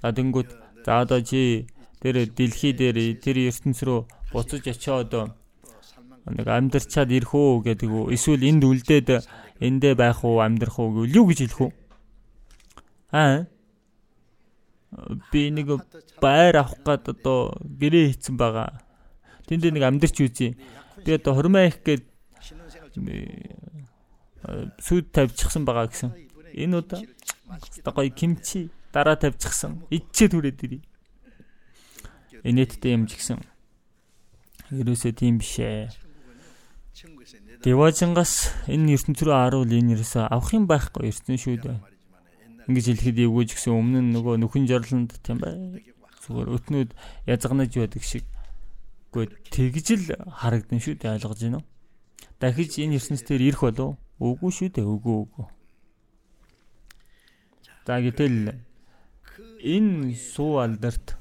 За 0.01 0.13
тэнгүүт 0.13 0.49
за 0.85 1.01
одоо 1.01 1.21
чи 1.21 1.67
тэр 2.01 2.29
дэлхий 2.29 2.73
дээр 2.73 3.17
тэр 3.17 3.37
ертөнц 3.49 3.81
рүү 3.81 4.05
буцаж 4.31 4.65
очиод 4.67 5.33
нэг 6.25 6.47
амьдарчаад 6.47 7.09
ирэх 7.09 7.33
үү 7.33 7.65
гэдэг 7.65 7.89
үү 7.89 8.13
эсвэл 8.13 8.45
энд 8.45 8.63
үлдээд 8.63 9.09
эндээ 9.57 9.93
байх 9.97 10.21
уу 10.21 10.41
амьдрах 10.41 10.77
уу 10.77 11.01
гэвэл 11.01 11.17
юу 11.17 11.25
гэж 11.29 11.39
хэлэх 11.49 11.61
үү? 11.65 11.71
Аа 13.11 13.45
би 15.31 15.47
нэг 15.51 15.79
байр 16.19 16.59
авах 16.59 16.75
гээд 16.83 17.15
одоо 17.15 17.55
гэрээ 17.63 18.11
хийцэн 18.11 18.35
байгаа. 18.35 18.83
Тэнд 19.47 19.71
нэг 19.71 19.83
амьдэрч 19.87 20.17
үзье. 20.19 20.59
Би 21.05 21.11
одоо 21.15 21.33
хормоо 21.35 21.63
их 21.63 21.79
гээд 21.79 22.03
сүд 24.83 25.15
тавьчихсан 25.15 25.63
байгаа 25.63 25.87
гэсэн. 25.87 26.11
Энэ 26.51 26.75
удаа 26.83 26.99
одоо 27.79 27.93
гоё 27.95 28.11
кимчи 28.11 28.67
дараа 28.91 29.15
тавьчихсан. 29.15 29.87
Идчээ 29.87 30.27
түрээд 30.27 30.59
ирээ. 30.59 30.83
Инээдтэй 32.43 32.91
юм 32.91 33.07
ч 33.07 33.15
гэсэн. 33.15 33.39
Ерөөсөө 34.75 35.11
тийм 35.15 35.39
биш 35.39 35.55
ээ. 35.63 35.87
Деважингаас 37.63 38.51
энэ 38.67 38.99
ертөнц 38.99 39.23
рүү 39.23 39.35
харуул 39.39 39.71
энэ 39.71 39.95
ерөөсөө 39.95 40.27
авах 40.27 40.51
юм 40.51 40.67
байхгүй 40.67 41.07
ертөнц 41.07 41.39
шүү 41.39 41.57
дээ 41.63 41.90
ингэж 42.71 42.85
хэлэхэд 42.95 43.19
эвгүй 43.27 43.45
ч 43.45 43.59
гэсэн 43.59 43.75
өмнө 43.75 43.99
нь 43.99 44.11
нөгөө 44.15 44.39
нөхөн 44.39 44.65
жорлонд 44.71 45.11
тийм 45.19 45.43
бай. 45.43 45.83
Зүгээр 46.23 46.49
өтнүүд 46.55 46.89
язганаж 47.27 47.71
байдаг 47.75 48.03
шиг. 48.07 48.23
Гэхдээ 49.11 49.75
тэгж 49.75 49.87
л 49.99 50.05
харагдан 50.39 50.79
шүү 50.79 50.95
дээ 50.95 51.19
ойлгож 51.19 51.39
байна 51.43 51.59
уу? 51.59 51.67
Дахиж 52.39 52.79
энэ 52.79 52.95
ертөнцийн 52.95 53.43
ирэх 53.43 53.61
болов 53.67 53.99
уу? 54.17 54.39
Үгүй 54.39 54.51
шүү 54.55 54.69
дээ, 54.71 54.87
үгүй 54.87 55.15
үгүй. 55.27 55.45
За 57.85 57.99
гэтэл 57.99 58.55
энэ 59.61 60.15
суу 60.15 60.63
алдарт 60.63 61.17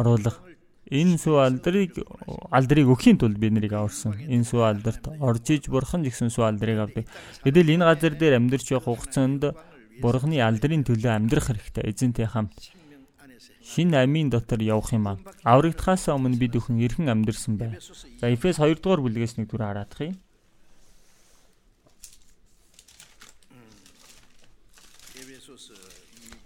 оруулах 0.00 0.42
энэ 0.90 1.18
суу 1.22 1.38
алдрыг 1.38 2.02
алдрыг 2.50 2.90
өгхийн 2.90 3.20
тулд 3.20 3.38
бид 3.38 3.54
нарыг 3.54 3.72
аварсан. 3.78 4.18
Энэ 4.18 4.44
суу 4.44 4.66
алдарт 4.66 5.06
орж 5.20 5.46
иж 5.54 5.70
бурхан 5.70 6.02
гэсэн 6.02 6.34
суу 6.34 6.48
алдрыг 6.48 6.78
авдаг. 6.82 7.06
Гэтэл 7.44 7.78
энэ 7.78 7.86
газар 7.86 8.18
дээр 8.18 8.42
амьдарч 8.42 8.74
явах 8.74 8.90
хугацаанд 8.90 9.54
Бурхны 10.02 10.40
алдрын 10.40 10.84
төлөө 10.88 11.12
амьдрах 11.12 11.46
хэрэгтэй 11.52 11.84
эзэнтэй 11.90 12.26
хамт. 12.26 12.56
шин 13.70 13.94
амийн 13.94 14.30
дотор 14.30 14.60
явах 14.60 14.92
юм 14.92 15.06
аа. 15.06 15.18
Аврагдахаас 15.44 16.08
өмнө 16.10 16.40
бид 16.42 16.56
өхөн 16.58 16.82
эрхэн 16.82 17.12
амьдэрсэн 17.12 17.54
бай. 17.60 17.78
За 18.20 18.26
Эфес 18.34 18.58
2 18.58 18.80
дугаар 18.82 19.00
бүлгээс 19.04 19.36
нэг 19.38 19.46
түр 19.52 19.62
хараадах 19.62 20.00
юм. 20.00 20.16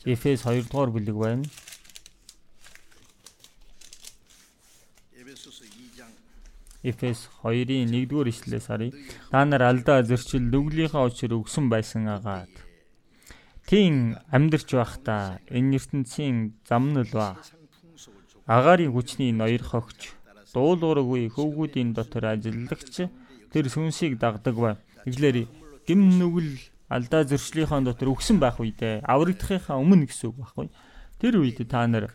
Эфес 0.05 0.45
2 0.45 0.69
дугаар 0.69 0.91
бүлэг 0.93 1.17
байна. 1.17 1.47
Эфес 6.85 7.31
2-ын 7.41 7.89
1-р 7.89 8.29
ишлээс 8.29 8.69
харъя. 8.69 8.93
Та 9.31 9.45
нар 9.49 9.63
алдаа 9.65 10.05
зөрчил 10.05 10.45
нүглийнхаа 10.45 11.09
учир 11.09 11.33
өгсөн 11.33 11.73
байсан 11.73 12.05
агаад. 12.13 12.53
Тийм 13.65 14.21
амьдрч 14.29 14.69
байхдаа 14.77 15.41
энэ 15.49 15.81
ертөнцийн 15.81 16.53
замнал 16.69 17.09
ба 17.09 17.41
агарын 18.45 18.93
хүчний 18.93 19.33
ноёр 19.33 19.65
хогч 19.65 20.13
дуулуургүй 20.53 21.33
хөвгүүдийн 21.33 21.97
дотор 21.97 22.37
ажиллагч 22.37 23.09
тэр 23.49 23.65
сүнсийг 23.73 24.21
дагдаг 24.21 24.57
бай. 24.61 24.75
Тэглэр 25.09 25.49
гим 25.89 26.01
нүгэл 26.21 26.53
алдаа 26.93 27.25
зөрчлийнхаа 27.25 27.81
дотор 27.81 28.13
өгсөн 28.13 28.37
байх 28.37 28.61
үедээ 28.61 29.01
аврагдахынхаа 29.09 29.81
өмнө 29.81 30.13
гэсэн 30.13 30.29
үг 30.29 30.37
байхгүй. 30.45 30.69
Тэр 31.17 31.41
үед 31.41 31.59
та 31.65 31.89
нар 31.89 32.13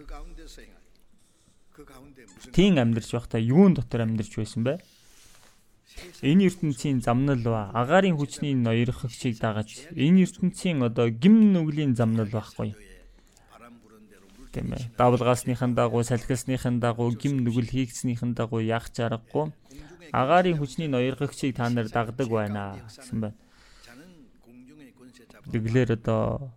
тийм 2.53 2.77
амьдарч 2.77 3.09
байхдаа 3.09 3.41
юун 3.41 3.73
дотор 3.73 4.05
амьдарч 4.05 4.37
байсан 4.37 4.61
бэ? 4.63 4.77
Энэ 6.21 6.47
ертөнцийн 6.49 7.01
замнал 7.01 7.41
ба 7.43 7.71
агарын 7.73 8.15
хүчний 8.17 8.53
ноёрхогчийг 8.53 9.39
дагаж 9.39 9.69
энэ 9.95 10.23
ертөнцийн 10.25 10.83
одоо 10.83 11.07
гим 11.09 11.53
нүглийн 11.53 11.95
замнал 11.95 12.27
байхгүй. 12.27 12.75
Тийм 14.53 14.73
ээ. 14.73 14.89
Давлгаасныхан 14.97 15.77
дагуу, 15.77 16.03
салхисныхан 16.03 16.79
дагуу, 16.79 17.13
гим 17.13 17.45
нүгэл 17.45 17.69
хийгдснийхэн 17.69 18.33
дагуу 18.33 18.59
яах 18.65 18.89
ч 18.89 19.05
аргагүй. 19.05 19.53
Агарын 20.11 20.57
хүчний 20.57 20.89
ноёрхогчийг 20.89 21.55
та 21.55 21.69
нар 21.69 21.87
дагдаг 21.87 22.27
байна 22.27 22.81
гэсэн 22.89 23.17
байна. 23.21 23.37
Тэглэр 25.51 25.97
одоо 25.97 26.53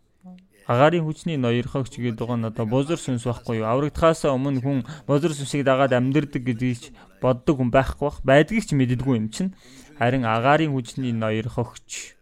агарын 0.67 1.05
хүчний 1.05 1.37
ноёрхогч 1.37 1.99
гэдэг 1.99 2.29
нь 2.39 2.47
одоо 2.47 2.67
бузар 2.67 2.99
сүнс 2.99 3.27
байхгүй 3.27 3.63
юу? 3.63 3.67
Аврагдахаас 3.67 4.25
өмнө 4.31 4.63
хүн 4.63 4.79
бузар 5.07 5.35
сүнсийг 5.35 5.67
дагаад 5.67 5.93
амьдэрдэг 5.93 6.43
гэдгийг 6.43 6.95
боддог 7.19 7.59
хүн 7.59 7.71
байхгүй 7.75 8.07
бах. 8.07 8.19
Байдгийг 8.23 8.67
ч 8.67 8.77
мэддэггүй 8.79 9.17
юм 9.19 9.29
чинь. 9.35 9.55
Харин 9.99 10.23
агарын 10.23 10.71
хүчний 10.71 11.11
ноёрхогч 11.11 12.15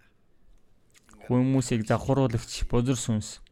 хүмүүсийг 1.29 1.85
завхруулагч 1.85 2.65
бузар 2.67 2.97
сүнс. 2.97 3.45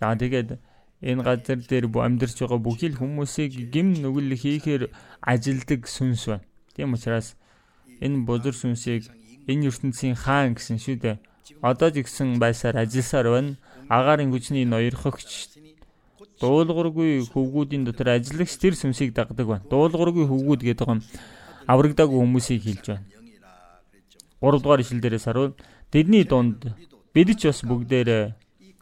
За 0.00 0.12
тэгээд 0.12 0.58
энэ 1.00 1.22
газар 1.22 1.58
дээр 1.62 1.86
амьдарч 1.86 2.36
байгаа 2.42 2.60
бүхий 2.60 2.90
л 2.90 3.00
хүмүүсийг 3.00 3.70
гим 3.70 3.94
нүгэл 3.94 4.34
хийхээр 4.34 4.82
ажилдаг 5.22 5.86
сүнс 5.86 6.26
байна. 6.28 6.44
Тийм 6.74 6.92
учраас 6.92 7.38
энэ 8.02 8.26
бузар 8.26 8.52
сүнсийг 8.52 9.08
энэ 9.46 9.70
ертөнцийн 9.70 10.18
хаан 10.18 10.58
гэсэн 10.58 10.76
шүү 10.82 10.96
дээ. 11.00 11.16
Одоо 11.62 11.88
ч 11.94 12.02
гэсэн 12.02 12.42
байсаар 12.42 12.76
ажилласаар 12.82 13.28
байна 13.30 13.56
агарын 13.88 14.30
хүчний 14.32 14.64
ноёрхогч 14.64 15.56
дуулуургүй 16.40 17.24
хөвгүүдийн 17.32 17.84
дотор 17.86 18.08
ажиллагч 18.16 18.56
тэр 18.60 18.74
сүмсийг 18.76 19.14
дагдаг 19.16 19.46
байна. 19.46 19.64
Дуулуургүй 19.70 20.26
хөвгүүд 20.28 20.62
гэдэг 20.68 20.88
нь 20.96 21.02
аврагдаагүй 21.66 22.18
хүмүүсийг 22.20 22.62
хэлж 22.62 22.84
байна. 22.92 23.06
3 24.40 24.60
дугаар 24.60 24.80
ишил 24.84 25.00
дээрээс 25.00 25.26
харуул 25.26 25.54
тэдний 25.90 26.24
дунд 26.28 26.60
бид 27.14 27.28
ч 27.40 27.48
бас 27.48 27.60
бүгдээрээ 27.64 28.24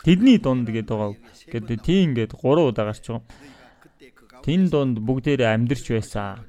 тэдний 0.02 0.38
дунд 0.42 0.66
гэдэг 0.66 0.96
байгаа. 0.98 1.14
Гэдэг 1.52 1.78
тийм 1.86 2.00
ингээд 2.10 2.32
3 2.34 2.68
удаа 2.70 2.84
гарч 2.90 3.04
байгаа. 3.06 3.24
Тэн 4.44 4.68
дунд 4.68 4.96
бүгдээрээ 5.06 5.54
амьдарч 5.54 5.86
байсан. 5.94 6.42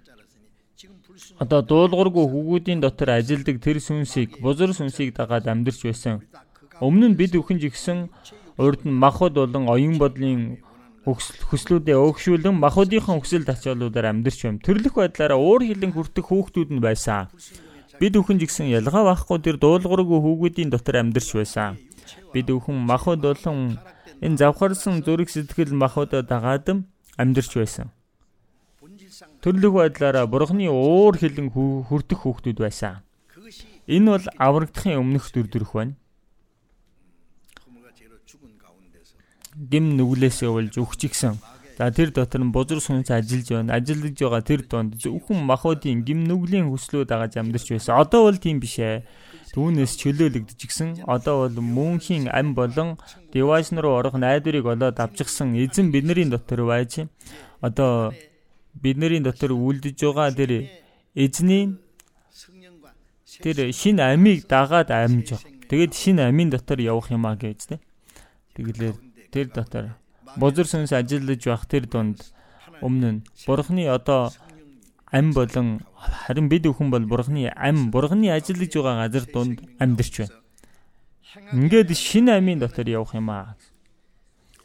Одоо 1.40 1.62
дуулуургүй 1.62 2.26
хөвгүүдийн 2.28 2.82
дотор 2.82 3.10
ажилдаг 3.16 3.62
тэр 3.62 3.78
сүнсийг 3.80 4.42
бузар 4.42 4.74
сүнсийг 4.74 5.16
дагаад 5.16 5.46
амьдарч 5.48 5.80
байсан. 5.86 6.26
Өмнө 6.82 7.14
нь 7.14 7.20
бид 7.20 7.32
өхөн 7.40 7.62
жигсэн 7.62 8.12
урд 8.58 8.82
нь 8.88 8.96
махуд 9.04 9.34
болон 9.36 9.68
оюун 9.68 9.98
бодлын 10.00 10.58
хөслүүдээ 11.06 11.98
өөгшүүлэн 12.02 12.56
махуудынхан 12.58 13.22
хөсөл 13.22 13.46
тачаалуудаар 13.46 14.10
амьдарч 14.10 14.40
байм. 14.42 14.58
Төрлөх 14.58 14.96
байдлаараа 14.98 15.38
уур 15.38 15.62
хилэн 15.62 15.94
хүртэх 15.94 16.26
хүүхдүүд 16.34 16.70
нь 16.74 16.82
байсан. 16.82 17.30
Бид 18.00 18.18
өхөн 18.18 18.42
жигсэн 18.42 18.74
ялгаа 18.74 19.04
байхгүй 19.14 19.38
тэр 19.46 19.58
дуулуургүй 19.62 20.20
хүүгүүдийн 20.24 20.74
дотор 20.74 21.06
амьдарч 21.06 21.30
байсан. 21.38 21.78
Бид 22.34 22.50
өхөн 22.50 22.78
махуд 22.90 23.22
болон 23.22 23.78
энэ 24.26 24.40
завхарсан 24.42 25.06
зүрх 25.06 25.30
сэтгэл 25.30 25.78
махуудад 25.78 26.26
дагаад 26.26 26.68
амьдарч 27.22 27.52
байсан. 27.54 27.94
Төрлөх 29.44 29.74
байдлаараа 29.78 30.26
бурхны 30.26 30.66
уур 30.74 31.14
хилэн 31.22 31.54
хүртэх 31.54 32.26
хүүхдүүд 32.26 32.58
байсан. 32.66 33.06
Энэ 33.86 34.10
бол 34.10 34.26
аврагдахын 34.42 34.98
өмнөх 34.98 35.30
дүрдүрх 35.30 35.72
байна. 35.78 35.94
Гим 39.56 39.96
нүглээсээ 39.98 40.50
болж 40.52 40.76
өгчихсэн. 40.76 41.36
За 41.78 41.92
тэр 41.92 42.12
дотор 42.12 42.40
нь 42.44 42.52
бузар 42.56 42.80
сүнс 42.80 43.12
ажиллаж 43.12 43.48
байна. 43.52 43.76
Ажиллаж 43.76 44.16
байгаа 44.16 44.44
тэр 44.44 44.62
донд 44.64 44.96
зөвхөн 44.96 45.44
махуудын 45.44 46.04
гим 46.08 46.24
нүглийн 46.24 46.72
хүслүүд 46.72 47.12
агаж 47.12 47.36
амьдарч 47.36 47.68
байсан. 47.76 48.00
Одоо 48.00 48.32
бол 48.32 48.40
тийм 48.40 48.64
биш 48.64 48.80
ээ. 48.80 49.04
Түүнээс 49.52 50.00
чөлөөлөгдөжгсөн. 50.00 51.04
Одоо 51.04 51.48
бол 51.48 51.60
мөнхийн 51.60 52.32
ам 52.32 52.56
болон 52.56 52.96
девайс 53.36 53.72
руу 53.76 54.00
орох 54.00 54.16
найдварыг 54.16 54.66
олоод 54.68 55.00
авчихсан 55.00 55.56
эзэн 55.56 55.92
бидний 55.92 56.28
дотор 56.32 56.64
байж 56.64 57.08
одоо 57.60 58.16
бидний 58.72 59.20
дотор 59.20 59.52
үлдэж 59.52 60.00
байгаа 60.00 60.32
тэр 60.32 60.52
эзний 61.16 61.76
тэр 63.44 63.72
шин 63.72 64.00
амийг 64.00 64.48
дагаад 64.48 64.92
амьж 64.92 65.28
байгаа. 65.36 65.52
Тэгэд 65.72 65.92
шин 65.92 66.20
амийн 66.20 66.50
дотор 66.52 66.80
явах 66.80 67.12
юм 67.12 67.26
а 67.28 67.36
гэж 67.36 67.60
тэ. 67.68 67.80
Тэгэлэр 68.56 69.05
тэр 69.36 69.48
дотор 69.52 69.86
бузар 70.40 70.68
сүнс 70.72 70.92
ажиллаж 70.96 71.42
байх 71.44 71.64
тэр 71.68 71.84
дунд 71.92 72.20
өмнө 72.86 73.10
нь 73.12 73.20
бурхны 73.48 73.84
одоо 73.98 74.32
ам 75.12 75.28
болон 75.38 75.68
харин 76.24 76.48
бид 76.52 76.64
бүхэн 76.68 76.90
бол 76.92 77.06
бурхны 77.12 77.52
ам 77.68 77.92
бурхны 77.92 78.28
ажиллаж 78.32 78.72
байгаа 78.76 78.96
газар 79.04 79.26
дунд 79.34 79.58
амьдарч 79.84 80.16
байна. 80.20 80.36
Ингээд 81.52 81.92
шинэ 81.92 82.32
амийн 82.40 82.60
дотор 82.64 82.88
явах 82.88 83.14
юм 83.20 83.30
аа. 83.30 83.56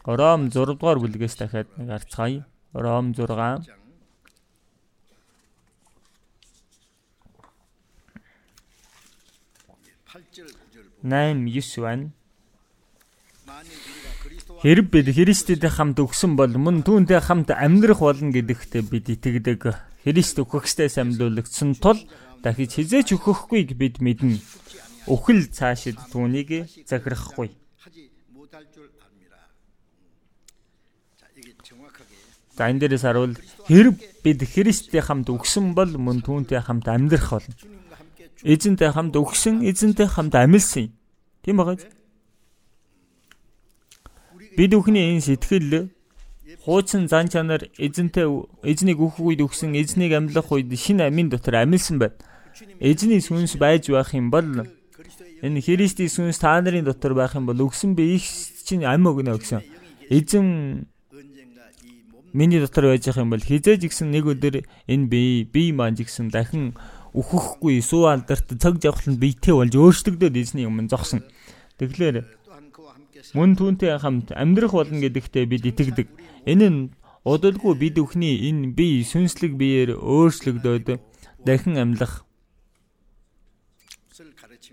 Ром 0.07 0.51
6 0.55 0.79
дугаар 0.79 0.99
бүлгээс 1.03 1.35
дахиад 1.39 1.69
нэг 1.79 1.91
арцгаая. 1.91 2.47
Ром 2.73 3.15
6 3.15 3.27
8 11.03 11.43
9 11.47 11.81
байна. 11.83 12.11
Хэрэг 14.61 14.93
бид 14.93 15.09
Христэдтэй 15.09 15.73
хамт 15.73 16.05
өгсөн 16.05 16.37
бол 16.37 16.53
мөн 16.53 16.85
түүнтэй 16.85 17.17
хамт 17.25 17.49
амьдрах 17.49 18.05
болно 18.05 18.29
гэдэгтээ 18.29 18.83
бид 18.93 19.09
итгэдэг. 19.09 19.73
Христ 20.05 20.37
өгөхстэй 20.37 20.93
самлуулагдсан 20.93 21.81
тул 21.81 21.97
дахиж 22.45 22.77
хизээч 22.77 23.17
өгөхгүй 23.17 23.73
бид 23.73 24.05
мэднэ. 24.05 24.37
Өхөл 25.09 25.49
цаашид 25.49 25.97
түүнийг 26.13 26.69
захирахгүй. 26.85 27.57
За 32.53 32.69
энэ 32.69 32.85
дээрээс 32.85 33.05
харуул 33.09 33.41
хэрэг 33.65 33.97
бид 34.21 34.45
Христтэй 34.45 35.01
хамт 35.01 35.33
өгсөн 35.33 35.73
бол 35.73 35.89
мөн 35.89 36.21
түүнтэй 36.21 36.61
хамт 36.61 36.85
амьдрах 36.85 37.33
болно. 37.33 37.57
Эзэнтэй 38.45 38.93
хамт 38.93 39.17
өгсөн, 39.17 39.65
эзэнтэй 39.65 40.05
хамт 40.05 40.37
амьлсан. 40.37 40.93
Тийм 41.41 41.57
байгаа. 41.65 41.81
Бид 44.61 44.77
бүхний 44.77 45.17
энэ 45.17 45.25
сэтгэл 45.25 45.89
хуучин 46.69 47.09
зан 47.09 47.33
чанар 47.33 47.73
эзэнтэй 47.81 48.29
эзнийг 48.61 49.01
өөхөх 49.01 49.25
үед 49.25 49.41
өгсөн 49.41 49.73
эзнийг 49.73 50.13
амьлах 50.13 50.53
үед 50.53 50.69
шинэ 50.69 51.09
амийн 51.09 51.33
дотор 51.33 51.65
амьлсан 51.65 51.97
байна. 51.97 52.21
Эзний 52.77 53.25
сүнс 53.25 53.57
байж 53.57 53.89
байх 53.89 54.13
юм 54.13 54.29
бол 54.29 54.69
энэ 55.41 55.65
Христийн 55.65 56.13
сүнс 56.13 56.45
та 56.45 56.61
нарын 56.61 56.85
дотор 56.85 57.17
байх 57.17 57.41
юм 57.41 57.49
бол 57.49 57.57
өгсөн 57.57 57.97
би 57.97 58.21
их 58.21 58.29
чинь 58.69 58.85
ам 58.85 59.09
өгнө 59.09 59.41
гэсэн. 59.41 59.65
Эзэн 60.13 60.85
миний 62.37 62.61
дотор 62.61 62.93
байж 62.93 63.09
байгаа 63.09 63.25
юм 63.25 63.33
бол 63.33 63.41
хизээж 63.41 63.81
гисэн 63.89 64.13
нэг 64.13 64.29
өдөр 64.29 64.61
энэ 64.85 65.09
би 65.09 65.49
би 65.49 65.73
маань 65.73 65.97
гисэн 65.97 66.29
дахин 66.29 66.77
өөхөхгүй 67.17 67.81
суу 67.81 68.13
алдарт 68.13 68.53
цаг 68.61 68.77
жавхлан 68.77 69.17
биетэй 69.17 69.57
болж 69.57 69.73
өөрчлөгдөд 69.73 70.37
эзний 70.37 70.69
өмнө 70.69 70.93
зогсон. 70.93 71.25
Тэгэхээр 71.81 72.40
мөн 73.37 73.57
түүнтэй 73.59 73.99
хамт 74.01 74.33
амьдрах 74.33 74.73
болно 74.75 74.99
гэдэгтээ 75.01 75.45
бид 75.47 75.65
итгэдэг. 75.71 76.09
Энэ 76.47 76.69
нь 76.69 76.81
удалгүй 77.25 77.75
бид 77.77 77.97
өхний 78.01 78.49
энэ 78.49 78.73
бие 78.73 79.05
сүнслэг 79.05 79.57
биеэр 79.61 80.01
өөрчлөгдөөд 80.01 81.01
дахин 81.45 81.77
амьлах 81.77 82.25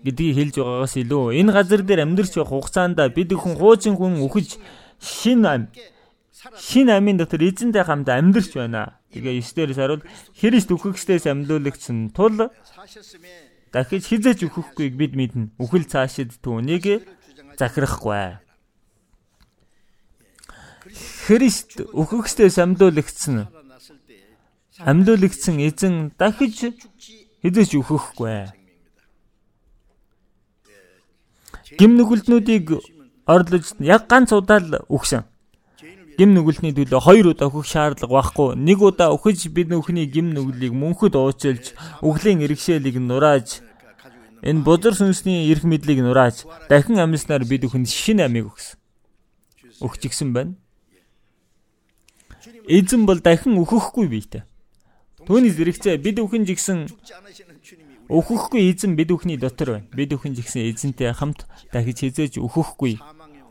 гэдгийг 0.04 0.34
хэлж 0.36 0.54
байгаагаас 0.60 0.94
илүү 0.96 1.24
энэ 1.40 1.52
газар 1.52 1.80
дээр 1.84 2.04
амьдарч 2.04 2.32
явах 2.36 2.52
хугацаанд 2.52 3.00
бид 3.16 3.30
өхөн 3.32 3.54
хуучин 3.58 3.94
хүн 3.96 4.22
үхэж 4.24 4.56
шин 5.00 5.44
ам 5.44 5.62
шин 6.56 6.88
амийн 6.88 7.18
дотор 7.18 7.42
эзэнтэй 7.42 7.84
хамт 7.84 8.08
амьдарч 8.08 8.54
байна. 8.54 9.00
Тэгээ 9.12 9.40
9 9.42 9.56
дээрээс 9.56 9.80
харуул 9.80 10.04
Христ 10.38 10.70
үхэгчдээс 10.70 11.26
амьдуулагчсан 11.26 12.12
тул 12.14 12.52
дахиж 13.72 14.04
хизэж 14.08 14.46
үхэхгүйг 14.46 14.94
бид 14.94 15.12
мэднэ. 15.18 15.50
Үхэл 15.58 15.84
цаашид 15.88 16.38
түүнийг 16.44 17.04
захирахгүй. 17.58 18.38
Христ 21.26 21.84
үхэгчдээс 21.92 22.56
амьдуулагчсан 22.64 23.52
амьдуулагчсан 24.78 25.56
эзэн 25.60 25.94
дахиж 26.16 26.72
хизэж 27.42 27.70
үхэхгүй. 27.82 28.48
Гим 31.78 31.92
нүгэлтнүүдийг 31.98 32.66
орлож 33.26 33.76
яг 33.84 34.08
ганц 34.08 34.32
удаа 34.32 34.58
л 34.62 34.80
үхсэн 34.88 35.28
гим 36.18 36.34
нүгэлтний 36.34 36.74
төлөө 36.74 36.98
хоёр 36.98 37.26
удаа 37.30 37.46
өгөх 37.46 37.66
шаардлага 37.70 38.10
байхгүй. 38.10 38.58
Нэг 38.58 38.82
удаа 38.82 39.14
өгөж 39.14 39.46
бид 39.54 39.70
нүхний 39.70 40.10
гим 40.10 40.34
нүглийг 40.34 40.74
мөнхөд 40.74 41.14
уучлж, 41.14 41.78
өглөө 42.02 42.42
иргэшээлийг 42.42 42.98
нурааж, 42.98 43.62
энэ 44.42 44.62
бузар 44.62 44.94
сүнсний 44.94 45.50
эрх 45.50 45.64
мэдлийг 45.64 46.00
нурааж, 46.02 46.46
дахин 46.68 46.98
амьснаар 46.98 47.44
бид 47.44 47.64
өхөнд 47.66 47.88
шинэ 47.88 48.26
амийг 48.26 48.52
өгсөн. 48.52 48.78
Өгчихсэн 49.82 50.32
байна. 50.32 50.54
Эзэн 52.68 53.06
бол 53.06 53.20
дахин 53.20 53.58
өгөхгүй 53.58 54.06
биетэй. 54.08 54.42
Түүний 55.26 55.52
зэрэгцээ 55.52 55.98
бид 55.98 56.18
өхөн 56.22 56.46
жигсэн 56.48 56.88
өгөхгүй 58.08 58.72
эзэн 58.72 58.96
бид 58.96 59.10
өхний 59.12 59.36
дотор 59.36 59.82
байна. 59.82 59.86
Бид 59.92 60.12
өхөн 60.14 60.32
жигсэн 60.38 60.64
эзэнтэй 60.72 61.12
хамт 61.12 61.44
дахиж 61.72 62.06
хизээж 62.06 62.40
өгөхгүй 62.40 62.96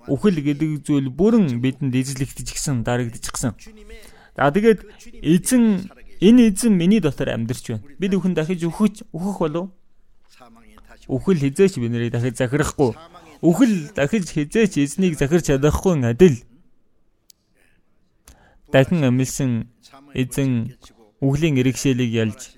үхэл 0.07 0.39
гэдэг 0.39 0.87
зүйл 0.87 1.11
бүрэн 1.11 1.59
бидэнд 1.59 1.93
эзлэгдэж 1.93 2.47
гисэн 2.55 2.81
дарагдчихсан. 2.87 3.53
За 4.33 4.49
тэгээд 4.49 4.79
эзэн 5.21 5.91
энэ 6.23 6.41
эзэн 6.49 6.73
миний 6.73 7.03
дотор 7.03 7.29
амьдарч 7.29 7.75
байна. 7.75 7.83
Бид 7.99 8.15
үхэн 8.15 8.33
дахиж 8.33 8.63
үхэж 8.63 9.03
үхэх 9.11 9.37
болов? 9.37 9.69
Үхэл 11.07 11.39
хизээч 11.39 11.79
би 11.79 11.87
нарыг 11.89 12.11
дахиж 12.11 12.35
захирахгүй. 12.37 12.91
Үхэл 13.41 13.95
дахиж 13.95 14.27
хизээч 14.31 14.77
эзнийг 14.83 15.17
захирч 15.17 15.47
чадахгүй 15.47 15.95
адил. 16.03 16.43
Дахин 18.71 19.03
амилсан 19.03 19.71
эзэн 20.13 20.75
үхлийн 21.23 21.55
иргэшээлийг 21.57 22.11
ялж 22.11 22.57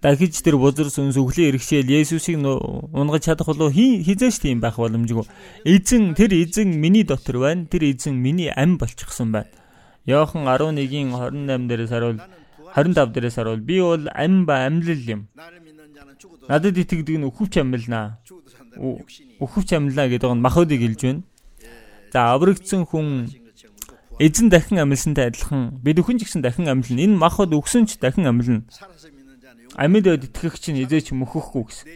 дахиж 0.00 0.40
тэр 0.40 0.56
бузар 0.56 0.88
сүнс 0.88 1.16
өглөө 1.20 1.52
иргэшээл 1.52 1.92
Есүсийг 1.92 2.40
унгаж 2.40 3.28
чадах 3.28 3.52
болов 3.52 3.72
хизээш 3.72 4.40
тийм 4.40 4.60
байх 4.60 4.80
боломжгүй. 4.80 5.28
Эзэн 5.64 6.16
тэр 6.16 6.32
эзэн 6.32 6.72
миний 6.72 7.04
дотор 7.04 7.36
байна. 7.44 7.68
Тэр 7.68 7.92
эзэн 7.92 8.16
миний 8.16 8.48
ам 8.48 8.78
болчихсон 8.80 9.32
байна. 9.32 9.52
Йохан 10.08 10.48
11-ийн 10.48 11.12
28 11.12 11.68
дээрээс 11.68 11.92
харуул 11.92 12.18
25 12.76 13.12
дээрээс 13.14 13.36
харуул 13.36 13.60
би 13.60 13.80
бол 13.80 14.04
ам 14.14 14.46
ба 14.46 14.66
амьлал 14.66 15.02
юм. 15.14 15.28
Надад 16.48 16.76
итгэдэг 16.78 17.16
нь 17.18 17.28
өхөвч 17.28 17.54
амьлнаа. 17.58 18.18
Өхөвч 19.40 19.70
амьлнаа 19.74 20.06
гэдэг 20.08 20.30
нь 20.30 20.44
махуудыг 20.44 20.80
хэлж 20.80 21.00
байна. 21.02 21.22
За 22.12 22.34
аврагдсан 22.34 22.86
хүн 22.86 23.30
эзэн 24.18 24.48
дахин 24.50 24.78
амьлсантай 24.82 25.30
адилхан. 25.30 25.78
Бид 25.82 25.98
өхөн 25.98 26.18
ч 26.18 26.26
гэсэн 26.28 26.42
дахин 26.42 26.68
амьлна. 26.68 27.00
Энэ 27.00 27.16
махад 27.16 27.54
өгсөн 27.54 27.86
ч 27.86 27.98
дахин 27.98 28.26
амьлна 28.26 28.66
амьд 29.76 30.04
байд 30.04 30.24
итгэх 30.26 30.58
чинь 30.58 30.82
эзээч 30.82 31.14
мөхөхгүй 31.14 31.64
гэсэн. 31.64 31.86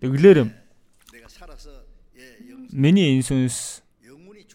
Тэглэр 0.00 0.38
миний 2.72 3.14
энэ 3.14 3.22
сүнс 3.22 3.84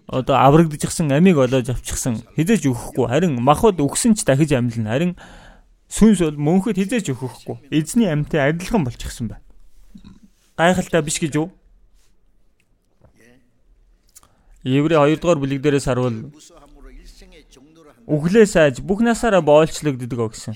одоо 0.08 0.36
аврагдчихсан 0.36 1.12
амийг 1.12 1.38
олоож 1.38 1.70
авчихсан. 1.70 2.24
Хизээж 2.36 2.66
өгөхгүй 2.68 3.08
харин 3.08 3.38
махад 3.40 3.78
өгсөн 3.80 4.18
ч 4.18 4.26
дахиж 4.26 4.52
амьлна 4.58 4.90
харин 4.90 5.14
сүнс 5.90 6.20
бол 6.24 6.38
мөнхөд 6.48 6.78
хизээж 6.78 7.12
өгөхгүй 7.16 7.58
эзний 7.72 8.12
амьтай 8.12 8.52
адилхан 8.52 8.84
болчихсон 8.84 9.32
байна 9.32 9.44
гайхалтай 10.58 11.02
биш 11.02 11.20
гэж 11.20 11.34
юу 11.40 11.48
Еврей 14.68 14.98
2 15.00 15.22
дугаар 15.22 15.40
бүлэг 15.40 15.62
дээрээс 15.64 15.88
харуул 15.88 16.28
Өглөө 18.08 18.46
сайж 18.48 18.80
бүх 18.80 19.04
насаараа 19.04 19.44
боолчлогддог 19.44 20.32
гэсэн. 20.32 20.56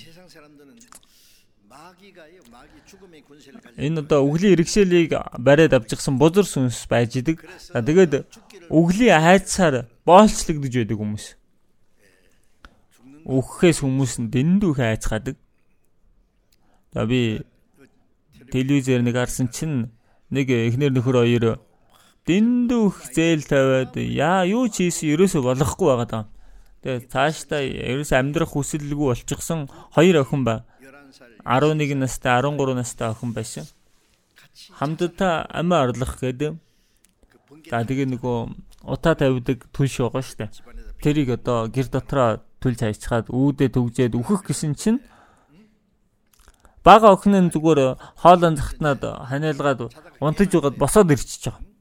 Энэ 3.76 4.00
одоо 4.00 4.24
өвглийн 4.24 4.56
иргэшээлийг 4.56 5.12
бариад 5.36 5.76
авчихсан 5.76 6.16
бузар 6.16 6.48
сүнс 6.48 6.88
байж 6.88 7.20
идэг. 7.20 7.44
Тэгээд 7.76 8.24
өвглийн 8.72 9.20
хайцсаар 9.20 9.84
боолчлогдож 10.08 10.74
байдаг 10.80 10.96
хүмүүс. 10.96 11.26
Өгөхөөс 13.26 13.78
хүмүүс 13.82 14.14
нь 14.22 14.32
дэндүү 14.34 14.72
хайцгаадаг. 14.78 15.38
За 16.94 17.06
би 17.06 17.42
телевизээр 18.52 19.02
нэг 19.06 19.16
харсан 19.16 19.48
чинь 19.54 19.92
нэг 20.30 20.50
эхнэр 20.50 20.92
нөхөр 20.92 21.18
хоёр 21.22 21.46
дэндүү 22.28 22.84
зээл 23.16 23.44
тавиад 23.50 23.96
яа 23.98 24.46
юу 24.46 24.70
ч 24.70 24.86
хийсэн 24.86 25.14
ерөөсө 25.16 25.42
болохгүй 25.42 25.88
байгаа 25.90 26.10
даа. 26.10 26.26
Тэгээ 26.86 27.10
цаашдаа 27.10 27.62
ерөөсө 27.66 28.14
амьдрах 28.18 28.54
хүсэлгүй 28.54 29.08
болчихсон 29.10 29.70
хоёр 29.96 30.22
охин 30.22 30.46
ба. 30.46 30.66
11 31.46 31.98
настай 31.98 32.42
13 32.42 32.78
настай 32.78 33.10
охин 33.10 33.34
байсан. 33.34 33.66
Хамтдаа 34.78 35.50
амиа 35.50 35.90
орлох 35.90 36.22
гэдэг. 36.22 36.58
За 37.70 37.82
тэгээ 37.86 38.08
нөгөө 38.14 38.38
утаа 38.86 39.16
тавьдаг 39.18 39.66
түлш 39.74 40.02
байгаа 40.06 40.22
штэ. 40.22 40.46
Тэрийг 41.02 41.42
одоо 41.42 41.70
гэр 41.74 41.90
дотроо 41.90 42.42
түлж 42.62 42.80
хайчаад 42.86 43.26
үүдээ 43.34 43.70
төгжээд 43.74 44.14
үхэх 44.16 44.46
гэсэн 44.46 44.78
чинь 44.78 45.00
бага 46.86 47.10
охин 47.14 47.50
нь 47.50 47.52
зүгээр 47.54 47.98
хоолон 48.22 48.56
захтнаад 48.58 49.02
ханиалгаад 49.02 49.90
унтаж 50.22 50.50
байгаад 50.54 50.78
босоод 50.78 51.10
ирчихэж 51.10 51.50
байгаа. 51.50 51.72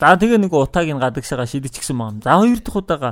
За 0.00 0.16
тэгээ 0.16 0.40
нэг 0.40 0.52
утааг 0.52 0.88
нь 0.88 1.00
гадагшаага 1.00 1.48
шидчихсэн 1.48 1.96
байна. 1.96 2.20
За 2.24 2.36
хоёр 2.40 2.60
дахь 2.60 2.76
удаага 2.76 3.10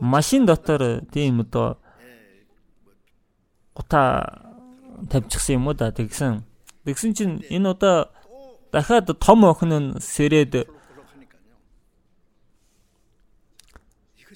машин 0.00 0.46
дотор 0.46 1.02
тийм 1.12 1.40
одоо 1.40 1.78
гута 3.74 4.42
тавьчихсан 5.10 5.54
юм 5.58 5.66
уу 5.66 5.74
да 5.74 5.90
тэгсэн. 5.90 6.42
Тэгсэн 6.84 7.14
чинь 7.14 7.34
энэ 7.50 7.70
одоо 7.70 8.10
дахиад 8.74 9.06
том 9.22 9.46
охин 9.46 9.72
нь 9.78 9.88
сэрээд 10.02 10.66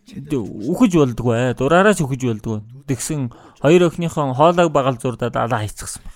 үхэж 0.09 0.93
болдгоо 0.95 1.53
дураараач 1.59 1.99
үхэж 2.01 2.23
болдгоо. 2.31 2.63
Тэгсэн 2.87 3.35
хоёр 3.61 3.91
охиныхон 3.91 4.39
хоолойг 4.39 4.71
багал 4.73 4.97
зурдаад 4.97 5.35
алаа 5.37 5.61
хайцсан 5.61 6.03
баг. 6.07 6.15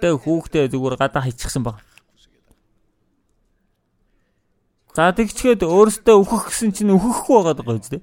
Тэ 0.00 0.08
хүүхдээ 0.20 0.68
зүгээр 0.68 0.96
гадаа 1.00 1.22
хайчихсан 1.24 1.62
баг. 1.64 1.80
За 4.94 5.10
тэгчгээд 5.10 5.66
өөрөөсөө 5.66 6.14
өөхөх 6.22 6.54
гэсэн 6.54 6.70
чинь 6.70 6.94
өөхөхгүй 6.94 7.34
байгаад 7.34 7.58
байгаа 7.66 7.80
үстэй. 7.82 8.02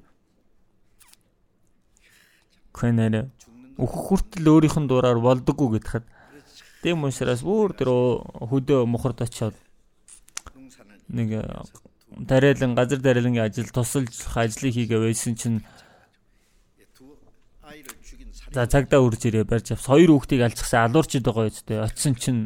Кэнэрэ 2.76 3.32
өөхөх 3.80 4.04
хүртэл 4.12 4.48
өөрийнх 4.52 4.76
нь 4.76 4.90
дураар 4.92 5.24
болдоггүй 5.24 5.80
гэхэд 5.80 6.04
тийм 6.82 7.06
учраас 7.06 7.42
бүр 7.46 7.74
тэр 7.78 7.90
хөдөө 8.50 8.86
мохорд 8.90 9.22
очиод 9.22 9.56
нэг 11.10 11.30
тариалан 12.28 12.76
газар 12.76 13.00
тариалангийн 13.00 13.46
ажил 13.46 13.70
тусалж 13.70 14.12
ажлыг 14.36 14.74
хийгээ 14.74 15.00
байсан 15.00 15.36
чинь 15.38 15.62
За 18.52 18.68
цагдаа 18.68 19.00
үрж 19.00 19.32
ирээ 19.32 19.48
барьж 19.48 19.72
авс 19.72 19.88
хоёр 19.88 20.12
хүүхдийг 20.12 20.44
алцсан 20.44 20.84
алуурчд 20.84 21.24
байгаа 21.24 21.48
үстэй 21.48 21.80
очисон 21.80 22.16
чинь 22.20 22.42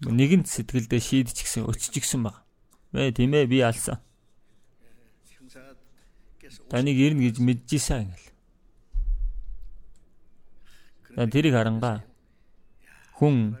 нэгэнт 0.00 0.48
сэтгэлдээ 0.48 1.00
шийдчихсэн 1.04 1.68
өччихсэн 1.68 2.24
баг. 2.24 2.48
Вэ 2.96 3.12
тийм 3.12 3.36
ээ 3.36 3.44
би 3.44 3.60
алсан. 3.60 4.00
Таныг 6.72 6.96
ирнэ 6.96 7.28
гэж 7.28 7.36
мэдчихсэн 7.44 8.08
гэл. 8.08 8.24
тэрийг 11.28 11.52
харангаа. 11.52 12.07
Хүн 13.18 13.58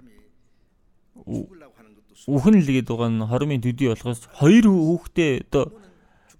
үхэн 2.28 2.56
л 2.62 2.68
гээд 2.68 2.88
байгаа 2.88 3.10
нь 3.10 3.26
хормын 3.26 3.62
төдий 3.62 3.90
болохоос 3.90 4.26
хоёр 4.38 4.66
хүүхдээ 4.70 5.32
одоо 5.50 5.64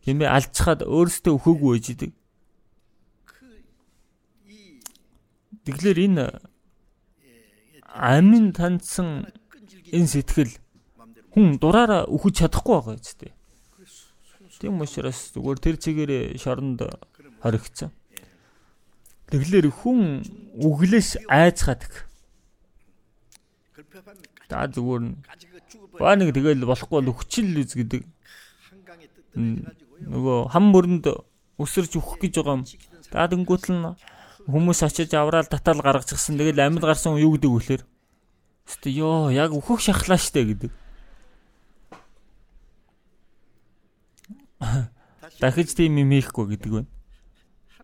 тийм 0.03 0.23
ээ 0.23 0.31
алцхаад 0.31 0.87
өөрөөсөө 0.87 1.33
өхөөгүй 1.37 1.71
байж 1.75 1.87
идэг. 1.93 2.13
Тэгэхээр 5.65 5.99
энэ 6.09 6.25
амин 7.93 8.53
таньсан 8.57 9.29
энэ 9.93 10.09
сэтгэл 10.13 10.55
хүн 11.33 11.61
дураараа 11.61 12.09
үхэж 12.09 12.45
чадахгүй 12.45 12.75
байгаа 12.75 12.97
үстэй. 12.97 13.33
Тийм 14.59 14.81
учраас 14.83 15.31
зүгээр 15.37 15.59
тэр 15.63 15.77
чигээр 15.77 16.13
шоронд 16.41 16.83
хоригдсан. 17.45 17.93
Тэглэр 19.31 19.71
хүн 19.71 20.25
өглөөс 20.57 21.29
айцгаадаг. 21.29 22.08
За 24.49 24.67
зүгээр 24.69 25.03
нь 25.05 25.15
баа 25.99 26.15
нэг 26.17 26.33
тэгэл 26.33 26.65
болохгүй 26.65 27.01
л 27.05 27.13
хүчил 27.13 27.53
үз 27.61 27.73
гэдэг 27.77 28.03
нөгөө 29.39 30.39
хам 30.55 30.65
мөрөнд 30.73 31.07
өсөрч 31.59 31.99
өгөх 31.99 32.23
гэж 32.23 32.35
байгаа 32.41 32.57
юм. 32.59 32.65
За 33.13 33.27
тэнгуутл 33.29 33.99
хүмүүс 34.49 34.81
очиж 34.87 35.13
авраал 35.15 35.51
татал 35.51 35.83
гаргачихсан. 35.83 36.39
Тэгэл 36.39 36.63
амьд 36.65 36.83
гарсан 36.83 37.19
юу 37.19 37.37
гэдэг 37.37 37.51
вөхлөр. 37.51 37.83
Өстө 38.69 38.89
ёо 38.89 39.29
яг 39.35 39.53
өөхөх 39.53 39.81
шахлаа 39.81 40.17
штэ 40.17 40.45
гэдэг. 40.49 40.73
Дахиж 45.41 45.75
тийм 45.77 45.99
юм 46.01 46.11
хийхгүй 46.15 46.57
гэдэг 46.57 46.71
байна. 46.73 46.91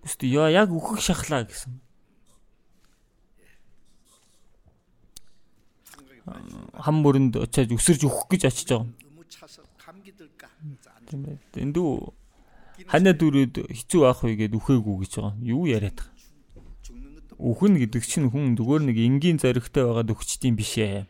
Өстө 0.04 0.24
ёо 0.28 0.48
яг 0.48 0.72
өөхөх 0.72 1.00
шахлаа 1.00 1.44
гэсэн. 1.44 1.83
Хам 6.24 6.96
мөрөнд 7.04 7.36
очиад 7.36 7.72
өсөрж 7.76 8.08
өгөх 8.08 8.28
гэж 8.32 8.42
очиж 8.48 8.68
байгаа 8.72 8.88
юм. 11.12 11.24
Эндүү 11.52 11.88
ханаа 12.88 13.14
дүрээд 13.14 13.54
хэцүү 13.68 14.00
байх 14.02 14.20
вэ 14.24 14.34
гэд 14.48 14.56
үхээгүй 14.56 14.96
гэж 15.04 15.12
байгаа. 15.20 15.34
Юу 15.44 15.68
яриад 15.68 16.00
байгаа. 16.00 16.12
Үхэн 17.34 17.74
гэдэг 17.82 18.02
чинь 18.06 18.30
хүн 18.30 18.56
зүгээр 18.56 18.82
нэг 18.88 18.96
энгийн 18.98 19.38
зоригтой 19.42 19.84
байгаад 19.84 20.12
өгчдийм 20.14 20.54
биш 20.56 20.78
ээ. 20.80 21.04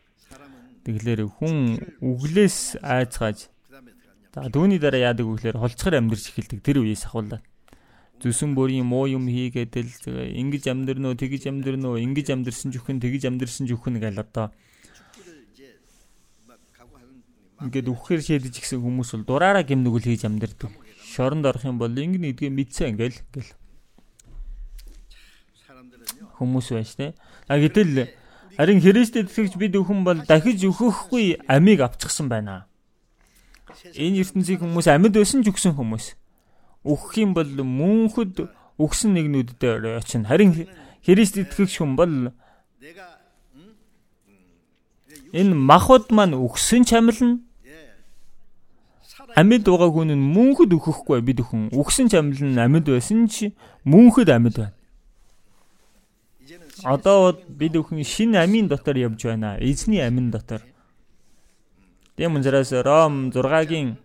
Тэгэхээр 0.83 1.21
хүн 1.41 1.79
өглөөс 2.01 2.81
айцгааж 2.83 3.49
за 4.35 4.49
дүүний 4.51 4.77
дараа 4.83 5.15
яадаг 5.15 5.25
вөхлөр 5.25 5.57
холцохор 5.57 5.95
амьдарч 5.95 6.29
эхэлдэг 6.29 6.59
тэр 6.59 6.83
үеэс 6.83 7.07
ахуулаад 7.07 7.41
зүсэн 8.19 8.51
бүрийн 8.51 8.83
муу 8.83 9.07
юм 9.07 9.31
хийгээд 9.31 9.73
л 9.79 9.91
ингэж 10.11 10.69
амьдрнөө 10.75 11.13
тэгэж 11.15 11.47
амьдрнөө 11.49 12.03
ингэж 12.03 12.27
амьдрсан 12.35 12.69
ч 12.75 12.83
үхэн 12.83 12.99
тэгэж 12.99 13.31
амьдрсан 13.31 13.63
ч 13.63 13.73
үхэн 13.79 13.97
гэл 14.03 14.19
одоо 14.19 14.51
ингээд 17.63 17.87
үхэхээр 17.87 18.21
шийдэж 18.21 18.53
гисэн 18.59 18.83
хүмүүс 18.83 19.15
бол 19.15 19.25
дураараа 19.39 19.63
гимнүгэл 19.63 20.11
хийж 20.11 20.27
амьдэрдэг. 20.27 20.71
Шоронд 20.99 21.45
орох 21.47 21.63
юм 21.63 21.79
бол 21.79 21.91
ингэ 21.91 22.19
нэгдгээ 22.19 22.51
мэдсэн 22.51 22.99
ингээл 22.99 23.19
гэл. 23.31 23.51
Хүмүүс 26.35 26.67
байж 26.75 26.91
тээ. 26.99 27.15
А 27.47 27.55
гэтэл 27.55 28.11
харин 28.59 28.83
Христэд 28.83 29.31
итгэж 29.31 29.55
бид 29.55 29.75
өхөн 29.79 30.03
бол 30.03 30.19
дахиж 30.27 30.67
өөхөхгүй 30.67 31.47
амийг 31.47 31.79
авчихсан 31.79 32.27
байна. 32.27 32.67
Энэ 33.95 34.27
ертөнцийн 34.27 34.59
хүмүүс 34.59 34.91
амьд 34.91 35.15
байсан 35.15 35.39
ч 35.43 35.55
өгсөн 35.55 35.79
хүмүүс. 35.79 36.19
Өөх 36.83 37.15
юм 37.15 37.31
бол 37.31 37.47
мөнхөд 37.47 38.51
өгсөн 38.75 39.15
нэгнүүддээ 39.15 39.95
очино. 39.95 40.27
Харин 40.27 40.67
Христ 41.05 41.39
итгэгч 41.39 41.79
хүн 41.79 41.95
бол 41.95 42.35
энэ 45.39 45.53
махуд 45.69 46.05
маань 46.15 46.35
өгсөн 46.45 46.83
чамлна 46.89 47.43
амьд 49.35 49.65
байгаа 49.67 49.91
хүн 49.91 50.11
нь 50.15 50.25
мөнхөд 50.35 50.71
өгөхгүй 50.71 51.19
бид 51.27 51.39
хүн 51.43 51.67
өгсөн 51.75 52.07
ч 52.07 52.15
амьд 52.15 52.87
байсан 52.87 53.27
ч 53.27 53.51
мөнхөд 53.83 54.29
амьд 54.31 54.55
байна. 54.55 54.75
Одоо 56.83 57.35
бид 57.49 57.73
бүхэн 57.75 58.03
шинэ 58.03 58.37
амийн 58.45 58.67
дотор 58.71 58.95
явж 58.95 59.19
байна. 59.25 59.57
Эзний 59.59 60.01
амин 60.05 60.31
дотор. 60.31 60.61
Тийм 62.15 62.35
учраас 62.35 62.71
Ром 62.71 63.29
6-гийн 63.31 63.97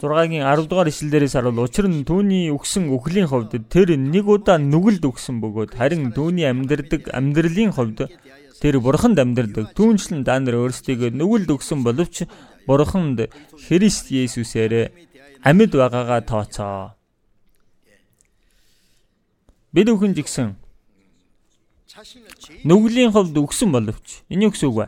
6-гийн 0.00 0.48
10 0.48 0.66
дугаар 0.66 0.88
ишлэлээрээс 0.88 1.34
харуул 1.36 1.60
учир 1.68 1.86
нь 1.86 2.08
түүний 2.08 2.48
өгсөн 2.56 2.88
өхлийн 2.88 3.28
хувьд 3.28 3.52
тэр 3.68 3.94
нэг 4.00 4.24
удаа 4.24 4.56
нүгэлд 4.56 5.04
өгсөн 5.04 5.44
бөгөөд 5.44 5.76
харин 5.76 6.16
түүний 6.16 6.48
амьдрдаг 6.48 7.12
амьдралын 7.12 7.76
хувьд 7.76 8.08
Тэр 8.60 8.76
бурханд 8.84 9.16
амьдардаг. 9.16 9.72
Түүнчлэн 9.72 10.20
та 10.20 10.36
нар 10.36 10.60
өөрсдийгөө 10.60 11.16
нүгэлд 11.16 11.48
өгсөн 11.48 11.80
боловч 11.80 12.28
бурханд 12.68 13.32
Христ 13.56 14.12
Есүсээр 14.12 14.92
амьд 15.40 15.72
байгаагаа 15.72 16.20
тооцоо. 16.28 16.92
Бид 19.72 19.88
бүхэн 19.88 20.12
жигсэн 20.12 20.60
нүглийн 22.68 23.16
хувьд 23.16 23.36
өгсөн 23.40 23.72
боловч 23.72 24.28
энэ 24.28 24.44
юу 24.44 24.52
гэсэн 24.52 24.68
үг 24.68 24.76
вэ? 24.76 24.86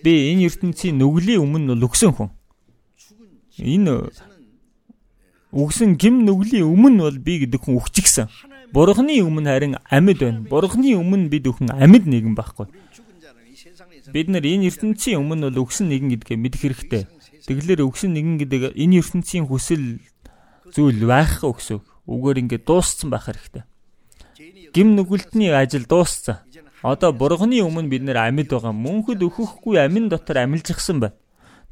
Би 0.00 0.32
энэ 0.32 0.48
ертөнцийн 0.48 0.96
нүглийн 0.96 1.44
өмнө 1.44 1.76
л 1.76 1.84
өгсөн 1.92 2.16
хүн. 2.16 2.32
Энэ 3.58 4.10
өгсөн 5.52 5.96
гим 5.96 6.22
нүглийн 6.28 6.68
өмнө 6.68 7.02
бол 7.08 7.18
би 7.18 7.42
гэдэг 7.42 7.60
хүн 7.64 7.80
өгчихсэн. 7.80 8.28
Бурхны 8.72 9.16
өмнө 9.24 9.48
харин 9.48 9.74
амьд 9.88 10.20
байна. 10.20 10.44
Бурхны 10.44 10.92
өмнө 10.94 11.32
бид 11.32 11.48
бүхэн 11.48 11.72
амьд 11.72 12.04
нэгэн 12.04 12.36
байхгүй. 12.36 12.68
Бид 14.12 14.28
нар 14.28 14.44
энэ 14.44 14.68
ертөнцийн 14.68 15.20
өмнө 15.24 15.48
бол 15.48 15.64
өгсөн 15.64 15.88
нэгэн 15.88 16.20
гэдгээ 16.20 16.36
мэдэх 16.36 16.60
хэрэгтэй. 16.60 17.02
Тэгэлэр 17.48 17.80
өгсөн 17.88 18.12
нэгэн 18.12 18.36
гэдэг 18.44 18.62
энэ 18.76 19.00
ертөнцийн 19.00 19.48
хүсэл 19.48 20.04
зүйл 20.72 21.00
байх 21.08 21.40
өгсөв. 21.40 21.80
Үгээр 22.04 22.40
ингээд 22.44 22.64
дууссан 22.68 23.08
байх 23.08 23.28
хэрэгтэй. 23.28 23.64
Гим 24.76 24.96
нүгэлтний 24.96 25.52
ажил 25.52 25.88
дууссан. 25.88 26.44
Одоо 26.84 27.16
бурхны 27.16 27.64
өмнө 27.64 27.88
бид 27.88 28.04
нэр 28.04 28.20
амьд 28.20 28.52
байгаа. 28.52 28.72
Мөнхөд 28.76 29.24
өөхөхгүй 29.24 29.80
амин 29.80 30.12
дотор 30.12 30.44
амилжчихсан 30.44 31.00
байна. 31.00 31.16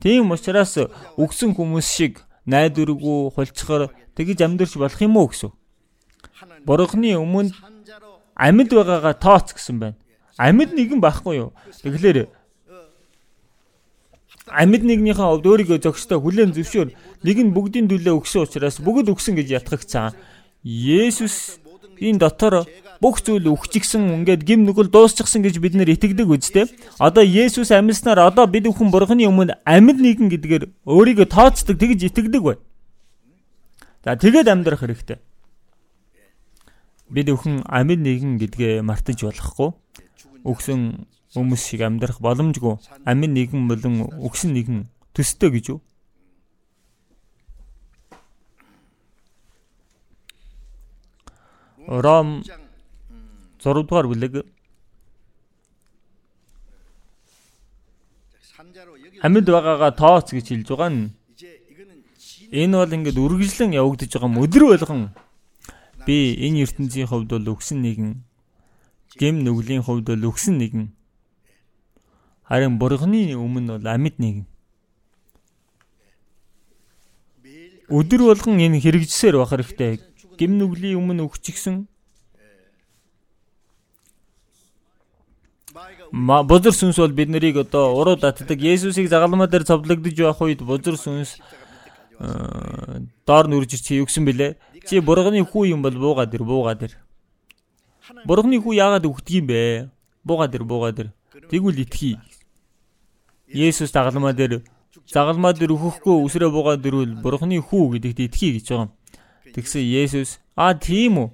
Тийм 0.00 0.30
учраас 0.30 0.76
өгсөн 1.16 1.56
хүмүүс 1.56 1.86
шиг 1.88 2.22
найдваргүй 2.46 3.32
хулцгар 3.34 3.90
тэгж 4.14 4.38
амьдэрч 4.44 4.76
болох 4.76 5.00
юм 5.02 5.16
уу 5.16 5.28
гэсэн. 5.32 5.50
Бурхны 6.68 7.16
өмнө 7.16 7.56
амьд 8.36 8.70
байгаагаа 8.70 9.14
тооц 9.16 9.56
гэсэн 9.56 9.80
байна. 9.80 9.98
Амьд 10.36 10.76
нэгэн 10.76 11.00
байхгүй 11.00 11.34
юу? 11.40 11.50
Тэгэхээр 11.82 12.28
амьд 14.52 14.82
нэгнийхээ 14.86 15.26
хувьд 15.26 15.46
өөрийгөө 15.48 15.78
зөкстэй 15.82 16.18
хүлээн 16.20 16.54
зөвшөөр 16.54 16.88
нэг 17.26 17.38
нь 17.42 17.54
бүгдийн 17.56 17.90
төлөө 17.90 18.14
өгсөн 18.22 18.46
учраас 18.46 18.78
бүгд 18.78 19.10
өгсөн 19.10 19.34
гэж 19.34 19.48
ятгагцсан. 19.58 20.14
Есүс 20.62 21.58
энэ 21.98 22.20
дотор 22.22 22.68
бүх 23.00 23.20
зүйл 23.24 23.52
өгчихсэн 23.52 24.22
ингээд 24.22 24.42
гим 24.46 24.64
нүгэл 24.64 24.90
дуусчихсан 24.90 25.42
гэж 25.44 25.60
бид 25.60 25.74
нэр 25.76 25.94
итгэдэг 25.96 26.28
үстэй. 26.28 26.66
Одоо 26.98 27.24
Есүс 27.24 27.70
амьснаар 27.70 28.30
одоо 28.30 28.46
бид 28.46 28.68
бүхэн 28.68 28.90
бурхны 28.90 29.28
өмнө 29.28 29.58
амьд 29.64 29.98
нэгэн 30.00 30.28
гэдгээр 30.32 30.64
өөрийгөө 30.88 31.26
тооцдог 31.28 31.76
тэгж 31.76 32.08
итгэдэг 32.08 32.42
бай. 32.42 32.56
За 34.04 34.16
тэгээд 34.16 34.48
амьдрах 34.48 34.80
хэрэгтэй 34.80 35.18
бид 37.10 37.30
өхөн 37.30 37.62
амьд 37.70 38.02
нэгэн 38.02 38.38
гэдгээ 38.42 38.82
мартаж 38.82 39.22
болохгүй. 39.22 39.70
Өгсөн 40.42 41.06
хүмүүс 41.34 41.62
шиг 41.62 41.86
амьдрах 41.86 42.18
боломжгүй. 42.18 42.82
Амьд 43.06 43.30
нэгэн 43.30 43.70
болон 43.70 44.10
өгсөн 44.18 44.54
нэгэн 44.54 44.90
төстэй 45.14 45.50
гэж 45.54 45.66
юу? 45.70 45.80
Ром 51.86 52.42
6 53.60 53.86
дугаар 53.86 54.06
бүлэг. 54.08 54.34
Амьд 59.24 59.46
байгаагаа 59.48 59.92
тооц 59.96 60.32
гэж 60.32 60.46
хэлж 60.52 60.68
байгаа 60.68 60.90
нь 60.92 61.10
энэ 62.52 62.76
бол 62.78 62.94
ингээд 62.96 63.18
үргэлжлэн 63.18 63.76
явагдаж 63.80 64.10
байгаа 64.12 64.42
өдөр 64.44 64.64
болгон 64.70 65.02
Би 66.06 66.38
энэ 66.46 66.62
ертөнцийн 66.62 67.10
хувьд 67.10 67.34
бол 67.34 67.58
өгсөн 67.58 67.82
нэгэн 67.82 68.22
гэм 69.18 69.42
нүглийн 69.42 69.82
хувьд 69.82 70.06
бол 70.06 70.28
өгсөн 70.30 70.54
нэгэн. 70.62 70.94
Харин 72.46 72.78
бурганы 72.78 73.34
өмнө 73.34 73.82
бол 73.82 73.86
амьд 73.90 74.16
нэгэн. 74.22 74.46
Өдөр 77.90 78.22
болгон 78.22 78.62
энэ 78.62 78.78
хэрэгжсээр 78.78 79.34
байх 79.42 79.50
хэрэгтэй. 79.50 79.98
Гэм 80.38 80.62
нүглийн 80.62 80.94
өмнө 81.02 81.26
өгчихсэн 81.26 81.90
бузар 86.16 86.72
сүнс 86.72 86.96
бол 86.96 87.12
бид 87.12 87.28
нарыг 87.28 87.60
одоо 87.66 87.92
уруу 88.00 88.16
татдаг 88.16 88.56
Есүсийг 88.56 89.12
загалмаа 89.12 89.46
дээр 89.46 89.68
цовдлогдож 89.68 90.16
байх 90.16 90.40
үед 90.40 90.60
бузар 90.64 90.96
сүнс 90.96 91.36
доор 93.26 93.44
нүрж 93.52 93.76
чи 93.76 94.00
юу 94.00 94.08
гэсэн 94.08 94.24
бэлээ 94.24 94.56
Чи 94.86 95.00
бурганы 95.02 95.42
хүү 95.42 95.74
юм 95.74 95.82
бол 95.82 95.90
буугаад 95.98 96.34
ир 96.34 96.42
буугаад 96.46 96.82
ир. 96.86 96.92
Бурганы 98.22 98.60
хүү 98.62 98.78
яагаад 98.78 99.08
өгдөг 99.08 99.34
юм 99.34 99.46
бэ? 99.50 99.90
Буугаад 100.22 100.54
ир 100.54 100.62
буугаад 100.62 100.98
ир. 101.02 101.08
Тэгвэл 101.50 101.82
итгэе. 101.82 102.22
Есүс 103.50 103.90
дагалмаа 103.90 104.30
дээр 104.30 104.62
загалмаа 105.10 105.58
дээр 105.58 105.74
өгөхгүй 105.74 106.22
үсрээ 106.22 106.50
буугаад 106.54 106.86
ирвэл 106.86 107.18
бурхны 107.18 107.58
хүү 107.58 107.98
гэдэгт 107.98 108.20
итгэе 108.30 108.50
гэж 108.62 108.66
байгаа 108.70 108.86
юм. 108.86 108.92
Тэгсэн 109.58 109.82
Есүс 109.82 110.38
аа 110.54 110.78
тийм 110.78 111.18
үү? 111.18 111.28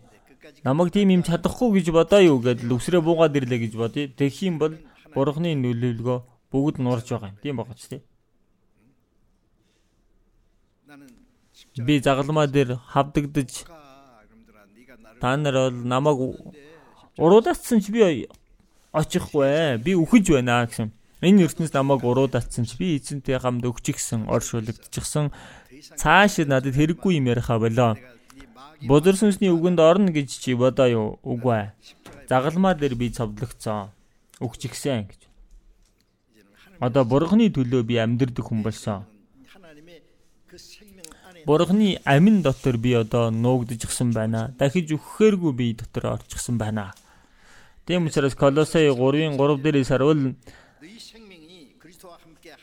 Намайг 0.62 0.92
тийм 0.94 1.10
юм 1.10 1.22
чадахгүй 1.26 1.82
гэж 1.82 1.90
бодоо 1.90 2.22
юу 2.22 2.38
гэдэл 2.38 2.70
үсрээ 2.70 3.02
буугаад 3.02 3.34
ирлээ 3.34 3.60
гэж 3.66 3.72
бодъё. 3.74 4.06
Тэгэх 4.14 4.38
юм 4.46 4.56
бол 4.62 4.74
бурхны 5.10 5.58
нөлөөлгөө 5.58 6.18
бүгд 6.54 6.76
нурж 6.78 7.06
байгаа 7.10 7.34
юм. 7.34 7.38
Тийм 7.42 7.56
байгаа 7.58 7.74
ч 7.74 7.82
тийм. 7.90 8.02
Би 11.82 11.98
загалмаа 11.98 12.46
дээр 12.46 12.78
хавдагдаж 12.78 13.66
та 15.20 15.36
нар 15.36 15.54
бол 15.70 15.78
намайг 15.82 16.18
уруулаацсан 17.18 17.80
ч 17.82 17.90
би 17.90 18.28
очихгүй 18.92 19.46
ээ. 19.46 19.78
Би 19.82 19.98
үхэж 19.98 20.30
байна 20.30 20.66
гэсэн. 20.66 20.92
Энэ 21.22 21.46
ертөнц 21.46 21.72
намайг 21.74 22.04
уруулаацсан 22.04 22.66
ч 22.66 22.78
би 22.78 22.98
эзэнтэй 22.98 23.38
хамт 23.38 23.64
өгчихсэн, 23.64 24.26
оршуулгдчихсан. 24.26 25.30
Цааш 25.96 26.44
надад 26.46 26.74
хэрэггүй 26.74 27.18
юм 27.18 27.30
яриха 27.30 27.58
болоо. 27.58 27.96
Бузар 28.82 29.14
сүнсний 29.14 29.52
үгэнд 29.54 29.78
орно 29.78 30.10
гэж 30.10 30.28
чи 30.42 30.54
бодоо 30.58 30.88
юу? 30.90 31.08
Үгүй 31.22 31.54
ээ. 31.54 31.68
Загалмаа 32.26 32.74
дээр 32.74 32.94
би 32.98 33.10
цовдлогцсон. 33.14 33.94
Өгчихсэн 34.42 35.06
гэж. 35.06 35.20
Одоо 36.82 37.04
бурхны 37.06 37.46
төлөө 37.54 37.82
би 37.86 38.02
амьдрэх 38.02 38.50
хүн 38.50 38.66
болсон. 38.66 39.06
Бурхны 41.46 42.02
амин 42.02 42.42
дотор 42.42 42.76
би 42.76 42.94
одоо 42.98 43.30
нуугдчихсан 43.30 44.10
байна. 44.10 44.50
Дахиж 44.58 44.90
өгөхөөргүй 44.98 45.52
би 45.54 45.74
дотор 45.78 46.18
орчихсон 46.18 46.58
байна. 46.58 46.90
Тийм 47.86 48.06
учраас 48.06 48.34
Колосей 48.34 48.90
3-ын 48.90 49.38
3 49.38 49.62
дээрээс 49.62 49.90
харуул 49.94 50.34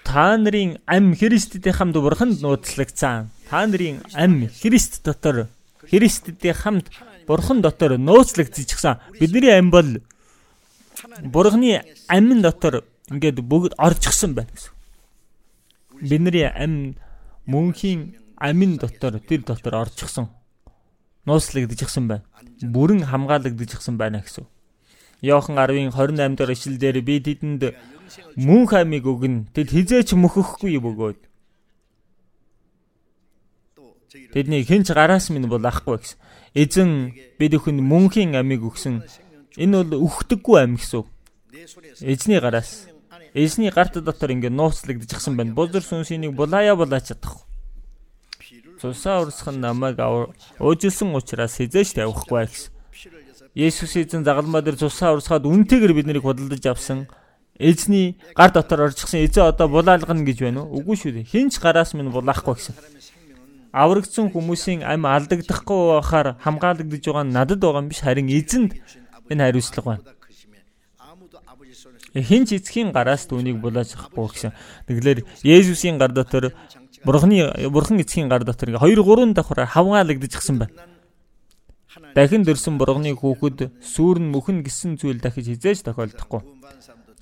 та 0.03 0.37
нарын 0.37 0.79
ам 0.85 1.15
Христтэй 1.15 1.71
хамт 1.71 1.95
бурханд 1.95 2.41
нууцлагдсан. 2.41 3.29
Та 3.49 3.67
нарын 3.67 4.03
ам 4.15 4.47
Христ 4.47 5.03
дотор 5.03 5.47
Христтэй 5.89 6.53
хамт 6.53 6.89
бурхан 7.27 7.61
дотор 7.61 7.97
нууцлагдчихсан. 7.97 8.99
Бидний 9.19 9.57
ам 9.57 9.71
бол 9.71 10.01
бурханы 11.23 11.81
амин 12.07 12.41
дотор 12.41 12.83
ингээд 13.09 13.41
бүгд 13.41 13.73
орчихсон 13.77 14.33
байна 14.35 14.49
гэсэн. 14.53 14.73
Бидний 16.01 16.45
ам 16.45 16.95
мөнхийн 17.45 18.15
амин 18.37 18.77
дотор 18.77 19.19
тэр 19.19 19.41
дотор 19.41 19.75
орчихсон. 19.75 20.29
Нууцлагдчихсан 21.25 22.07
байна. 22.07 22.23
Бүрэн 22.61 23.05
хамгаалагдчихсан 23.05 23.97
байна 23.97 24.21
гэсэн. 24.21 24.45
Йохан 25.21 25.55
10-ын 25.57 25.91
28 25.91 26.35
дахь 26.37 26.53
ишлэлээр 26.55 27.01
би 27.01 27.19
тэдэнд 27.19 27.61
мөнх 28.37 28.73
амиг 28.73 29.05
өгнө. 29.05 29.51
Тэд 29.53 29.69
хизээч 29.75 30.15
мөхөхгүй 30.15 30.79
бөгөөд. 30.79 31.28
Тэдний 34.09 34.63
хинч 34.65 34.89
гараас 34.89 35.29
минь 35.29 35.45
бол 35.45 35.61
ахгүй 35.61 35.97
гэсэн. 36.01 36.17
Эзэн 36.57 37.13
бид 37.37 37.53
өхөнд 37.53 37.81
мөнхийн 37.81 38.33
амиг 38.33 38.65
өгсөн. 38.65 39.05
Энэ 39.57 39.85
бол 39.85 40.09
үхдэггүй 40.09 40.57
ам 40.57 40.75
гэсэн. 40.81 41.05
Эзний 42.01 42.39
гараас. 42.41 42.89
Эзний 43.33 43.69
гарт 43.69 44.01
дотор 44.01 44.33
ингээд 44.33 44.57
нууцлагдчихсан 44.57 45.37
байна. 45.37 45.53
Бузар 45.53 45.85
сүнсийг 45.85 46.33
булаая 46.33 46.73
булаач 46.73 47.13
чадахгүй. 47.13 47.45
Цусаа 48.81 49.21
урсах 49.27 49.53
нь 49.53 49.61
намайг 49.61 49.99
өөжилсөн 49.99 51.13
учраас 51.13 51.59
хизээч 51.61 51.93
тавихгүй 51.99 52.47
гэсэн. 52.47 52.71
Есүс 53.53 53.93
эзэн 53.99 54.23
загалмаа 54.23 54.61
дээр 54.63 54.79
цусаа 54.79 55.13
урсгаад 55.19 55.45
үнтэйгээр 55.45 55.93
биднийг 55.93 56.23
худалдаж 56.23 56.65
авсан. 56.65 57.05
Эзний 57.59 58.15
гар 58.33 58.55
дотор 58.55 58.87
орчихсан 58.87 59.19
эзэн 59.21 59.51
одоо 59.51 59.67
булаалгана 59.67 60.23
гэж 60.23 60.37
байна 60.47 60.63
уу? 60.63 60.79
Үгүй 60.79 60.95
шүү 60.95 61.11
дээ. 61.19 61.27
Хинч 61.27 61.59
гараас 61.59 61.91
минь 61.93 62.07
булаахгүй 62.07 62.55
гэсэн. 62.55 62.75
Аврагдсан 63.71 64.33
хүмүүсийн 64.33 64.81
ам 64.81 65.05
алдагдахгүй 65.05 66.01
байхаар 66.01 66.27
хамгаалагдж 66.41 67.05
байгаа 67.05 67.25
нь 67.25 67.33
надад 67.33 67.59
байгаа 67.61 67.81
юм 67.85 67.89
биш 67.89 68.01
харин 68.01 68.29
эзэнд 68.29 68.71
энэ 69.29 69.43
хариуцлага 69.45 69.87
байна. 69.89 70.05
Хинч 72.13 72.49
эцгийн 72.57 72.89
гараас 72.89 73.29
түүнийг 73.29 73.61
булааж 73.61 73.93
авахгүй 73.93 74.27
гэсэн. 74.33 74.51
Тэгэлэр 74.89 75.19
Есүсийн 75.45 76.01
гар 76.01 76.09
дотор 76.09 76.53
Бурхны 77.05 77.69
бурхан 77.69 78.01
эцгийн 78.01 78.27
гар 78.27 78.43
дотор 78.43 78.73
ингээ 78.73 78.81
2 78.81 79.05
3 79.05 79.37
давхраар 79.37 79.69
хавгаалагдчихсан 79.69 80.57
байна. 80.57 80.73
Дахин 82.15 82.43
дөрсөн 82.43 82.77
бурганы 82.81 83.13
хүүхэд 83.13 83.69
сүүрн 83.81 84.33
мөхн 84.33 84.65
гисэн 84.65 84.97
зүйл 84.97 85.21
дахиж 85.21 85.45
хизээж 85.53 85.85
тохиолдохгүй. 85.85 86.41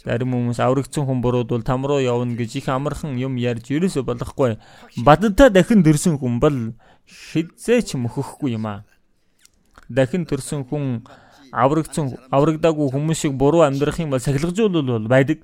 Зарим 0.03 0.33
хүмүүс 0.33 0.59
аврагдсан 0.61 1.05
хүн 1.07 1.21
буруудвал 1.21 1.63
там 1.65 1.85
руу 1.85 1.99
явна 1.99 2.37
гэж 2.37 2.61
их 2.61 2.69
амархан 2.69 3.17
юм 3.17 3.35
ярьж 3.35 3.71
ерөөсө 3.73 4.05
болохгүй. 4.05 4.57
Бадантаа 5.01 5.49
дахин 5.49 5.81
дөрсөн 5.83 6.17
хүн 6.21 6.39
бол 6.39 6.57
хизээч 7.07 7.97
мөхөхгүй 7.97 8.53
юм 8.57 8.65
аа. 8.69 8.85
Дахин 9.89 10.29
төрсөн 10.29 10.67
хүн 10.69 11.01
аврагдсан 11.51 12.13
аврагдаагүй 12.29 12.91
хүмүүс 12.93 13.17
шиг 13.25 13.33
буруу 13.33 13.65
амьдрах 13.65 13.99
юм 13.99 14.13
бол 14.13 14.21
сахилгажуулал 14.21 15.07
байдаг 15.07 15.41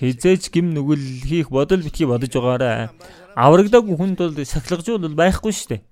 хизээч 0.00 0.50
гим 0.50 0.74
нүгэл 0.74 1.22
хийх 1.28 1.48
бодол 1.50 1.82
битгий 1.82 2.06
бодож 2.06 2.32
байгаарэ. 2.34 2.90
Аврагдаагүй 3.36 3.96
хүнд 3.96 4.18
бол 4.18 4.44
сахилгажуул 4.44 5.14
байхгүй 5.14 5.52
шүү 5.52 5.68
дээ. 5.70 5.82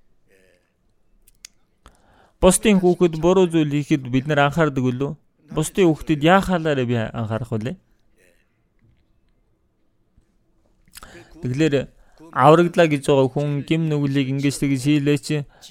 Бусдын 2.41 2.81
хүүхэд 2.81 3.15
буруу 3.23 3.47
зүйл 3.47 3.71
хийхэд 3.71 4.11
бид 4.11 4.27
нар 4.27 4.49
анхаардаг 4.49 4.85
үлээ. 4.85 5.13
Бусдын 5.55 5.89
хүүхдэд 5.89 6.21
яахалаараа 6.23 6.87
би 6.87 6.97
анхаарах 6.97 7.51
вүлээ. 7.53 7.77
Тэгэхээр 11.43 11.75
аврагдлаа 12.33 12.87
гэж 12.91 13.03
байгаа 13.07 13.29
хүн 13.33 13.65
гим 13.65 13.89
нүглийг 13.89 14.29
ингэж 14.29 14.55
тэгж 14.59 14.83
хийлээч 14.85 15.27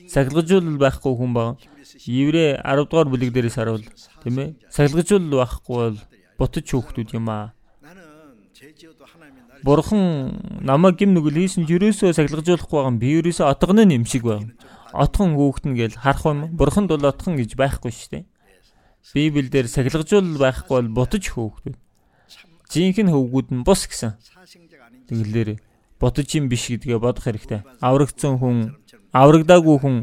сахилгажуул 0.09 0.79
байхгүй 0.79 1.13
хүн 1.13 1.31
баг. 1.35 1.61
Еврэ 2.07 2.63
10 2.63 2.87
дугаар 2.87 3.07
бүлэг 3.11 3.31
дээрээс 3.35 3.57
харуул 3.59 3.85
тийм 4.23 4.35
ээ. 4.39 4.49
Сахилгажуул 4.71 5.27
байхгүй 5.27 5.75
бол 5.77 5.97
бутаж 6.39 6.65
хүүхдүүд 6.71 7.09
юм 7.19 7.27
аа. 7.29 7.53
Бурхан 9.63 10.39
намайг 10.61 10.97
гим 10.97 11.13
нүгэл 11.13 11.37
хийсэн 11.45 11.67
ч 11.67 11.77
ерөөсөө 11.77 12.15
сахилгажуулахгүй 12.15 12.77
байгаа 12.77 12.91
юм. 12.93 13.01
Би 13.01 13.09
ерөөсөө 13.19 13.45
отгоны 13.51 13.83
нэм 13.85 14.05
шиг 14.05 14.23
байна. 14.23 14.53
Отхон 14.93 15.35
хүүхдэн 15.35 15.73
гэж 15.75 15.99
харах 15.99 16.25
юм. 16.25 16.39
Бурханд 16.55 16.89
бол 16.89 17.05
отхон 17.09 17.35
гэж 17.35 17.57
байхгүй 17.57 17.91
шүү 17.91 18.09
дээ. 18.13 18.25
Библиэлд 19.13 19.71
сахилгажуул 19.71 20.35
байхгүй 20.35 20.75
бол 20.75 20.89
бутаж 21.03 21.23
хүүхдүүд. 21.31 21.75
Жинхэнэ 22.67 23.11
хөвгүүд 23.11 23.47
нь 23.55 23.63
бус 23.63 23.87
гэсэн. 23.87 24.19
Тэгэлэр 25.07 25.63
бутаж 25.99 26.27
юм 26.35 26.51
биш 26.51 26.67
гэдгээ 26.67 26.99
бодох 26.99 27.23
хэрэгтэй. 27.23 27.63
Аврагдсан 27.79 28.35
хүн, 28.41 28.75
аврагдаагүй 29.15 29.77
хүн 29.79 29.95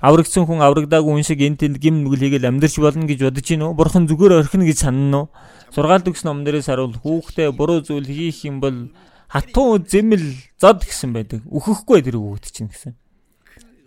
аврагдсан 0.00 0.44
хүн 0.48 0.60
аврагдаагүй 0.60 1.12
хүн 1.12 1.24
шиг 1.24 1.40
энэ 1.40 1.60
тэнд 1.60 1.76
гим 1.80 2.04
нүгэл 2.04 2.24
хийгээл 2.40 2.48
амьдрч 2.52 2.74
болно 2.80 3.08
гэж 3.08 3.20
бодож 3.28 3.44
гинөө. 3.44 3.76
Бурхан 3.76 4.04
зүгээр 4.08 4.40
орхино 4.44 4.68
гэж 4.68 4.78
санана 4.84 5.28
уу? 5.28 5.30
Сургаалт 5.72 6.08
өгс 6.08 6.24
номон 6.24 6.44
дээрээс 6.44 6.68
харуул 6.68 6.96
хүүхдээ 7.00 7.48
буруу 7.52 7.80
зүйл 7.80 8.08
хийх 8.08 8.44
юм 8.44 8.60
бол 8.60 8.92
хатуу 9.28 9.80
зэмэл 9.80 10.36
зод 10.60 10.84
гэсэн 10.84 11.10
байдаг. 11.16 11.40
Үхэхгүй 11.48 12.04
тэр 12.04 12.20
хүүхд 12.20 12.44
чинь 12.52 12.68
гэсэн. 12.68 12.94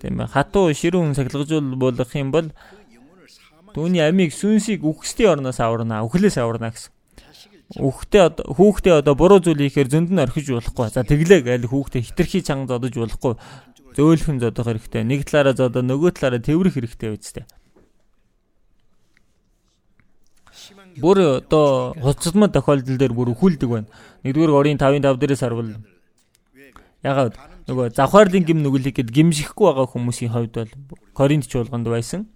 Тийм 0.02 0.22
ээ. 0.22 0.34
Хатуу 0.34 0.74
ширүүн 0.74 1.14
сахилгажуул 1.14 1.78
болох 1.78 2.12
юм 2.16 2.32
бол 2.32 2.48
түүний 3.76 4.04
амийг 4.06 4.34
сүнсийг 4.34 4.86
үхсдийн 4.86 5.40
орноос 5.40 5.60
аварна, 5.60 6.04
үхлээс 6.06 6.38
аварна 6.42 6.74
гэсэн. 6.74 6.92
Хүүхдээ 7.78 8.50
хүүхдээ 8.50 8.94
одоо 9.06 9.14
буруу 9.14 9.38
зүйл 9.38 9.62
хийхээр 9.62 9.90
зөнд 9.94 10.10
нь 10.10 10.24
орхиж 10.26 10.50
болохгүй. 10.50 10.90
За 10.90 11.06
тэглээ 11.06 11.46
гээл 11.46 11.70
хүүхдээ 11.70 12.02
хитрхи 12.02 12.42
чанга 12.42 12.82
зодож 12.82 12.98
болохгүй. 12.98 13.34
Зөөлхөн 13.94 14.42
зодох 14.42 14.66
хэрэгтэй. 14.66 15.06
Нэг 15.06 15.30
талаараа 15.30 15.54
зодоо 15.54 15.86
нөгөө 15.86 16.18
талаараа 16.18 16.42
тэврэх 16.42 16.74
хэрэгтэй 16.74 17.14
үсттэй. 17.14 17.46
бүр 21.00 21.40
одоо 21.40 21.94
хуцалмал 22.02 22.52
тохиолдол 22.52 22.98
дээр 22.98 23.14
бүр 23.14 23.32
өхүүлдэг 23.34 23.70
байна. 23.70 23.88
Нэгдүгээр 24.24 24.52
орын 24.52 24.80
5-ын 24.80 25.04
5 25.04 25.20
дээрээс 25.20 25.44
харвал 25.44 25.72
ягаад 27.04 27.34
нөгөө 27.70 27.96
завхаарлын 27.96 28.44
гим 28.44 28.60
нүгэлийг 28.64 29.00
гээд 29.00 29.14
гимшихгүй 29.14 29.66
байгаа 29.70 29.88
хүмүүсийн 29.88 30.34
хувьд 30.34 30.56
бол 30.56 30.72
Коринт 31.16 31.48
чуулганд 31.48 31.88
байсан. 31.88 32.28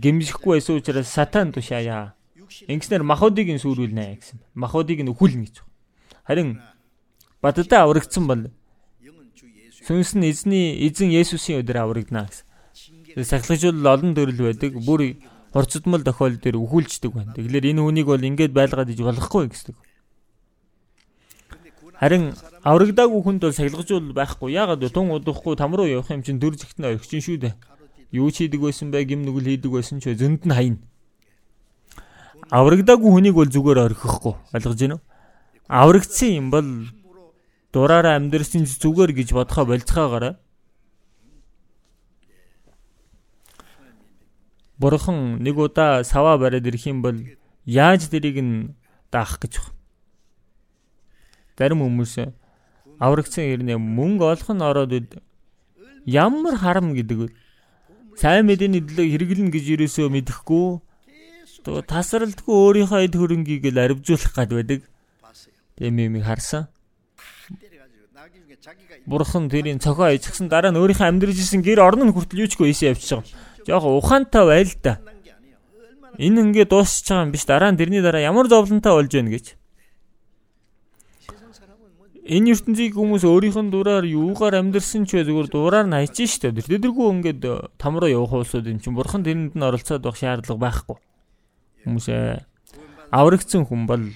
Гимшихгүй 0.00 0.58
байсан 0.58 0.76
учраас 0.76 1.08
сатан 1.08 1.52
тушаая. 1.52 2.14
Ингэснээр 2.68 3.02
махуудыг 3.02 3.48
нь 3.50 3.62
сүрүүлнэ 3.62 4.18
гэсэн. 4.18 4.38
Махуудыг 4.54 5.00
нь 5.02 5.10
өхүүлнэ 5.10 5.46
гэж. 5.46 5.56
Харин 6.26 6.60
бадтай 7.42 7.78
аврагдсан 7.78 8.26
бол 8.26 8.50
сүнс 9.86 10.14
нь 10.16 10.26
эзний 10.26 10.88
эзэн 10.88 11.12
Есүсийн 11.12 11.62
өдөр 11.62 11.84
аврагдана 11.84 12.26
гэсэн. 12.26 13.24
Сахилгажуул 13.24 13.86
олон 13.86 14.14
төрөл 14.16 14.50
байдаг. 14.50 14.72
Бүр 14.82 15.20
хурцдмал 15.54 16.02
тохиол 16.02 16.36
дээр 16.40 16.56
өхүүлждэг 16.58 17.12
байна. 17.14 17.34
Тэгэхээр 17.36 17.70
энэ 17.70 17.82
хүнийг 17.84 18.06
бол 18.10 18.18
ингэж 18.18 18.50
байлгаад 18.50 18.90
иж 18.90 19.00
болохгүй 19.04 19.46
гэсэн. 19.52 19.74
Харин 21.94 22.34
аврагдаагүй 22.66 23.20
хүнд 23.22 23.40
бол 23.46 23.54
сахилгажуул 23.54 24.10
байхгүй. 24.16 24.50
Яагаад 24.58 24.82
вэ? 24.82 24.90
Тун 24.90 25.14
удахгүй 25.14 25.54
там 25.54 25.76
руу 25.78 25.86
явах 25.86 26.10
юм 26.10 26.26
чинь 26.26 26.42
дөрж 26.42 26.66
ихтэн 26.66 26.90
орхичин 26.90 27.22
шүү 27.22 27.38
дээ. 27.38 27.54
Юу 28.10 28.30
ч 28.30 28.44
хийдэг 28.44 28.60
байсан 28.60 28.90
бай, 28.90 29.04
гим 29.04 29.22
нүгэл 29.22 29.56
хийдэг 29.56 29.70
байсан 29.72 30.00
ч 30.00 30.12
зөнд 30.12 30.44
нь 30.44 30.54
хаяна. 30.54 30.82
Аврагдаагүй 32.50 33.10
хүнийг 33.10 33.34
бол 33.34 33.48
зүгээр 33.48 33.78
орхихгүй. 33.88 34.34
Ойлгож 34.52 34.80
байна 34.80 34.96
уу? 34.98 35.04
Аврагдсан 35.68 36.30
юм 36.36 36.48
бол 36.52 36.68
дураараа 37.72 38.16
амьдрсан 38.20 38.68
зүгээр 38.68 39.12
гэж 39.16 39.32
бодохоо 39.32 39.64
болцоогоорой. 39.64 40.34
Бурхан 44.78 45.42
нэг 45.42 45.56
удаа 45.58 46.04
саваа 46.04 46.38
бариад 46.38 46.66
ирэх 46.66 46.86
юм 46.86 47.02
бол 47.02 47.16
яаж 47.64 48.06
тэрийг 48.12 48.38
нь 48.42 48.74
даах 49.10 49.40
гэж 49.40 49.58
байна. 49.58 49.72
Зарим 51.58 51.80
хүмүүс 51.82 52.14
аврагцсан 52.98 53.44
ирнэ 53.46 53.78
мөнгө 53.78 54.24
олох 54.26 54.50
нь 54.50 54.62
ороод 54.62 54.92
ямар 56.04 56.54
харам 56.58 56.94
гэдэг 56.94 57.18
вэ? 57.18 57.28
Сайн 58.14 58.46
мэдээний 58.46 58.82
төлөө 58.82 59.06
хэрэглэн 59.10 59.50
гэж 59.50 59.64
юусоо 59.74 60.08
мэдэхгүй 60.12 60.78
тасралтгүй 61.64 62.54
өөрийнхөө 62.54 63.00
эд 63.08 63.14
хөрөнгийг 63.16 63.64
л 63.72 63.78
арвжуулах 63.80 64.32
гад 64.36 64.50
байдаг. 64.52 64.80
Тийм 65.74 65.98
юм 65.98 66.22
харсан. 66.22 66.68
Бурхан 69.06 69.50
тэрийн 69.50 69.80
цохоо 69.80 70.14
ичгсэн 70.14 70.48
дараа 70.48 70.70
нь 70.70 70.78
өөрийнхөө 70.80 71.08
амьдрж 71.10 71.36
исэн 71.40 71.64
гэр 71.64 71.80
орон 71.82 72.08
нь 72.08 72.14
хүртэл 72.14 72.46
юучгүй 72.46 72.70
ийшээ 72.70 72.94
явчихж 72.94 73.10
байгаа. 73.18 73.28
Жохо 73.66 73.88
ухаантай 73.98 74.44
байл 74.46 74.72
та. 74.80 75.00
Энэ 76.16 76.40
ингээд 76.54 76.70
дуусчих 76.70 77.10
байгаа 77.10 77.24
юм 77.26 77.32
биш 77.32 77.44
дараа 77.44 77.72
нь 77.72 77.80
тэрний 77.80 78.00
дараа 78.04 78.22
ямар 78.22 78.46
зовлонтой 78.48 78.92
болж 78.94 79.12
байна 79.12 79.34
гэж. 79.34 79.46
Энэ 82.24 82.56
ертөнцийн 82.56 82.96
хүмүүс 82.96 83.28
өөрийнх 83.28 83.60
нь 83.60 83.68
дураар 83.68 84.08
юугаар 84.08 84.56
амьдэрсэн 84.56 85.04
ч 85.04 85.20
зүгээр 85.20 85.48
дураар 85.52 85.84
нь 85.84 85.92
хайж 85.92 86.24
штэ. 86.24 86.56
Тэдэргүй 86.56 87.20
ингээд 87.20 87.44
там 87.76 88.00
руу 88.00 88.08
явах 88.08 88.48
улсууд 88.48 88.64
эн 88.64 88.80
чинь 88.80 88.96
бурхан 88.96 89.20
тэрэнд 89.20 89.52
нь 89.52 89.60
оролцоод 89.60 90.00
байх 90.00 90.16
шаардлага 90.16 90.56
байхгүй. 90.56 90.96
Хүмүүсээ 91.84 92.48
аврагдсан 93.12 93.68
хүн 93.68 93.84
бол 93.84 94.08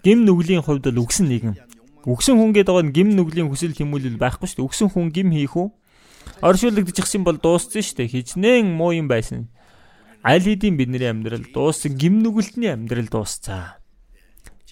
гим 0.00 0.24
нүглийн 0.24 0.64
хувьд 0.64 0.88
бол 0.88 1.04
үгсэн 1.04 1.28
нэгэн. 1.28 1.54
Үгсэн 2.08 2.40
хүн 2.40 2.56
гэдэг 2.56 2.76
нь 2.88 2.94
гим 2.96 3.08
нүглийн 3.12 3.52
хүсэл 3.52 3.76
тэмүүлэл 3.76 4.16
байхгүй 4.16 4.48
дээ. 4.48 4.64
Үгсэн 4.64 4.88
хүн 4.96 5.12
гим 5.12 5.28
хийх 5.36 5.60
үү? 5.60 5.68
Оршуулгдчихсан 6.40 7.20
бол 7.20 7.36
дууссан 7.36 7.84
шүү 7.84 8.00
дээ. 8.00 8.12
Хичнээн 8.16 8.64
муу 8.64 8.96
юм 8.96 9.12
байсан. 9.12 9.52
Аль 10.24 10.40
хэдийн 10.40 10.80
бидний 10.80 11.04
амьдрал 11.04 11.44
дууссан 11.52 11.92
гим 12.00 12.24
нүгэлтний 12.24 12.72
амьдрал 12.72 13.12
дуусцаа. 13.12 13.84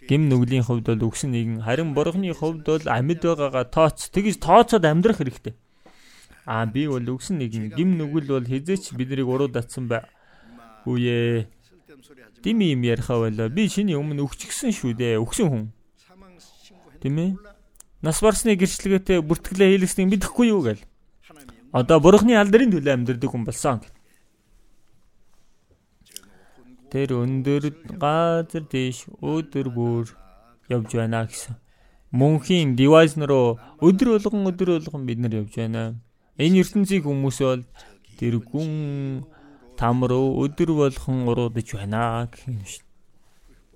Гим 0.08 0.28
нүглийн 0.28 0.64
хувьд 0.64 0.86
бол 0.88 1.08
үгсэн 1.08 1.32
нэгэн 1.32 1.64
харин 1.64 1.94
бурхны 1.96 2.32
хувьд 2.36 2.64
бол 2.68 2.84
амьд 2.84 3.22
байгаагаа 3.24 3.64
тооц 3.72 4.12
тэгж 4.12 4.36
тооцоод 4.40 4.84
амьдрах 4.84 5.18
хэрэгтэй. 5.20 5.54
Аа 6.44 6.66
би 6.68 6.84
бол 6.88 7.04
үгсэн 7.16 7.40
нэгэн 7.40 7.72
гим 7.72 7.96
нүгэл 7.96 8.28
бол 8.36 8.44
хизээч 8.44 8.92
биднийг 8.92 9.24
уруу 9.24 9.48
татсан 9.48 9.88
бай. 9.88 10.04
Үе 10.84 11.48
Дими 12.44 12.76
юм 12.76 12.82
ярихаа 12.84 13.24
байлаа. 13.24 13.48
Би 13.48 13.68
шиний 13.72 13.96
өмнө 13.96 14.28
өгчихсэн 14.28 14.68
шүү 14.76 14.92
дээ. 15.00 15.16
Өгсөн 15.16 15.48
хүн. 15.48 15.64
Тийм 17.00 17.16
ээ. 17.16 17.30
Нас 18.04 18.20
барсны 18.20 18.52
гэрчлэгээтэй 18.60 19.24
бүртгэлээ 19.24 19.80
хийлгэснийг 19.80 20.12
мэдэхгүй 20.12 20.52
юу 20.52 20.60
гээл. 20.60 20.84
Одоо 21.72 22.04
бурхны 22.04 22.36
алдрын 22.36 22.68
төлөө 22.68 22.92
амьдэрдэг 23.00 23.32
хүн 23.32 23.48
болсон. 23.48 23.80
Тэр 26.94 27.10
өндөр 27.18 27.64
газар 27.98 28.62
дэш 28.70 29.10
өдөр 29.18 29.66
бүр 29.74 30.14
явж 30.70 30.94
байна 30.94 31.26
гэсэн. 31.26 31.58
Мөнхийн 32.14 32.78
девайс 32.78 33.18
руу 33.18 33.58
өдөр 33.82 34.14
болгон 34.14 34.46
өдөр 34.46 34.78
болгон 34.78 35.02
бид 35.02 35.18
нар 35.18 35.34
явж 35.42 35.58
байна. 35.58 35.98
Энэ 36.38 36.62
ертөнцийн 36.62 37.02
хүмүүс 37.02 37.38
бол 37.42 37.66
тэр 38.14 38.38
гүн 38.38 39.26
там 39.74 40.06
руу 40.06 40.46
өдөр 40.46 40.70
болгон 40.70 41.26
уруудаж 41.26 41.74
байна 41.74 42.30
гэх 42.30 42.46
юм 42.46 42.62
шүү. 42.62 42.86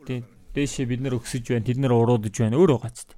Тэ 0.07 0.23
дээшээ 0.55 0.87
бид 0.87 1.03
нар 1.03 1.19
өксөж 1.19 1.43
байна, 1.43 1.67
тэд 1.67 1.83
нар 1.83 1.99
уруудаж 1.99 2.39
байна. 2.39 2.55
Өөрөө 2.55 2.79
гацд. 2.87 3.18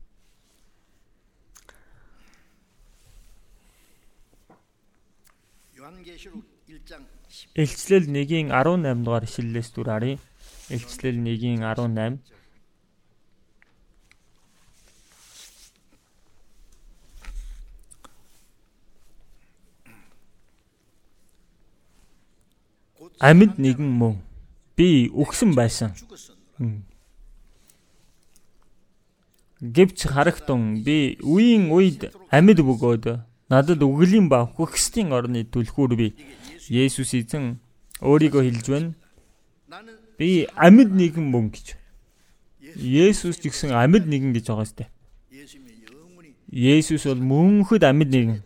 Илчлэл 7.54 8.06
1-ийн 8.06 8.54
18 8.54 9.04
дугаар 9.04 9.24
ишлэлээс 9.26 9.68
дүр 9.74 9.88
харъя. 9.90 10.18
Илчлэл 10.70 11.18
1-ийн 11.18 11.66
18 11.66 12.22
амьд 23.20 23.58
нэгэн 23.58 23.90
мөн 24.00 24.14
би 24.76 25.10
үхсэн 25.12 25.52
байсан. 25.52 25.92
Гэвч 29.60 30.08
харагтун 30.08 30.80
би 30.86 31.20
үеийн 31.20 31.68
үед 31.68 32.14
амьд 32.32 32.58
бөгөөд 32.64 33.04
надад 33.52 33.80
үглийн 33.84 34.32
ба 34.32 34.48
хөхстийн 34.48 35.12
орны 35.12 35.44
түлхүүр 35.44 35.92
би 36.00 36.08
Есүс 36.70 37.18
эзэн 37.18 37.58
өөрийгөө 37.98 38.42
хэлж 38.46 38.66
байна. 38.70 38.94
Би 40.14 40.46
амьд 40.54 40.94
нэгэн 40.94 41.26
мөн 41.26 41.50
гэж. 41.50 41.74
Есүс 42.78 43.42
ч 43.42 43.50
гэсэн 43.50 43.74
амьд 43.74 44.06
нэгэн 44.06 44.30
гэж 44.30 44.46
байгаа 44.54 44.70
сте. 44.70 44.86
Есүс 46.46 47.10
бол 47.10 47.18
мөнхөд 47.18 47.82
амьд 47.82 48.14
нэгэн. 48.14 48.38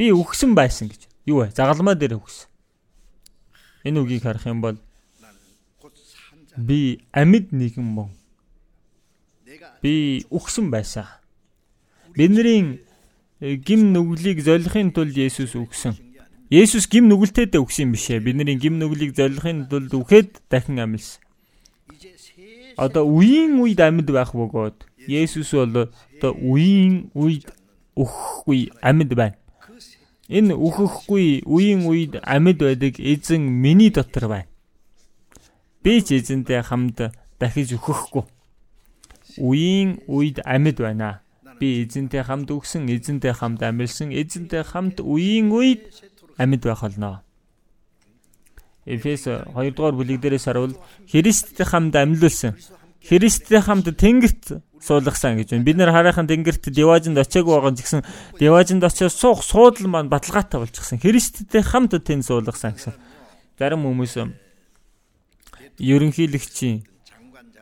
Би 0.00 0.08
үхсэн 0.16 0.56
байсан 0.56 0.88
гэж. 0.88 1.12
Юу 1.28 1.44
вэ? 1.44 1.52
Загалмаа 1.52 1.92
дээр 1.92 2.16
үхсэн. 2.16 2.48
Энэ 3.84 4.00
үгийг 4.00 4.24
харах 4.24 4.48
юм 4.48 4.64
бол 4.64 4.80
би 6.56 7.04
амьд 7.12 7.52
нэгэн 7.52 7.84
мөн. 7.84 8.08
Би 9.84 10.24
үхсэн 10.32 10.72
байсан. 10.72 11.04
Бидний 12.16 12.80
гим 13.40 13.92
нүглийг 13.92 14.40
золихын 14.40 14.92
тулд 14.96 15.12
Есүс 15.12 15.52
үгсэн. 15.52 16.11
Есүс 16.52 16.84
гим 16.84 17.08
нүгэлтэд 17.08 17.56
юм 17.56 17.96
бишээ. 17.96 18.20
Бидний 18.20 18.60
гим 18.60 18.76
нүглийг 18.76 19.16
золихын 19.16 19.72
тулд 19.72 19.88
үхээд 19.88 20.44
дахин 20.52 20.84
амьлсан. 20.84 21.24
Одоо 22.76 23.08
үеийн 23.08 23.56
үед 23.56 23.80
амьд 23.80 24.12
байх 24.12 24.36
бөгөөд 24.36 24.84
Есүс 25.08 25.48
бол 25.56 25.88
одоо 25.88 26.32
үеийн 26.36 27.08
үед 27.16 27.48
өхгүй 27.96 28.68
амьд 28.84 29.16
байна. 29.16 29.40
Энэ 30.28 30.52
үхэхгүй 30.52 31.48
үеийн 31.48 31.88
үед 31.88 32.20
амьд 32.20 32.60
байдаг 32.60 33.00
эзэн 33.00 33.48
миний 33.48 33.88
дотор 33.88 34.28
байна. 34.28 34.52
Би 35.80 36.04
ч 36.04 36.20
эзэнтэй 36.20 36.60
хамт 36.60 37.16
дахиж 37.40 37.80
өөхөхгүй. 37.80 38.28
Үеийн 39.40 40.04
үед 40.04 40.44
амьд 40.44 40.78
байна. 40.84 41.24
Би 41.56 41.88
эзэнтэй 41.88 42.22
хамт 42.28 42.52
өгсөн, 42.52 42.92
эзэнтэй 42.92 43.32
хамт 43.32 43.64
амьдсан, 43.64 44.12
эзэнтэй 44.12 44.68
хамт 44.68 45.00
үеийн 45.00 45.48
үед 45.48 46.11
амьд 46.38 46.62
байх 46.64 46.80
болно. 46.80 47.22
Эфес 48.86 49.26
2 49.26 49.70
дугаар 49.76 49.94
бүлэг 49.94 50.20
дээрээс 50.20 50.46
харуул 50.46 50.74
Христтэй 51.06 51.66
хамт 51.66 51.94
амьлуулсан. 51.94 52.58
Христтэй 53.02 53.60
хамт 53.62 53.86
тэнгэрт 53.94 54.58
суулгасан 54.82 55.38
гэж 55.38 55.54
байна. 55.54 55.66
Бид 55.66 55.76
нэр 55.78 55.94
хараахан 55.94 56.26
тэнгэрт 56.26 56.70
деважинд 56.74 57.18
очиагүй 57.18 57.54
байгаа 57.54 57.78
гэсэн 57.78 58.02
деважинд 58.42 58.82
очиод 58.82 59.14
суух 59.14 59.46
суудал 59.46 59.86
маань 59.86 60.10
баталгаатай 60.10 60.58
болчихсон. 60.58 60.98
Христтэй 60.98 61.62
хамт 61.62 61.94
тэнд 61.94 62.26
суулгасан 62.26 62.74
гэсэн. 62.74 62.94
Зарим 63.58 63.86
хүмүүс 63.86 64.18
ерөнхийлөгчийн 65.78 66.82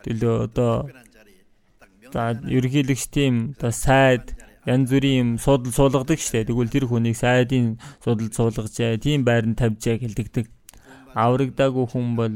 төлөө 0.01 0.35
одоо 0.49 0.89
за 2.11 2.33
ерөнхийлөгч 2.41 3.03
тийм 3.13 3.53
одоо 3.57 3.71
сайд 3.71 4.33
янз 4.65 4.89
бүрийн 4.91 5.17
юм 5.17 5.29
суудал 5.41 5.73
суулгадаг 5.73 6.19
штэ. 6.21 6.45
Тэгвэл 6.45 6.69
тэр 6.69 6.85
хүнийг 6.85 7.17
сайдын 7.17 7.81
суудал 8.03 8.29
суулгажээ, 8.29 9.01
тийм 9.01 9.25
байранд 9.25 9.57
тавьжээ 9.57 10.01
гэлдэгдэг. 10.05 10.45
Аврагдаагүй 11.17 11.85
хүн 11.89 12.15
бол 12.15 12.35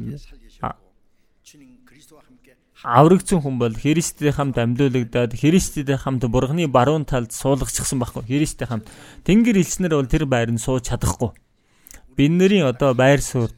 аврагдсан 2.86 3.42
хүн 3.42 3.58
бол 3.58 3.74
Христтэй 3.74 4.30
хамт 4.30 4.58
амьдуулагдаад 4.62 5.34
Христтэй 5.34 5.98
хамт 5.98 6.26
бурхны 6.30 6.68
баруун 6.70 7.06
талд 7.06 7.34
суулгачихсан 7.34 7.98
байхгүй. 7.98 8.24
Христтэй 8.30 8.70
хамт 8.70 8.86
Тэнгэр 9.26 9.58
элчнэр 9.58 9.98
бол 9.98 10.06
тэр 10.06 10.30
байранд 10.30 10.62
сууж 10.62 10.86
чадахгүй. 10.86 11.34
Бидний 12.14 12.62
одоо 12.62 12.94
байр 12.94 13.22
суурь 13.22 13.54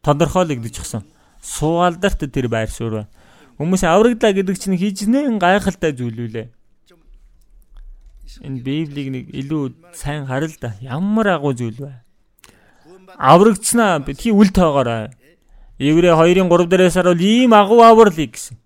тодорхойлогдчихсон. 0.00 1.04
Сууалдарт 1.44 2.24
тэр 2.32 2.48
байр 2.48 2.72
суурь 2.72 3.04
байна. 3.04 3.12
Хүмүүс 3.60 3.84
аврагдлаа 3.84 4.32
гэдэг 4.32 4.56
чинь 4.56 4.80
хижнээн 4.80 5.36
гайхалтай 5.38 5.92
зүйл 5.92 6.30
үлээ. 6.30 6.48
Энэ 8.44 8.60
Библийг 8.60 9.08
нэг 9.08 9.24
илүү 9.32 9.62
сайн 9.96 10.26
харал 10.28 10.52
да. 10.60 10.76
Ямар 10.84 11.28
агуу 11.32 11.56
зүйл 11.56 11.80
вэ? 11.80 11.92
Аврагдснаа 13.16 14.04
битгий 14.04 14.32
үл 14.36 14.52
тоогоорой. 14.52 15.08
Еврей 15.78 16.12
2-ын 16.12 16.48
3 16.52 16.68
дээрээс 16.68 16.94
харуул 17.00 17.20
ийм 17.20 17.54
агуу 17.56 17.80
авралыг 17.80 18.36
гэсэн. 18.36 18.60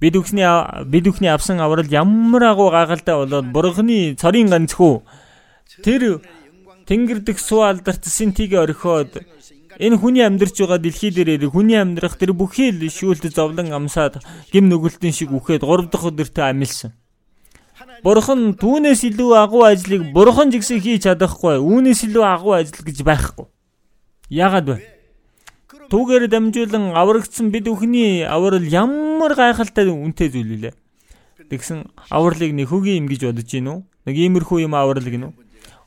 Бид 0.00 0.14
бүхний 0.16 0.48
бид 0.88 1.04
бүхний 1.04 1.28
авсан 1.28 1.60
аврал 1.60 1.88
ямар 1.88 2.42
агуу 2.48 2.70
гайхалтай 2.72 3.16
болоод 3.16 3.52
бурхны 3.52 4.16
цорын 4.16 4.48
ганцхүү 4.48 4.94
тэр 5.84 6.20
тэнгэр 6.88 7.20
дэх 7.24 7.40
суу 7.40 7.64
алдарт 7.64 8.04
синтигээ 8.04 8.60
орхиод 8.60 9.24
энэ 9.76 9.96
хүний 10.00 10.24
амьдарч 10.24 10.56
байгаа 10.60 10.80
дэлхий 10.80 11.12
дээрээ 11.12 11.48
хүний 11.52 11.76
амьдрах 11.76 12.16
тэр 12.16 12.32
бүхий 12.32 12.72
л 12.72 12.80
шүүлт 12.88 13.28
зовлон 13.36 13.72
амсаад 13.72 14.20
гим 14.52 14.68
нүгэлтэн 14.68 15.12
шиг 15.12 15.32
үхээд 15.32 15.64
3 15.64 15.92
дахь 15.92 16.08
өдөртөө 16.08 16.44
амилсан. 16.44 16.92
Бурхан 18.04 18.54
түүнээс 18.60 19.04
илүү 19.08 19.30
агуу 19.38 19.62
ажлыг 19.68 20.12
бурхан 20.12 20.50
ч 20.52 20.60
гэсэн 20.60 20.80
хийж 20.80 21.06
чадахгүй. 21.06 21.60
Үүнээс 21.60 22.04
илүү 22.10 22.24
агуу 22.24 22.58
ажил 22.58 22.82
гэж 22.84 23.00
байхгүй. 23.06 23.46
Яагаад 24.28 24.66
вэ? 24.68 24.78
Түүгээр 25.86 26.26
дамжуулан 26.26 26.96
аврагдсан 26.98 27.54
бид 27.54 27.70
бүхний 27.70 28.26
аврал 28.26 28.66
ямар 28.66 29.32
гайхалтай 29.38 29.86
үнэтэй 29.86 30.28
зүйл 30.34 30.52
үлээ. 30.58 30.74
Тэгсэн 31.46 31.86
авралыг 32.10 32.52
нэг 32.52 32.68
хөгийн 32.68 33.06
юм 33.06 33.06
гэж 33.06 33.30
бодож 33.30 33.46
гин 33.46 33.70
үү? 33.70 33.78
Нэг 34.10 34.16
иймэрхүү 34.18 34.66
юм 34.66 34.74
аврал 34.74 35.06
гинүү. 35.06 35.32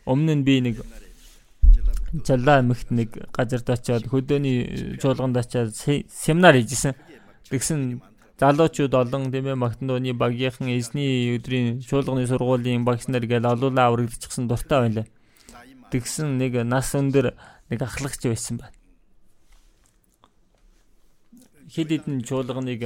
Өмнө 0.08 0.40
нь 0.40 0.46
би 0.48 0.64
нэг 0.64 0.80
Жалла 2.26 2.60
эмэгт 2.66 2.90
нэг 2.90 3.10
газарт 3.30 3.70
очиод 3.70 4.10
хөдөөний 4.10 4.98
чуулганд 4.98 5.38
очиод 5.38 5.78
семинар 5.78 6.58
хийжсэн. 6.58 6.98
Тэгсэн 7.54 8.02
залуучууд 8.40 8.94
олон 8.96 9.32
тийм 9.32 9.52
ээ 9.52 9.60
магтандууны 9.60 10.14
багийнхан 10.16 10.72
эзний 10.74 11.36
өдрийн 11.36 11.84
чуулганы 11.84 12.26
сургуулийн 12.28 12.88
багш 12.88 13.08
нар 13.08 13.26
гээл 13.28 13.52
олуулаа 13.52 13.92
аврагдчихсан 13.92 14.48
дуртай 14.48 14.80
байлаа. 14.80 15.06
Тэгсэн 15.92 16.38
нэг 16.40 16.64
нас 16.64 16.96
өндөр 16.96 17.36
нэг 17.70 17.80
ахлагч 17.84 18.24
байсан 18.26 18.64
байна. 18.64 18.76
Хэд 21.68 21.90
хэдэн 21.92 22.24
чуулганыг 22.24 22.82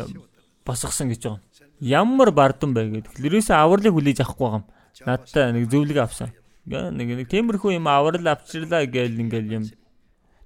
босгосон 0.65 1.13
гэж 1.13 1.21
байгаа. 1.21 1.41
Ямар 1.79 2.31
бардам 2.31 2.73
бай 2.73 2.89
гэдэг. 2.89 3.21
Ерөөсөө 3.21 3.55
авралыг 3.55 3.93
хүлээж 3.93 4.19
авахгүй 4.25 4.47
байгаа 4.47 4.61
юм. 4.61 4.67
Надтай 5.05 5.51
нэг 5.53 5.69
зөвлөгөө 5.69 6.03
авсан 6.03 6.31
нэг 6.65 7.07
нэг 7.19 7.27
темирхүү 7.27 7.75
юм 7.75 7.87
аврал 7.91 8.27
авчирлаа 8.31 8.87
гээл 8.87 9.19
ингээл 9.19 9.51
юм. 9.51 9.63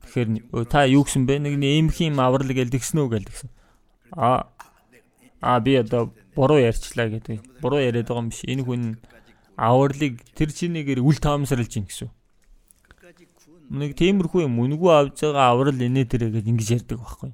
Тэгэхээр 0.01 0.65
та 0.65 0.85
юу 0.89 1.05
гэсэн 1.05 1.29
бэ? 1.29 1.37
Нэг 1.45 1.55
нэмх 1.61 2.01
юм 2.01 2.17
аврал 2.19 2.49
гээл 2.49 2.73
тэгсэн 2.73 3.05
үү 3.05 3.09
гээл 3.13 3.29
тэгсэн. 3.29 3.49
А 4.17 4.49
а 5.41 5.59
би 5.59 5.75
одоо 5.75 6.13
буруу 6.35 6.57
ярьчлаа 6.57 7.09
гэдэг. 7.09 7.61
Буруу 7.61 7.79
яриад 7.79 8.07
байгаа 8.07 8.21
юм 8.23 8.29
биш. 8.29 8.41
Энэ 8.45 8.63
хүн 8.63 8.83
авралыг 9.57 10.21
тэр 10.37 10.49
чинээгээр 10.53 11.01
үл 11.01 11.17
таамсарлаж 11.17 11.69
гин 11.73 11.85
гэсэн. 11.89 12.09
Нэг 13.69 13.97
темирхүү 13.99 14.47
юм 14.47 14.59
үнгүй 14.61 14.91
авж 14.93 15.17
байгаа 15.21 15.51
аврал 15.51 15.75
инээ 15.75 16.05
дээрээ 16.07 16.31
гэж 16.39 16.45
ингэж 16.47 16.69
ярьдаг 16.77 16.97
байхгүй. 17.01 17.31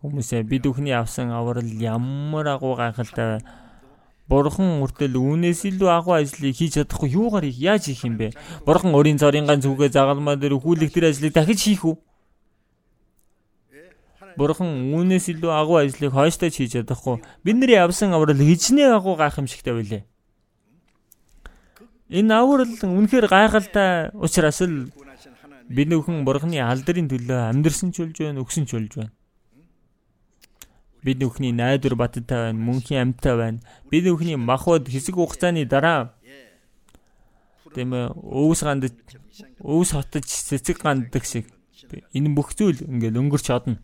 Хүмүүсээ 0.00 0.42
бид 0.46 0.64
бүхний 0.64 0.94
авсан 0.94 1.34
аврал 1.34 1.66
ямар 1.66 2.46
агуу 2.46 2.78
гайхалтай 2.78 3.42
Бурхан 4.26 4.82
үртэл 4.82 5.14
үүнээс 5.14 5.70
илүү 5.70 5.86
агуу 5.86 6.18
ажлыг 6.18 6.50
хийж 6.50 6.82
чадахгүй 6.82 7.14
юугаар 7.14 7.46
яаж 7.46 7.86
хийх 7.86 8.02
юм 8.02 8.18
бэ? 8.18 8.34
Бурхан 8.66 8.90
өрийн 8.90 9.22
цорынгаан 9.22 9.62
зүгээ 9.62 9.94
загалмаа 9.94 10.34
дээр 10.34 10.58
хүлэг 10.58 10.90
тэр 10.90 11.14
ажлыг 11.14 11.30
дахиж 11.30 11.62
хийх 11.62 11.86
үү? 11.86 11.94
Бурхан 14.36 14.92
үүнээс 14.92 15.32
илүү 15.32 15.52
агуу 15.52 15.80
ажлыг 15.80 16.12
хойштой 16.12 16.52
хийж 16.52 16.76
чадахгүй. 16.76 17.24
Бидний 17.44 17.72
явсан 17.72 18.12
аврал 18.12 18.36
хичнээн 18.36 18.96
агуу 18.96 19.16
гайхамшигтай 19.16 19.72
байлээ. 19.74 20.04
Энэ 22.12 22.34
аврал 22.36 22.70
үнэхээр 22.70 23.26
гайхалтай 23.26 24.14
учраас 24.14 24.60
л 24.62 24.92
бид 25.66 25.88
нөхөн 25.90 26.22
Бурханы 26.22 26.62
алдрын 26.62 27.10
төлөө 27.10 27.50
амьдрсан 27.50 27.90
ч 27.90 28.04
болж 28.04 28.16
байна, 28.20 28.44
өгсөн 28.44 28.68
ч 28.68 28.78
болж 28.78 28.92
байна. 28.94 29.12
Бид 31.02 31.18
бүхний 31.18 31.50
найдвар 31.50 31.96
баттай 31.98 32.22
байна, 32.22 32.60
мөнхийн 32.60 33.10
амьтаа 33.10 33.34
байна. 33.34 33.58
Бид 33.90 34.06
бүхний 34.06 34.36
махбод 34.36 34.86
хэсэг 34.86 35.18
хугацааны 35.18 35.66
дараа 35.66 36.14
тийм 37.74 37.92
ээ 37.92 38.14
өвс 38.14 38.60
ганд 38.62 38.88
өвс 39.60 39.90
хотож 39.92 40.24
цэцэг 40.24 40.80
ганддаг 40.80 41.24
шиг 41.26 41.50
энэ 42.14 42.32
бүх 42.32 42.54
зүйл 42.54 42.86
ингээл 42.86 43.20
өнгөрч 43.20 43.50
одно. 43.50 43.82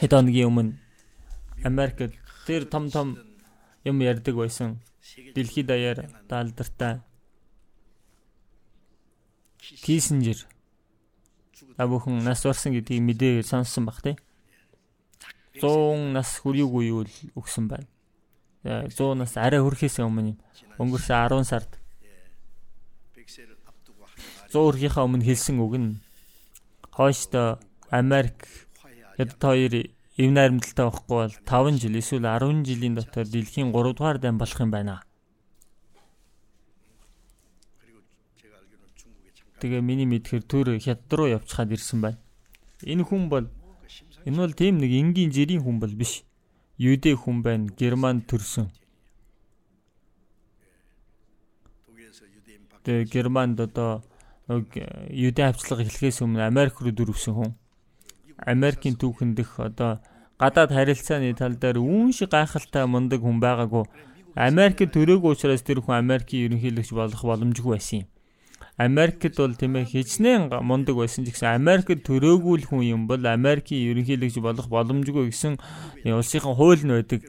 Хэд 0.00 0.12
хоногийн 0.12 0.48
өмнө 0.48 0.72
Америкт 1.64 2.16
тэр 2.46 2.64
том 2.64 2.90
том 2.90 3.18
юм 3.84 4.00
ярьдаг 4.00 4.34
байсан. 4.34 4.80
Дэлхийд 5.34 5.66
даяар 5.68 6.08
даалдартай 6.28 7.00
Киссинжер 9.84 10.44
та 11.76 11.86
бүхэн 11.86 12.24
нас 12.24 12.44
барсан 12.44 12.72
гэдгийг 12.72 13.02
мэдээ 13.02 13.42
сонссон 13.42 13.84
баг 13.86 14.00
тий. 14.02 14.16
100 15.60 16.12
нас 16.12 16.40
хүрээгүй 16.42 16.84
юу 16.90 17.04
л 17.06 17.14
өгсөн 17.38 17.68
байна. 17.68 17.88
100 18.64 19.14
нас 19.14 19.36
арай 19.36 19.60
хүрэхээс 19.60 20.00
өмнө 20.00 20.36
өнгөрсөн 20.80 21.28
10 21.28 21.44
сард 21.44 21.70
100 24.48 24.56
хүрэхийнхаа 24.56 25.04
өмнө 25.04 25.26
хэлсэн 25.26 25.60
үг 25.60 25.74
нь 25.76 26.00
хойшдоо 26.96 27.60
Америк 27.90 28.63
хэд 29.16 29.30
хоёр 29.40 29.72
эв 30.20 30.28
найрамдалтай 30.30 30.84
байхгүй 30.86 31.08
бол 31.08 31.34
5 31.46 31.80
жил 31.82 31.94
эсвэл 31.98 32.26
10 32.26 32.64
жилийн 32.68 32.94
дотор 32.94 33.26
дэлхийн 33.26 33.72
3 33.72 33.94
дугаар 33.94 34.18
дан 34.18 34.38
болох 34.38 34.60
юм 34.60 34.70
байна. 34.70 35.02
Тэгээ 39.60 39.80
миний 39.80 40.06
мэдхээр 40.06 40.42
төр 40.44 40.66
хятад 40.78 41.12
руу 41.14 41.28
явчихад 41.36 41.72
ирсэн 41.72 42.00
байна. 42.04 42.18
Энэ 42.82 43.02
хүн 43.08 43.28
бол 43.32 43.46
Энэ 44.24 44.36
бол 44.36 44.52
тийм 44.52 44.80
нэг 44.80 44.90
энгийн 44.90 45.30
жирийн 45.30 45.60
хүн 45.60 45.78
бол 45.80 45.92
биш. 45.92 46.24
Юудэ 46.80 47.12
хүн 47.12 47.42
байна. 47.44 47.68
Германд 47.76 48.24
төрсөн. 48.24 48.72
Тэгээ 52.84 53.04
Германд 53.12 53.60
одоо 53.60 54.00
юудэ 54.48 55.44
хавцлага 55.44 55.84
эхлэхээс 55.84 56.24
өмнө 56.24 56.40
Америк 56.40 56.80
руу 56.80 56.92
дөрвсөн 56.96 57.34
хүн. 57.36 57.52
Америкийн 58.38 58.96
түүхэн 58.98 59.34
дэх 59.38 59.60
одоо 59.60 60.02
гадаад 60.38 60.70
харилцааны 60.74 61.34
тал 61.38 61.54
дээр 61.54 61.78
үүн 61.78 62.10
шиг 62.12 62.34
гайхалтай 62.34 62.86
мундаг 62.86 63.22
хүн 63.22 63.38
байгаагүй. 63.38 63.84
Америкт 64.34 64.90
төрөөгүй 64.90 65.30
учраас 65.38 65.62
тэр 65.62 65.78
хүн 65.78 66.02
Америкийн 66.02 66.50
ерөнхийлөгч 66.50 66.90
болох 66.90 67.22
боломжгүй 67.22 67.78
байсан 67.78 67.98
юм. 68.02 68.08
Америкт 68.76 69.38
бол 69.38 69.54
тийм 69.54 69.78
ээ 69.78 69.86
хичнээн 69.86 70.50
мундаг 70.66 70.98
байсан 70.98 71.22
ч 71.22 71.30
гэсэн 71.30 71.54
Америкт 71.54 72.02
төрөөгүй 72.02 72.66
хүн 72.66 72.82
юм 72.82 73.02
бол 73.06 73.22
Америкийн 73.22 73.94
ерөнхийлөгч 73.94 74.42
болох 74.42 74.66
боломжгүй 74.66 75.30
гэсэн 75.30 75.54
улсынхан 76.10 76.58
хууль 76.58 76.82
нь 76.82 76.90
байдаг. 76.90 77.22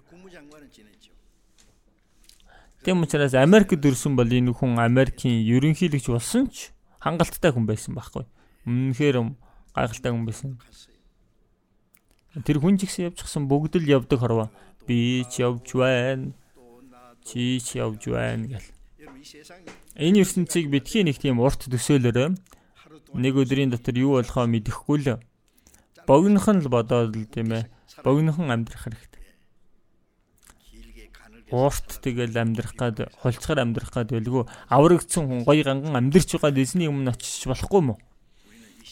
Тийм 2.82 3.06
учраас 3.06 3.38
Америкт 3.38 3.78
төрсөн 3.78 4.18
бол 4.18 4.26
энэ 4.26 4.50
хүн 4.58 4.82
Америкийн 4.82 5.46
ерөнхийлөгч 5.46 6.10
болсон 6.10 6.50
ч 6.50 6.74
хангалттай 6.98 7.54
хүн 7.54 7.70
байсан 7.70 7.94
байхгүй. 7.94 8.26
Үнэхээр 8.66 9.18
гайхалтай 9.78 10.10
хүн 10.10 10.26
байсан. 10.26 10.58
Тэр 12.44 12.60
хүн 12.60 12.76
ч 12.76 12.92
гэсэн 12.92 13.16
явчихсан 13.16 13.48
бүгд 13.48 13.80
л 13.80 13.88
явдаг 13.88 14.20
хорвоо. 14.20 14.52
Би 14.84 15.24
ч 15.32 15.40
явж 15.40 15.72
байна. 15.72 16.36
Чи 17.24 17.64
ч 17.64 17.80
явж 17.80 18.12
байна 18.12 18.60
гэл. 18.60 18.68
Энэ 19.96 20.20
ертөнцийг 20.28 20.68
битгий 20.68 21.08
нэг 21.08 21.16
тийм 21.24 21.40
урт 21.40 21.72
төсөөлөөрөө 21.72 22.36
нэг 23.16 23.34
өдрийн 23.40 23.72
дотор 23.72 23.96
юу 23.96 24.20
болохоо 24.20 24.46
мэдэхгүй 24.52 24.98
л 25.08 25.24
богинохон 26.04 26.60
л 26.60 26.68
бодоод 26.68 27.16
л 27.16 27.26
тийм 27.32 27.56
ээ 27.56 27.64
богинохон 28.04 28.52
амьдрах 28.52 28.84
хэрэгтэй. 28.84 29.24
Урт 31.56 32.04
тэгэл 32.04 32.36
амьдрах 32.36 32.76
гад 32.76 33.08
холцгоор 33.24 33.64
амьдрах 33.64 33.96
гад 33.96 34.12
байлгүй 34.12 34.44
аврагдсан 34.68 35.24
хүн 35.26 35.42
гоё 35.48 35.64
ганган 35.64 35.96
амьдрч 35.96 36.36
байгаа 36.36 36.52
дэсний 36.52 36.92
өмнө 36.92 37.16
очиж 37.16 37.48
болохгүй 37.48 37.82
мó. 37.82 37.96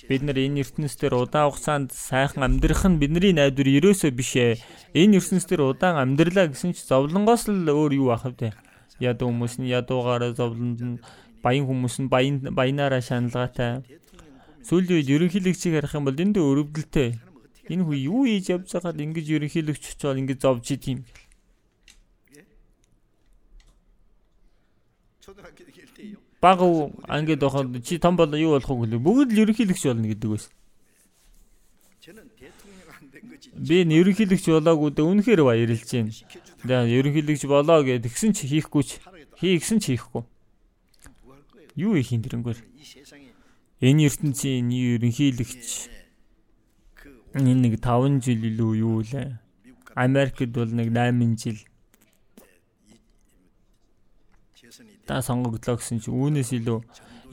Бид 0.09 0.21
нар 0.23 0.35
энэ 0.35 0.67
ертөнцийн 0.67 1.15
удаан 1.15 1.47
хугацаанд 1.47 1.89
сайхан 1.95 2.43
амьдрах 2.43 2.83
нь 2.89 2.99
бидний 2.99 3.31
найдвар 3.31 3.69
ерөөсөө 3.79 4.11
биш 4.11 4.35
ээ. 4.35 4.59
Энэ 4.91 5.17
ертөнцийн 5.19 5.63
удаан 5.63 5.95
амьдралаа 6.03 6.51
гэсэн 6.51 6.75
чи 6.75 6.83
зовлонгоос 6.83 7.47
л 7.47 7.71
өөр 7.71 7.91
юу 7.95 8.11
ах 8.11 8.27
вэ? 8.27 8.51
ядуу 8.99 9.29
хүмүүс 9.31 9.57
нь 9.59 9.71
ядуугаараа 9.71 10.31
зовлонд 10.37 10.79
нь 10.81 11.01
баян 11.43 11.65
хүмүүс 11.67 11.95
нь 12.01 12.11
баян 12.13 12.35
баянаараа 12.51 13.01
шаналгаатай. 13.01 13.83
Сүүлийн 14.67 14.95
үед 14.99 15.09
ерөнхийлөгчийг 15.15 15.73
харах 15.75 15.97
юм 15.97 16.05
бол 16.07 16.23
энд 16.23 16.37
өрөвдөлтэй. 16.39 17.09
Энэ 17.71 17.83
хүү 17.83 17.97
юу 18.11 18.21
хийж 18.27 18.45
явж 18.55 18.69
байгаад 18.75 19.03
ингэж 19.03 19.27
ерөнхийлөгч 19.35 19.83
очоод 19.95 20.19
ингэж 20.19 20.39
зовж 20.43 20.67
идэм. 20.75 20.99
Баг 26.43 26.59
ангид 27.07 27.39
байхад 27.39 27.85
чи 27.87 27.97
том 27.99 28.17
бол 28.17 28.35
юу 28.35 28.59
болох 28.59 28.67
вэ? 28.67 28.99
Бүгд 28.99 29.31
л 29.31 29.41
ерөнхийлөгч 29.47 29.83
болно 29.87 30.07
гэдэг 30.11 30.27
байсан. 30.27 30.51
Би 33.55 33.87
нь 33.87 33.95
ерөнхийлөгч 33.95 34.51
болоогүй 34.51 34.91
дэ 34.91 35.07
үнэхээр 35.07 35.39
баярлж 35.47 35.87
байна. 35.87 36.11
Тэгээ 36.11 36.99
ерөнхийлөгч 36.99 37.43
болоо 37.47 37.79
гэж 37.87 38.03
тэгсэн 38.03 38.35
чи 38.35 38.51
хийхгүй 38.51 38.83
ч 38.83 38.99
хий 39.39 39.55
гэсэн 39.55 39.79
чи 39.79 39.95
хийхгүй. 39.95 40.27
Юу 41.79 41.95
их 41.95 42.11
юм 42.11 42.27
дэрэнгээр. 42.27 42.59
Энэ 43.79 44.03
ертөнцийн 44.11 44.67
ерөнхийлөгч 44.67 45.63
энэ 47.39 47.55
нэг 47.55 47.79
5 47.79 48.19
жил 48.19 48.43
илүү 48.43 48.71
юу 48.83 48.99
лээ. 48.99 49.39
Америкт 49.95 50.51
бол 50.51 50.67
нэг 50.67 50.91
8 50.91 51.39
жил 51.39 51.63
та 55.07 55.21
сонгогдлоо 55.21 55.77
гэсэн 55.77 55.99
чи 56.03 56.09
үүнээс 56.09 56.49
илүү 56.59 56.79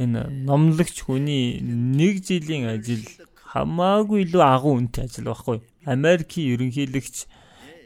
энэ 0.02 0.20
номлогч 0.48 1.06
хүний 1.06 1.60
нэг 1.62 2.24
жилийн 2.24 2.70
ажил 2.72 3.04
хамаагүй 3.52 4.26
илүү 4.26 4.42
агуу 4.42 4.78
үнэтэй 4.78 5.06
ажил 5.06 5.30
байхгүй. 5.30 5.58
Америкийн 5.84 6.54
ерөнхийлөгч 6.54 7.16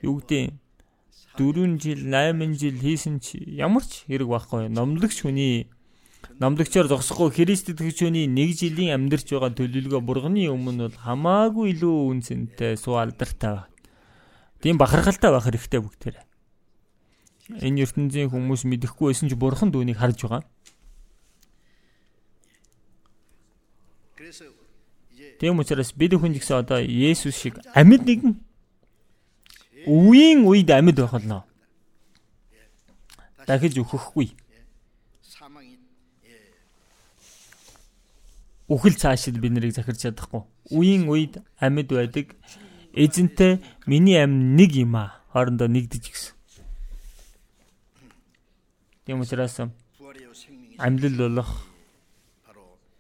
юу 0.07 0.21
гэдэг 0.21 0.55
4 1.37 1.83
жил 1.83 2.01
8 2.09 2.55
жил 2.61 2.77
хийсэн 2.79 3.19
чи 3.19 3.43
ямар 3.59 3.83
ч 3.83 4.07
хэрэг 4.07 4.29
байхгүй 4.31 4.71
номлогч 4.71 5.27
хүний 5.27 5.67
Номлогчоор 6.41 6.89
зогсохгүй 6.89 7.31
Христ 7.31 7.69
итгэгчөний 7.71 8.27
нэг 8.27 8.57
жилийн 8.59 8.97
амьдарч 8.97 9.29
байгаа 9.31 9.53
төлөвлөгөө 9.55 10.03
бурганы 10.03 10.49
өмнө 10.51 10.89
бол 10.89 10.99
хамаагүй 11.05 11.77
илүү 11.77 11.97
үнцэнтэй 12.11 12.75
суу 12.81 12.99
алдартай. 12.99 13.69
Тийм 14.59 14.81
бахархалтай 14.81 15.31
байх 15.31 15.47
хэрэгтэй 15.47 15.81
бүгдээрээ. 15.85 16.25
Энэ 17.49 17.85
ертөнцийн 17.85 18.33
хүмүүс 18.33 18.65
мэдэхгүй 18.65 19.13
байсан 19.13 19.29
ч 19.29 19.37
бурхан 19.37 19.69
дүүнийг 19.69 20.01
харж 20.01 20.25
байгаа. 20.25 20.43
Тийм 25.39 25.61
учраас 25.61 25.93
бид 25.93 26.17
хүн 26.17 26.33
гэсэн 26.33 26.65
одоо 26.65 26.81
Есүс 26.81 27.37
шиг 27.37 27.61
амьд 27.77 28.09
нэгэн 28.09 28.41
үеийн 29.85 30.49
үед 30.49 30.71
амьд 30.73 30.97
байх 30.97 31.13
болно. 31.13 31.45
Дахиж 33.45 33.77
өөхөхгүй. 33.77 34.33
Үхэл 38.73 38.97
цаашид 38.97 39.37
бид 39.37 39.53
нарыг 39.53 39.77
захирч 39.77 40.09
чадахгүй. 40.09 40.49
Үеийн 40.73 41.05
үед 41.13 41.45
амьд 41.61 41.93
байдаг. 41.93 42.33
Эзэнтэй 42.97 43.61
миний 43.85 44.17
амь 44.17 44.57
нэг 44.57 44.73
юм 44.73 44.97
аа. 44.97 45.21
Хоорондоо 45.37 45.69
нэгдэж 45.69 46.09
гисэн. 46.09 46.33
Тийм 49.05 49.21
учраас 49.21 49.61
амьлал 50.79 51.17
болох 51.19 51.51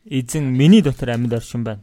эзэн 0.05 0.44
миний 0.44 0.82
дотор 0.82 1.10
амьд 1.10 1.32
оршин 1.32 1.64
байна. 1.64 1.82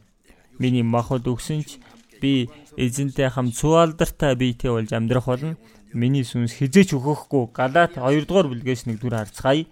Миний 0.58 0.82
махад 0.82 1.26
өгсөн 1.26 1.66
ч 1.66 1.82
би 2.20 2.46
эзэнтэй 2.76 3.28
хамт 3.34 3.58
цуалдартай 3.58 4.36
биетэй 4.38 4.70
болж 4.70 4.92
амьдрах 4.94 5.26
болно. 5.26 5.56
Миний 5.92 6.22
сүнс 6.22 6.54
хизээч 6.54 6.94
өгөхгүй. 6.94 7.50
Галаат 7.50 7.98
2 7.98 8.22
дугаар 8.26 8.46
бүлгээс 8.46 8.86
нэг 8.86 9.02
дүр 9.02 9.18
харцгаая. 9.18 9.66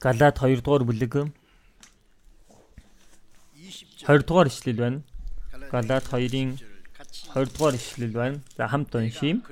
Галаат 0.00 0.36
2 0.40 0.64
дугаар 0.64 0.84
бүлэг 0.88 1.41
20 4.06 4.26
дугаар 4.26 4.46
ишлэл 4.48 4.76
байна. 4.76 5.02
Галаат 5.70 6.04
2-ын 6.10 6.58
20 7.34 7.54
дугаар 7.54 7.74
ишлэл 7.74 8.12
байна. 8.12 8.40
За 8.56 8.66
хамт 8.68 8.94
уншийм. 8.94 9.42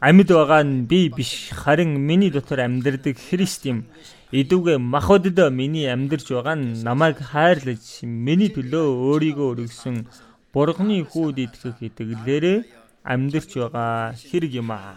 Амьд 0.00 0.28
байгаа 0.28 0.62
нь 0.64 0.86
би 0.90 1.08
биш 1.08 1.50
харин 1.52 1.92
миний 2.08 2.30
дотор 2.30 2.60
амьдардаг 2.60 3.16
Христ 3.18 3.64
юм. 3.66 3.84
Идүүгээ 4.32 4.78
махбодд 4.78 5.38
миний 5.52 5.92
амьдарч 5.92 6.26
байгаа 6.32 6.56
нь 6.56 6.80
намайг 6.82 7.20
хайрлаж 7.20 7.84
миний 8.02 8.48
төлөө 8.48 8.84
өөрийгөө 9.12 9.48
өргөсөн 9.52 9.96
Бурхны 10.52 11.04
хүүд 11.04 11.36
итгэх 11.44 11.78
итгэлээрээ 11.88 12.58
амьдарч 13.12 13.50
байгаа 13.60 14.16
хэрэг 14.16 14.52
юм 14.60 14.70
аа. 14.72 14.96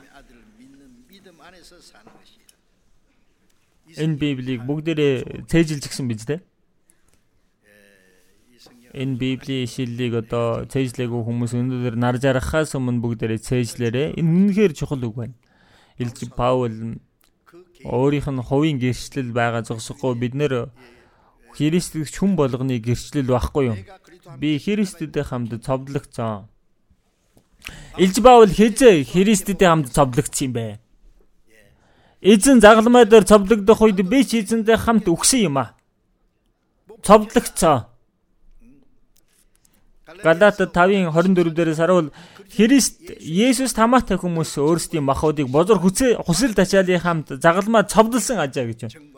Энэ 3.95 4.19
Библийг 4.19 4.61
бүгдээрээ 4.67 5.47
цээжилж 5.51 5.83
гисэн 5.87 6.07
биз 6.07 6.23
дээ 6.27 6.39
энэ 8.95 9.19
библийн 9.19 9.67
ишлэлийг 9.67 10.23
одоо 10.23 10.63
цээжлээгүй 10.71 11.21
хүмүүс 11.27 11.51
өнөөдөр 11.59 11.95
нар 11.99 12.15
жаргахаас 12.15 12.73
өмнө 12.79 13.03
бүгдээрээ 13.03 13.43
цээжлээрээ 13.43 14.07
энэ 14.15 14.31
үнэхээр 14.55 14.73
чухал 14.73 15.03
үг 15.03 15.15
байна. 15.19 15.35
Илж 15.99 16.19
Паул 16.31 16.99
өөрийнх 17.83 18.29
нь 18.31 18.41
хувийн 18.47 18.79
гэрчлэл 18.79 19.35
байгаа 19.35 19.67
зогсохгүй 19.67 20.15
бид 20.15 20.33
нэр 20.33 20.71
Христэгч 21.55 22.15
хүн 22.19 22.39
болгоны 22.39 22.79
гэрчлэл 22.79 23.29
байхгүй 23.31 23.63
юу? 23.67 23.77
Би 24.39 24.57
Христэдтэй 24.59 25.23
хамт 25.23 25.53
цовдлогцсон. 25.59 26.47
Илж 27.99 28.17
Паул 28.23 28.51
хэзээ 28.51 29.03
Христэдтэй 29.03 29.67
хамт 29.67 29.91
цовдлогдсон 29.91 30.47
юм 30.47 30.53
бэ? 30.55 30.79
Эзэн 32.25 32.57
загалмай 32.57 33.05
дээр 33.05 33.21
цовдлогдох 33.29 33.85
үед 33.85 34.01
би 34.01 34.25
ч 34.25 34.41
эзэнтэй 34.41 34.81
хамт 34.81 35.05
өгсөн 35.05 35.45
юм 35.45 35.61
а. 35.61 35.77
Цовдлогцсон. 37.05 37.85
Галаат 40.25 40.57
5-ын 40.73 41.13
24 41.13 41.53
дээрээс 41.53 41.79
харуул 41.79 42.09
Христ 42.49 42.97
Есүс 43.21 43.77
тамаатай 43.77 44.17
хүмүүс 44.17 44.57
өөрсдийн 44.57 45.05
махуудыг 45.05 45.47
бозор 45.53 45.77
хүсэл 45.77 46.57
тачаалын 46.57 47.03
хамт 47.05 47.27
загалмаа 47.37 47.85
цовдлсон 47.85 48.41
ажаа 48.41 48.65
гэж 48.65 48.79
байна. 48.89 49.15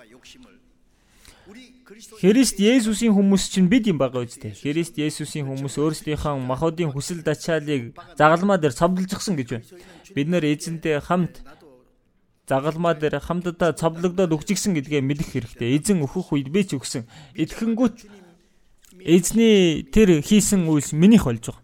Христ 2.21 2.59
Есүсийн 2.59 3.13
хүмүүс 3.15 3.43
чинь 3.53 3.69
бид 3.71 3.87
юм 3.87 3.97
байгаа 3.97 4.27
үстэй. 4.27 4.51
Христ 4.51 4.97
Есүсийн 4.99 5.47
хүмүүс 5.47 5.75
өөрсдийнхөө 5.79 6.35
махуудын 6.43 6.91
хүсэл 6.91 7.23
тачаалыг 7.23 7.95
загалмаа 8.19 8.57
дээр 8.59 8.75
цовдлжсэн 8.75 9.35
гэж 9.39 9.47
байна. 9.53 9.65
Бид 10.13 10.27
нэр 10.27 10.43
эзэнтэй 10.45 10.99
хамт 11.01 11.41
загалмаа 12.47 12.95
дээр 12.95 13.19
хамтдаа 13.19 13.75
цовдлогдоод 13.75 14.31
өгчихсэн 14.33 14.77
гэдгээ 14.77 15.01
мэдэх 15.03 15.29
хэрэгтэй. 15.35 15.77
Эзэн 15.77 16.01
өөхөх 16.05 16.31
үед 16.31 16.47
би 16.47 16.63
ч 16.63 16.79
өгсөн. 16.79 17.03
Итгэнгүүт 17.35 18.26
Эзний 19.07 19.87
тэр 19.87 20.19
хийсэн 20.19 20.67
үйлс 20.67 20.91
минийх 20.91 21.23
болж 21.23 21.47
байгаа. 21.47 21.63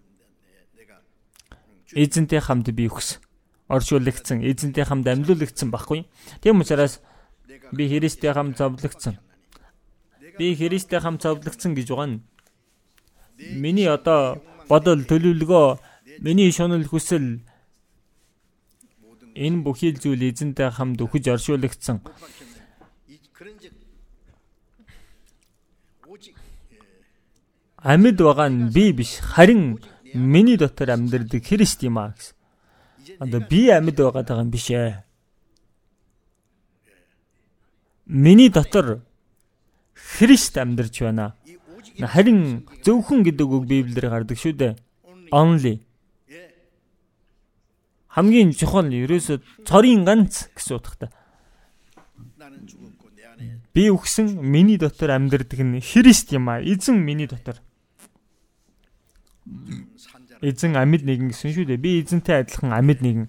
Эзэнтэй 1.92 2.40
хамт 2.40 2.72
би 2.72 2.88
өгсөн. 2.88 3.20
Оршуулгдсан, 3.68 4.40
эзэнтэй 4.48 4.88
хамт 4.88 5.12
амьлуулагдсан 5.12 5.68
баггүй. 5.68 6.08
Тийм 6.40 6.64
учраас 6.64 7.04
би 7.76 7.92
Христтэй 7.92 8.32
хамт 8.32 8.56
зовлогдсон. 8.58 9.20
Би 10.40 10.56
Христтэй 10.56 11.04
хамт 11.04 11.22
зовлогдсон 11.22 11.76
гэж 11.76 11.92
байгаа 11.92 12.08
нь 12.08 12.24
миний 13.38 13.88
одоо 13.92 14.42
бодол 14.70 15.04
төлөвлөгөө, 15.04 15.80
миний 16.24 16.52
шунал 16.52 16.86
хүсэл 16.88 17.44
энэ 19.36 19.64
бүхий 19.66 19.92
л 19.92 20.00
зүйл 20.00 20.24
эзэнтэй 20.30 20.70
хамт 20.70 21.02
өгөж 21.02 21.28
оршуулгдсан. 21.34 22.00
Амьд 27.84 28.18
байгаа 28.18 28.50
нь 28.50 28.72
би 28.72 28.96
биш 28.96 29.20
харин 29.20 29.80
миний 30.14 30.58
дотор 30.58 30.90
амьдардаг 30.96 31.44
Христ 31.44 31.84
юм 31.84 31.98
а 32.00 32.16
гэсэн. 32.16 32.36
Одоо 33.20 33.40
би 33.44 33.68
амьд 33.70 33.98
байгаа 34.00 34.24
даа 34.24 34.40
юм 34.40 34.52
биш 34.52 34.72
ээ. 34.72 35.04
Миний 38.08 38.50
дотор 38.50 39.04
Христ 39.94 40.58
амьдарч 40.58 41.02
байна. 41.04 41.36
Харин 42.00 42.64
зөвхөн 42.86 43.24
гэдэг 43.28 43.48
үг 43.52 43.68
Библиэр 43.68 44.08
гардаг 44.10 44.38
шүү 44.40 44.56
дээ. 44.56 44.74
Only. 45.32 45.84
Хамгийн 48.08 48.56
чухал 48.56 48.88
ерөөсө 48.88 49.44
цорын 49.68 50.06
ганц 50.08 50.48
гэсэн 50.56 50.78
утгатай. 50.80 51.10
Би 53.74 53.90
өгсөн 53.90 54.40
миний 54.40 54.78
дотор 54.78 55.12
амьдардаг 55.12 55.60
нь 55.60 55.82
Христ 55.82 56.32
юм 56.32 56.48
а. 56.48 56.62
Эзэн 56.62 56.96
миний 56.96 57.28
дотор 57.28 57.60
эзэн 60.42 60.76
амьд 60.76 61.04
нэгэн 61.04 61.32
гэсэн 61.32 61.52
шүү 61.54 61.66
дээ. 61.68 61.84
Би 61.84 62.02
эзэнтэй 62.02 62.44
адилхан 62.44 62.72
амьд 62.72 63.00
нэгэн. 63.04 63.28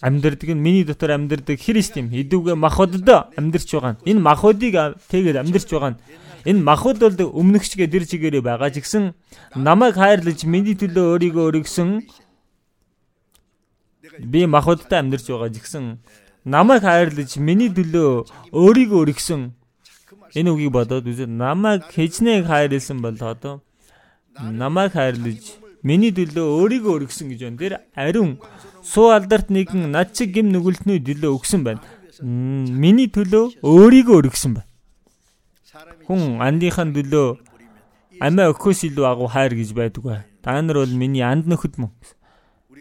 Амьдардаг 0.00 0.50
нь 0.54 0.62
миний 0.62 0.84
дотор 0.84 1.14
амьдардаг 1.14 1.58
Христ 1.58 1.96
юм. 1.96 2.10
Идүүгээ 2.10 2.54
махбодд 2.54 3.08
амьдарч 3.38 3.68
байгаа 3.74 3.92
нь. 3.94 4.02
Энэ 4.10 4.20
махбодыг 4.20 4.74
тэгээд 5.10 5.40
амьдарч 5.42 5.68
байгаа 5.70 5.92
нь. 5.94 6.00
Энэ 6.44 6.60
махбод 6.60 6.98
бол 7.00 7.16
өмнөгчгээ 7.40 7.88
дэр 7.88 8.04
чигээрээ 8.04 8.44
байгаа 8.44 8.70
ч 8.70 8.84
гэсэн 8.84 9.16
намайг 9.56 9.96
хайрлаж 9.96 10.44
миний 10.44 10.76
төлөө 10.76 11.16
өөрийгөө 11.16 11.44
өргөсөн 11.48 12.04
би 14.20 14.44
махбодтай 14.46 15.00
амьдарч 15.00 15.26
байгаа 15.32 15.48
ч 15.48 15.64
гэсэн 15.64 15.84
намайг 16.44 16.84
хайрлаж 16.84 17.30
миний 17.40 17.72
төлөө 17.72 18.28
өөрийгөө 18.52 19.00
өргөсөн 19.08 19.56
энэ 20.36 20.50
үгийг 20.52 20.72
бодоод 20.76 21.08
үзээ 21.08 21.28
намайг 21.32 21.88
хичнээн 21.88 22.44
хайрлсан 22.44 23.00
бол 23.00 23.16
одоо 23.16 23.64
намайг 24.40 24.92
хайрлаж 24.92 25.54
миний 25.82 26.12
төлөө 26.12 26.46
өөрийгөө 26.58 26.92
өргөсөн 26.98 27.28
гэж 27.30 27.40
байна. 27.44 27.58
Тэр 27.58 27.74
ариун 27.94 28.38
суу 28.82 29.10
алдарт 29.14 29.50
нэгэн 29.50 29.90
над 29.92 30.16
шиг 30.16 30.32
гим 30.34 30.50
нүгэлтний 30.52 30.98
төлөө 30.98 31.30
өгсөн 31.38 31.64
байна. 31.64 31.80
Миний 32.20 33.08
төлөө 33.08 33.62
өөрийгөө 33.62 34.16
өргөсөн 34.24 34.58
байна. 34.58 34.70
Хүн 36.06 36.40
андынхаа 36.42 36.88
төлөө 36.90 37.26
амиа 38.20 38.50
өгөхөөс 38.52 38.80
илүү 38.88 39.06
агуу 39.06 39.28
хайр 39.30 39.54
гэж 39.54 39.70
байдгүй. 39.76 40.18
Та 40.42 40.60
нар 40.62 40.82
бол 40.82 40.94
миний 40.94 41.24
анд 41.24 41.46
нөхөд 41.46 41.78
мөн. 41.78 41.92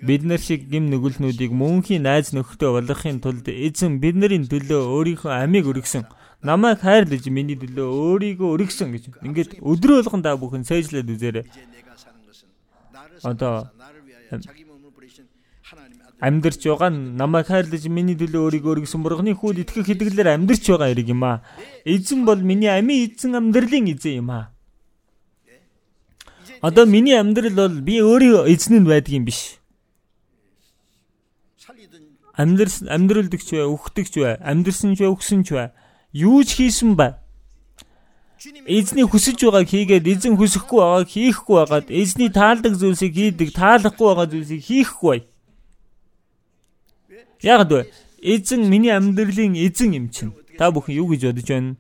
Бид 0.04 0.24
нар 0.28 0.40
шиг 0.40 0.68
гим 0.68 0.90
нүгэлтнүүдийг 0.92 1.52
мөнхийн 1.56 2.04
найз 2.04 2.34
нөхдөд 2.36 2.76
болгохын 2.76 3.24
тулд 3.24 3.48
эзэн 3.48 4.04
бидний 4.04 4.44
төлөө 4.44 4.82
өөрийнхөө 4.96 5.32
амийг 5.32 5.70
өргөсөн 5.72 6.04
намайг 6.44 6.80
хайрлаж 6.84 7.24
миний 7.32 7.56
төлөө 7.56 7.88
өөрийгөө 7.88 8.50
өргөсөн 8.56 8.92
гэж. 8.94 9.04
Ингээд 9.24 9.52
өдрөө 9.64 10.04
болгон 10.04 10.24
та 10.24 10.36
бүхэн 10.36 10.68
сойжлаад 10.68 11.08
үзээрэй. 11.08 11.46
Одоо 13.24 13.72
амьдарч 16.24 16.62
байгаа 16.64 16.90
намайг 16.92 17.48
хайрлаж 17.52 17.84
миний 17.92 18.16
төлөө 18.16 18.48
өөрийгөө 18.48 18.74
өргөсөн 18.76 19.04
бурхны 19.04 19.36
хүүд 19.36 19.64
итгэх 19.64 19.88
хэдгэлээр 19.88 20.30
амьдарч 20.36 20.64
байгаа 20.72 20.90
хэрэг 20.92 21.12
юм 21.12 21.24
аа. 21.24 21.44
Эзэн 21.84 22.24
бол 22.24 22.40
миний 22.40 22.72
амийн 22.72 23.12
эзэн 23.12 23.36
амьдралын 23.40 23.92
эзэн 23.92 24.24
юм 24.24 24.32
аа. 24.32 24.56
Одоо 26.64 26.86
миний 26.88 27.20
амьдрал 27.20 27.56
бол 27.68 27.76
би 27.84 28.00
өөрийн 28.00 28.48
эзэн 28.48 28.84
нь 28.84 28.88
байдаг 28.88 29.12
юм 29.12 29.28
биш. 29.28 29.60
Амьдрал 32.40 32.72
амьдралдагч 32.88 33.50
бай, 33.52 33.68
үхдэгч 33.68 34.14
бай, 34.24 34.36
амьдрсан 34.40 34.96
ч 34.96 35.04
бай, 35.04 35.12
өгсөн 35.12 35.44
ч 35.44 35.60
бай. 35.60 35.76
Юу 36.14 36.44
ч 36.46 36.62
хийсэн 36.62 36.96
бай. 36.96 37.18
Эзний 38.68 39.08
хүсэж 39.08 39.50
байгааг 39.50 39.68
хийгээд 39.68 40.06
эзэн 40.08 40.38
хүсэхгүй 40.38 40.80
байгааг 40.80 41.10
хийхгүй 41.10 41.56
байгаад 41.58 41.88
эзний 41.90 42.30
таалдаг 42.30 42.78
зүйлсийг 42.78 43.14
хийдэг, 43.16 43.50
таалахгүй 43.56 44.08
байгаа 44.08 44.28
зүйлсийг 44.30 44.62
хийхгүй 44.62 45.10
бай. 45.10 45.22
Яг 47.42 47.68
вэ? 47.72 47.90
Эзэн 48.22 48.70
миний 48.70 48.94
амьдралын 48.94 49.58
эзэн 49.58 49.96
юм 49.98 50.08
чинь. 50.14 50.36
Та 50.58 50.70
бүхэн 50.70 50.96
юу 51.02 51.10
гэж 51.10 51.34
бодож 51.34 51.48
байна? 51.50 51.76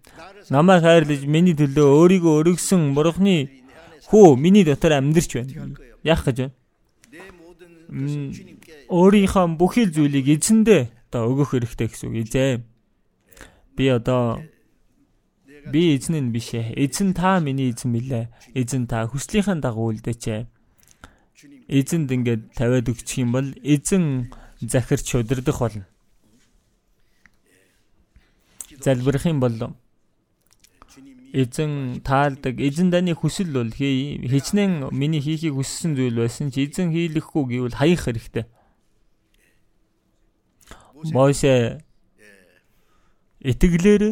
Намайг 0.49 0.81
хайрлаж 0.81 1.21
миний 1.29 1.53
төлөө 1.53 1.87
өөрийгөө 1.99 2.33
өргөсөн 2.41 2.97
бурхны 2.97 3.61
хүү 4.09 4.35
миний 4.39 4.65
дотор 4.65 4.97
амьдарч 4.97 5.29
байна. 5.37 5.77
Яах 6.01 6.25
гэж 6.25 6.37
байна? 6.41 6.55
Өөрийнхөө 8.89 9.45
бүхэл 9.61 9.93
зүйлийг 9.93 10.27
эзэндээ 10.35 10.81
одоо 11.13 11.29
өгөх 11.29 11.53
хэрэгтэй 11.53 11.87
гэсэн 11.93 12.09
үг 12.09 12.17
эзээ. 12.25 12.72
Би 13.75 13.87
одоо 13.87 14.41
би 15.71 15.95
эзэн 15.95 16.29
нь 16.29 16.31
биш 16.31 16.53
ээ. 16.53 16.73
Эзэн 16.75 17.13
та 17.13 17.39
миний 17.39 17.71
эзэн 17.71 17.91
мэлээ. 17.91 18.25
Эзэн 18.53 18.87
та 18.87 19.07
хүслийнхаа 19.07 19.57
дагуу 19.61 19.91
үлдээч. 19.91 20.45
Эзэнд 21.67 22.11
ингээд 22.11 22.53
тавиад 22.53 22.91
өгчих 22.91 23.23
юм 23.23 23.31
бол 23.33 23.47
эзэн 23.63 24.29
захирч 24.61 25.15
удирдах 25.15 25.59
болно. 25.59 25.87
Залбирах 28.83 29.25
юм 29.25 29.39
бол 29.39 29.55
эзэн 31.33 32.01
таалдаг 32.05 32.59
эзэн 32.61 32.91
даны 32.91 33.15
хүсэл 33.15 33.49
бол 33.49 33.71
хичнээн 33.73 34.93
миний 34.93 35.21
хийхийг 35.23 35.57
хүссэн 35.57 35.97
зүйл 35.97 36.21
байсан 36.21 36.51
чи 36.53 36.69
эзэн 36.69 36.93
хийлэхгүй 36.93 37.43
гэвэл 37.57 37.79
хаях 37.79 38.05
хэрэгтэй. 38.05 38.45
Моше 41.09 41.81
итгэлээр 43.43 44.03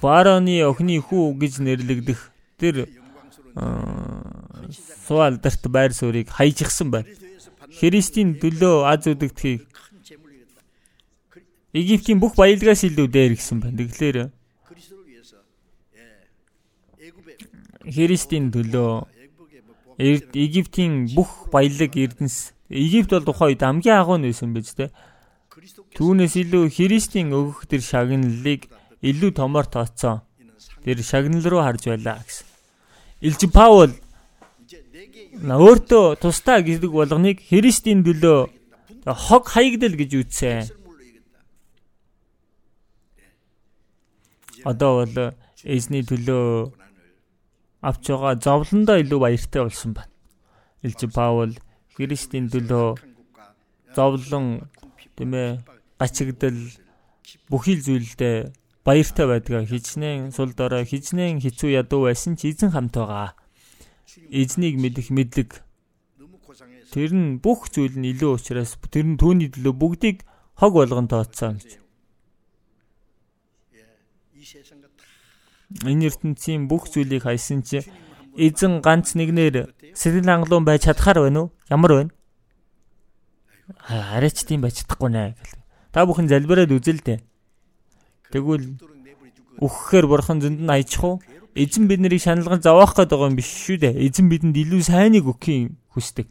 фараоны 0.00 0.56
охины 0.66 0.98
хүү 0.98 1.24
гэж 1.40 1.52
нэрлэгдэх 1.64 2.20
тэр 2.58 2.90
суалдарт 5.06 5.62
байр 5.70 5.92
суурийг 5.94 6.28
хайжихсан 6.30 6.90
байна. 6.90 7.08
Христийн 7.78 8.38
төлөө 8.42 8.86
аз 8.90 9.06
үдэгдэхийг 9.06 9.70
Египтийн 11.70 12.18
бүх 12.18 12.34
баялгаас 12.34 12.82
илүү 12.82 13.06
дээр 13.06 13.38
гисэн 13.38 13.62
байна. 13.62 13.78
Тэгэхээр 13.78 14.34
Христийн 17.94 18.50
төлөө 18.50 19.06
Египтийн 20.00 21.06
бүх 21.14 21.46
баялаг 21.54 21.94
эрдэнэс 21.94 22.54
Египт 22.70 23.10
бол 23.14 23.26
тухайн 23.26 23.54
үед 23.54 23.62
хамгийн 23.62 23.98
агуу 24.02 24.18
нь 24.18 24.26
байсан 24.26 24.50
биз 24.54 24.74
дээ. 24.74 24.90
Түүнээс 25.60 26.34
илүү 26.40 26.72
Христийн 26.72 27.34
өгөх 27.36 27.68
тэр 27.68 27.82
шагналыг 27.84 28.64
илүү 29.04 29.30
томоор 29.36 29.68
тооцсон. 29.68 30.24
Тэр 30.84 31.04
шагнал 31.04 31.44
руу 31.44 31.60
харж 31.60 31.92
байлаа 31.92 32.24
гэсэн. 32.24 32.46
Илж 33.20 33.40
Паул 33.52 33.92
өөртөө 35.36 36.16
тусдаа 36.16 36.64
гэдэг 36.64 36.88
болгоныг 36.88 37.44
Христийн 37.44 38.00
төлөө 38.00 38.48
хог 39.04 39.44
хаягдал 39.52 40.00
гэж 40.00 40.10
үзсэн. 40.24 40.64
Одоо 44.64 45.04
бол 45.04 45.36
эзний 45.64 46.00
төлөө 46.08 46.72
авч 47.84 48.04
байгаа 48.08 48.40
зовлондоо 48.40 48.96
илүү 49.04 49.20
баяртай 49.20 49.60
болсон 49.68 49.92
байна. 49.92 50.12
Илж 50.80 51.00
Паул 51.12 51.52
Христийн 52.00 52.48
төлөө 52.48 52.96
зовлон 53.92 54.64
тийм 55.16 55.30
ээ 55.34 55.62
гачигдал 55.98 56.58
бүхий 57.50 57.76
л 57.78 57.84
зүйлдээ 57.86 58.36
баяртай 58.84 59.26
байдгаа 59.28 59.64
хичнээн 59.68 60.32
сул 60.32 60.52
дорой 60.56 60.84
хичнээн 60.88 61.40
хэцүү 61.44 61.70
ядуу 61.80 62.08
байсан 62.08 62.34
ч 62.38 62.50
эзэн 62.50 62.72
хамт 62.72 62.96
байгаа. 62.96 63.36
Эзнийг 64.30 64.80
мэдэх 64.80 65.12
мэдлэг 65.14 65.50
тэр 66.90 67.10
нь 67.14 67.38
бүх 67.38 67.70
зүйл 67.70 67.94
нь 67.94 68.10
илүү 68.10 68.30
учраас 68.34 68.74
тэр 68.90 69.06
нь 69.06 69.20
түүний 69.20 69.52
төлөө 69.54 69.74
бүгдийг 69.78 70.26
хог 70.58 70.72
болгон 70.74 71.06
тооцсон 71.06 71.62
гэж. 71.62 71.78
Энэ 75.86 76.10
ертөнцийн 76.10 76.66
бүх 76.66 76.90
зүйлийг 76.90 77.22
хайсан 77.22 77.62
чи 77.62 77.86
эзэн 78.34 78.82
ганц 78.82 79.14
нэгнэр 79.14 79.70
сэтгэл 79.94 80.26
хангалуун 80.26 80.66
байж 80.66 80.90
чадхаар 80.90 81.22
байна 81.22 81.46
уу? 81.46 81.48
Ямар 81.70 81.92
байна? 81.94 82.12
Арайч 83.86 84.44
тийм 84.44 84.62
байж 84.62 84.82
чадахгүй 84.82 85.10
нэ 85.10 85.34
гэл. 85.38 85.60
Та 85.92 86.06
бүхэн 86.06 86.30
залбираад 86.30 86.70
үзэл 86.70 87.02
дээ. 87.02 87.20
Тэгвэл 88.30 88.78
өгөхээр 89.58 90.06
бурхан 90.06 90.38
зөнд 90.40 90.60
нь 90.62 90.70
аячих 90.70 91.02
уу? 91.04 91.18
Эзэн 91.54 91.90
бид 91.90 92.00
нарыг 92.00 92.22
шаналган 92.22 92.62
зовоох 92.62 92.94
гээд 92.94 93.10
байгаа 93.10 93.30
юм 93.30 93.36
биш 93.38 93.50
шүү 93.50 93.78
дээ. 93.82 93.98
Эзэн 94.06 94.30
бидэнд 94.30 94.56
илүү 94.56 94.82
сайныг 94.86 95.26
өгөхийн 95.26 95.74
хүсдэг. 95.94 96.26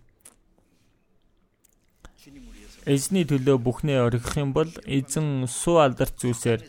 Эзний 2.88 3.28
төлөө 3.28 3.60
бүхнээ 3.60 4.00
орхих 4.00 4.40
юм 4.40 4.56
бол 4.56 4.72
эзэн 4.88 5.46
суу 5.46 5.84
алдарт 5.84 6.16
зүйлсээр 6.18 6.64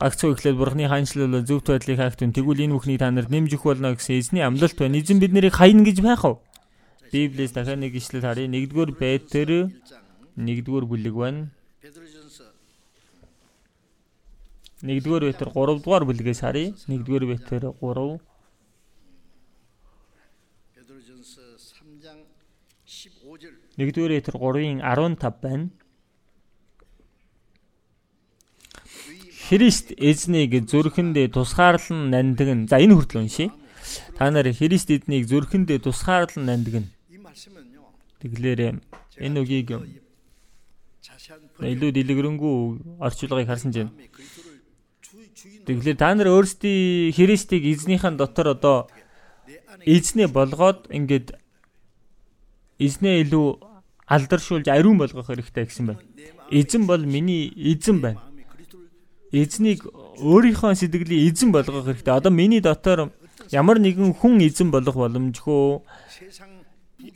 Гагцуу 0.00 0.32
ихлээр 0.32 0.56
бурхны 0.56 0.88
хаанчлал 0.88 1.44
зөвхт 1.44 1.68
байдлыг 1.68 2.00
хаахтун 2.00 2.32
тэгвэл 2.32 2.64
энэ 2.64 2.72
бүхнийг 2.72 3.04
та 3.04 3.12
нарт 3.12 3.28
нэмж 3.28 3.52
өгөх 3.52 3.68
болно 3.76 3.92
гэсэн 3.92 4.16
эзний 4.16 4.40
амлалт 4.40 4.72
байна. 4.80 4.96
Эзэн 4.96 5.20
бид 5.20 5.32
нарыг 5.36 5.52
хайна 5.52 5.84
гэж 5.84 6.00
байх 6.00 6.24
уу? 6.24 6.40
Библиэс 7.12 7.52
дахиад 7.52 7.78
нэг 7.78 7.94
ишлэл 7.94 8.22
харъя. 8.22 8.46
1-р 8.46 8.92
Петр 8.94 9.70
1-р 10.36 10.84
бүлэг 10.86 11.14
байна. 11.14 11.50
1-р 14.82 15.22
Петр 15.28 15.48
3-р 15.50 16.04
бүлгээс 16.06 16.40
харъя. 16.40 16.72
1-р 16.86 17.24
Петр 17.26 17.74
3 17.80 18.20
1-р 23.76 24.08
Петр 24.08 24.34
3-ын 24.36 24.80
15 24.80 25.42
байна. 25.42 25.70
Христ 29.50 29.90
эзнийг 29.98 30.52
зүрхэндээ 30.70 31.28
тусгаарлан 31.34 32.10
нандин. 32.10 32.68
За 32.68 32.78
энэ 32.78 32.94
хүртэл 32.94 33.26
уншия. 33.26 33.50
Та 34.16 34.30
нар 34.30 34.46
Христ 34.54 34.90
эзнийг 34.94 35.26
зүрхэндээ 35.26 35.78
тусгаарлан 35.82 36.46
нандин. 36.46 36.86
Тэглээрээ 38.20 38.72
энэ 39.26 39.40
үгийг 39.40 39.68
илүү 41.60 41.90
дэлгэрэнгүй 41.96 42.56
орчуулгыг 43.00 43.48
харсан 43.48 43.72
чинь. 43.72 43.90
Тэгэхээр 45.66 45.96
та 45.96 46.14
нар 46.14 46.28
өөрсдийн 46.28 47.12
Христийг 47.16 47.64
эзнийхэн 47.64 48.20
дотор 48.20 48.52
одоо 48.56 48.76
эзнээ 49.86 50.28
болгоод 50.28 50.92
ингээд 50.92 51.36
эзнээ 52.78 53.24
илүү 53.24 53.48
алдаршуулж 54.04 54.66
ариун 54.68 54.98
болгох 55.00 55.26
хэрэгтэй 55.26 55.64
гэсэн 55.64 55.86
байна. 55.88 56.02
Эзэн 56.50 56.84
бол 56.84 57.00
миний 57.00 57.48
эзэн 57.56 58.04
байна 58.04 58.20
эзнийг 59.32 59.86
өөрийнхөө 60.18 60.74
сэтгэлийн 60.74 61.30
эзэн 61.30 61.50
болгох 61.54 61.86
хэрэгтэй. 61.86 62.14
Одоо 62.14 62.32
миний 62.34 62.60
дотор 62.60 63.14
ямар 63.50 63.78
нэгэн 63.78 64.14
хүн 64.18 64.42
эзэн 64.42 64.70
болох 64.74 64.94
боломжгүй. 64.94 65.80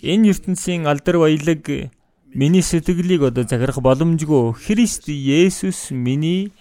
Энэ 0.01 0.31
ертөнцийн 0.33 0.87
алдар 0.87 1.19
баялаг 1.19 1.91
миний 2.35 2.63
сэтгэлийг 2.63 3.23
одоо 3.23 3.45
захирах 3.45 3.79
боломжгүй. 3.79 4.55
Христ 4.55 5.09
Есүс 5.09 5.91
миний 5.91 6.53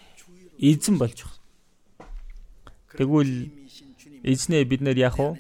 эзэн 0.60 0.98
болж 0.98 1.24
байна. 1.24 1.40
Тэгвэл 2.98 3.50
эзнээ 4.24 4.64
бид 4.66 4.82
нар 4.82 4.98
яах 4.98 5.18
вэ? 5.18 5.40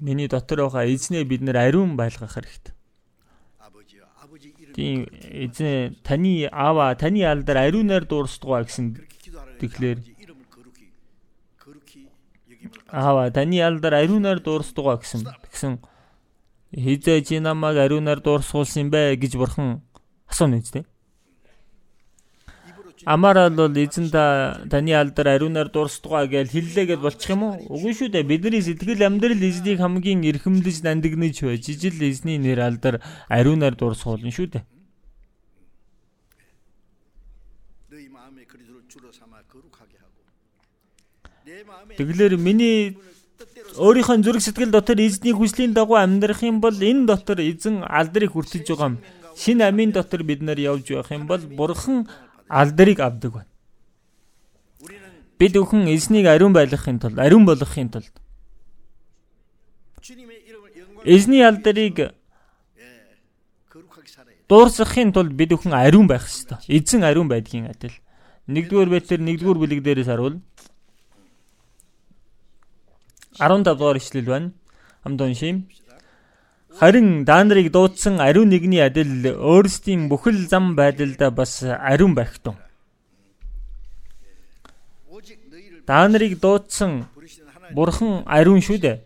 Миний 0.00 0.28
дотор 0.28 0.66
байгаа 0.66 0.86
эзнээ 0.88 1.24
бид 1.24 1.42
нар 1.42 1.56
ариун 1.56 1.96
байлгах 1.96 2.34
хэрэгтэй. 2.34 2.74
Тийм 4.74 5.06
эзэн 5.30 5.96
таны 6.02 6.48
аава 6.52 6.94
таны 6.94 7.22
алдар 7.24 7.56
ариунаар 7.56 8.04
дуурсдгаа 8.04 8.64
гэсэн 8.64 9.06
Тэгэхээр 9.60 9.98
Аава 12.86 13.30
таны 13.30 13.60
алдар 13.64 13.94
ариунаар 13.94 14.40
дуурсдгаа 14.40 14.96
гэсэн. 15.00 15.24
Тэгсэн 15.24 15.72
хизээ 16.74 17.22
чи 17.22 17.38
намайг 17.40 17.76
ариунаар 17.78 18.20
дуурсгуулсан 18.20 18.86
юм 18.86 18.90
бэ 18.90 19.16
гэж 19.16 19.36
бурхан 19.36 19.82
асууна 20.26 20.58
үстэй. 20.58 20.84
Амаарал 23.06 23.54
бол 23.54 23.76
эзэн 23.76 24.10
та 24.10 24.58
таны 24.70 24.90
алдар 24.90 25.38
ариунаар 25.38 25.70
дуурсдгаа 25.70 26.26
гэж 26.26 26.50
хэллээгээд 26.50 27.00
болчих 27.00 27.30
юм 27.30 27.42
уу? 27.46 27.54
Үгүй 27.70 27.94
шүү 27.94 28.10
дээ. 28.10 28.26
Бидний 28.26 28.58
сэтгэл 28.58 29.06
амьдрал 29.06 29.38
эзнийг 29.38 29.78
хамгийн 29.78 30.26
эрхэмлэж 30.26 30.82
нандинаж 30.82 31.38
байж 31.38 31.62
жижил 31.70 32.02
эзний 32.02 32.38
нэр 32.42 32.58
алдар 32.66 32.98
ариунаар 33.30 33.78
дуурсгуулна 33.78 34.34
шүү 34.34 34.58
дээ. 34.58 34.64
Тэгэлэр 41.96 42.34
миний 42.36 42.98
өөрийнхөө 43.76 44.22
зүрх 44.24 44.42
сэтгэл 44.42 44.70
дотор 44.70 44.98
эзний 45.00 45.32
хүслийн 45.36 45.72
дагуу 45.76 45.96
амьдрах 46.00 46.42
юм 46.42 46.60
бол 46.60 46.74
энэ 46.74 47.06
дотор 47.06 47.40
эзэн 47.40 47.84
алдрыг 47.84 48.32
хүртэж 48.32 48.64
байгаа 48.68 48.88
юм. 48.92 48.98
Шинэ 49.36 49.68
амийн 49.68 49.92
дотор 49.92 50.22
бид 50.24 50.40
нар 50.42 50.58
явж 50.58 50.88
байх 50.92 51.10
юм 51.12 51.26
бол 51.26 51.40
бурхан 51.40 52.08
алдрыг 52.48 53.00
авдаг 53.00 53.32
байна. 53.32 53.52
Бид 55.38 55.56
өхөн 55.56 55.92
эзнийг 55.92 56.26
ариун 56.26 56.52
байлгахын 56.56 56.98
тулд, 56.98 57.18
ариун 57.18 57.44
болгохын 57.44 57.90
тулд 57.92 58.14
эзний 61.04 61.42
алдрыг 61.44 62.16
дуурсахын 64.48 65.12
тулд 65.12 65.32
бид 65.32 65.52
өхөн 65.52 65.74
ариун 65.74 66.06
байх 66.06 66.24
ёстой. 66.24 66.58
Эзэн 66.68 67.04
ариун 67.04 67.28
байдгийн 67.28 67.66
адил. 67.66 67.92
1-р 68.46 68.88
Петр 68.88 69.18
1-р 69.18 69.58
бүлэг 69.58 69.82
дээрээс 69.82 70.06
харуул 70.06 70.40
15 73.38 73.64
дугаар 73.64 73.96
ишлэл 73.96 74.24
байна. 74.24 74.52
Хамт 75.02 75.20
уншийм. 75.20 75.68
Харин 76.78 77.24
даанарыг 77.24 77.72
дуудсан 77.72 78.20
ариун 78.20 78.48
нэгний 78.48 78.82
адил 78.84 79.10
өөрсдийн 79.32 80.08
бүхэл 80.10 80.48
зам 80.48 80.74
байдалда 80.76 81.30
бас 81.30 81.62
ариун 81.62 82.14
байх 82.14 82.38
тун. 82.38 82.56
Даанарыг 85.86 86.40
дуудсан 86.40 87.06
бурхан 87.72 88.24
ариун 88.26 88.60
шүү 88.60 88.78
дээ. 88.84 89.00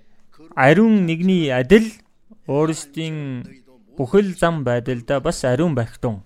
Ариун 0.56 1.06
нэгний 1.06 1.52
адил 1.52 1.86
өөрсдийн 2.48 3.16
бүхэл 3.96 4.34
зам 4.34 4.64
байдалда 4.64 5.20
бас 5.20 5.44
ариун 5.44 5.74
байх 5.74 5.98
тун. 6.02 6.22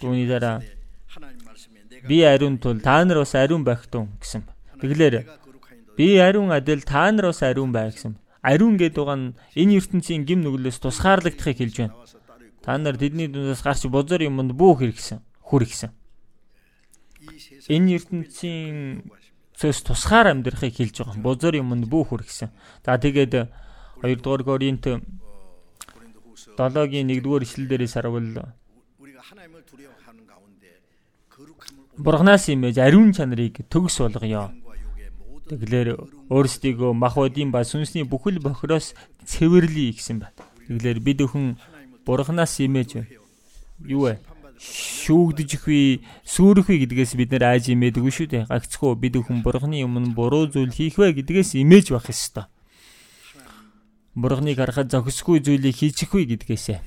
Түүний 0.00 0.28
дараа 0.28 0.62
би 2.08 2.22
ариун 2.22 2.58
тул 2.58 2.78
та 2.80 3.04
нар 3.04 3.18
бас 3.24 3.34
ариун 3.34 3.64
байх 3.64 3.86
тун 3.90 4.08
гэсэн. 4.20 4.42
Тэгэлэр 4.80 5.24
би 5.96 6.16
ариун 6.18 6.52
адил 6.52 6.82
та 6.82 7.10
нар 7.12 7.32
бас 7.32 7.42
ариун 7.42 7.72
бай 7.72 7.90
гэсэн. 7.90 8.16
Ариун 8.42 8.76
гэдэг 8.76 8.96
байгаа 8.96 9.16
нь 9.16 9.34
энэ 9.56 9.76
ертөнцийн 9.80 10.24
гим 10.28 10.40
нүглээс 10.44 10.78
тусгаарлагдахыг 10.78 11.56
хэлж 11.56 11.76
байна. 11.82 11.96
Та 12.62 12.78
нар 12.78 12.96
тэдний 12.96 13.26
дүнээс 13.26 13.62
гарч 13.62 13.86
бузар 13.86 14.22
юмд 14.22 14.52
бүү 14.52 14.72
хэрэгсэн. 14.78 15.18
Хүр 15.48 15.62
ихсэн. 15.66 15.90
Энэ 17.68 17.98
ертөнцийн 17.98 19.10
цэс 19.56 19.82
тусгаар 19.82 20.30
амьдрахыг 20.34 20.74
хэлж 20.76 21.02
байгаа. 21.02 21.22
Бузар 21.22 21.54
юмд 21.56 21.88
бүү 21.88 22.02
хүр 22.06 22.22
ихсэн. 22.22 22.50
За 22.84 22.98
тэгээд 22.98 23.48
2 24.04 24.20
дугаар 24.20 24.42
Коринт 24.44 24.84
7-гийн 26.56 27.08
1-р 27.10 27.42
ишлэл 27.42 27.68
дээрээс 27.68 27.94
харавал 27.96 28.52
Бурханаас 31.96 32.48
имэж 32.52 32.76
ариун 32.78 33.12
чанарыг 33.16 33.64
төгс 33.72 33.98
болгоё. 34.04 34.52
Тэгэлэр 35.46 35.88
өөрсдийгөө 36.30 36.90
мах 36.94 37.14
бодийн 37.14 37.50
ба 37.54 37.62
сүнсний 37.62 38.02
бүхэл 38.02 38.42
бохироос 38.42 38.94
цэвэрлэе 39.26 39.94
гэсэн 39.94 40.18
байна. 40.22 40.34
Тэгэлэр 40.66 40.98
бид 41.00 41.22
өхөн 41.22 41.54
Бурханаас 42.06 42.58
имэж 42.62 43.06
юу 43.86 44.10
вэ? 44.10 44.18
шүүгдэж 44.56 45.50
ихгүй 45.60 46.00
сүрэх 46.24 46.66
вэ 46.66 46.86
гэдгээс 46.86 47.12
бид 47.20 47.30
нэр 47.30 47.44
айж 47.44 47.70
имээдгүй 47.70 48.12
шүү 48.14 48.26
дээ. 48.32 48.48
Гагцхүү 48.50 48.96
бид 48.96 49.14
өхөн 49.20 49.44
бурхны 49.44 49.84
өмнө 49.84 50.16
буруу 50.16 50.48
зүйл 50.48 50.72
хийх 50.72 50.96
вэ 50.96 51.12
гэдгээс 51.12 51.60
имээж 51.60 51.92
байх 51.92 52.08
ёстой. 52.08 52.48
Бурхныг 54.16 54.56
харахад 54.56 54.88
зохисгүй 54.88 55.44
зүйлийг 55.44 55.76
хийчих 55.76 56.10
вэ 56.10 56.24
гэдгээсээ 56.24 56.80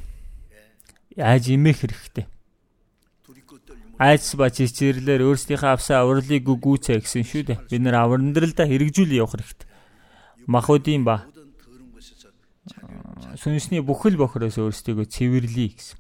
айж 1.20 1.52
имэх 1.52 1.84
хэрэгтэй 1.84 2.26
айц 4.00 4.32
ба 4.40 4.48
чичэрлэр 4.48 5.28
өөрсдийнхөө 5.28 5.72
авсан 5.76 6.00
авралыг 6.00 6.44
гүгүүцээ 6.48 7.04
гэсэн 7.04 7.24
шүү 7.28 7.44
дээ. 7.52 7.60
Бид 7.68 7.82
нэр 7.84 7.96
авралдралдаа 8.00 8.68
хэрэгжүүл 8.72 9.12
явах 9.20 9.36
хэрэгтэй. 9.36 9.68
Махуудын 10.48 11.04
ба 11.04 11.28
сүнсний 13.36 13.84
бүхэл 13.84 14.16
бохороос 14.16 14.56
өөрсдийгөө 14.56 15.04
цэвэрлэе 15.04 15.70
гэсэн. 15.76 15.98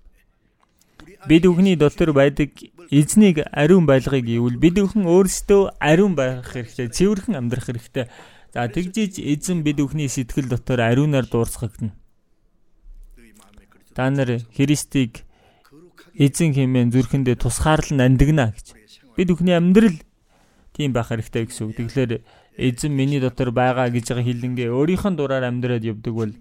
Бид 1.28 1.44
бүхний 1.44 1.76
дотор 1.76 2.16
байдаг 2.16 2.56
эзнийг 2.88 3.44
ариун 3.52 3.84
байлгыг 3.84 4.24
ивэл 4.24 4.56
бид 4.56 4.80
бүхэн 4.80 5.04
өөрсдөө 5.04 5.76
ариун 5.84 6.16
байх 6.16 6.48
хэрэгтэй, 6.48 6.88
цэвэрхэн 6.88 7.36
амьдрах 7.36 7.68
хэрэгтэй. 7.68 8.08
За 8.56 8.66
тэгжиж 8.72 9.20
эзэн 9.20 9.62
бид 9.68 9.84
бүхний 9.84 10.08
сэтгэл 10.08 10.48
дотор 10.48 10.80
ариунаар 10.80 11.28
дуурсгагдана. 11.28 11.92
Та 13.94 14.10
нар 14.10 14.40
Христийг 14.56 15.28
эзэн 16.16 16.54
хэмээн 16.56 16.90
зүрхэндээ 16.94 17.36
тусгаарлан 17.38 18.02
андигна 18.02 18.54
гэж. 18.56 18.74
Бид 19.16 19.30
бүхний 19.30 19.56
амьдрал 19.58 19.98
тийм 20.74 20.94
байх 20.94 21.12
хэрэгтэй 21.12 21.46
гэсэн 21.46 21.70
үг. 21.70 21.76
Тэгэхээр 21.78 22.12
эзэн 22.58 22.94
миний 22.96 23.20
дотор 23.20 23.52
байгаа 23.52 23.92
гэж 23.92 24.16
байгаа 24.16 24.26
хилэнгээ 24.26 24.70
өөрийнх 24.72 25.06
нь 25.06 25.18
дураар 25.18 25.46
амьдраад 25.48 25.84
явдаг 25.84 26.14
бол 26.14 26.34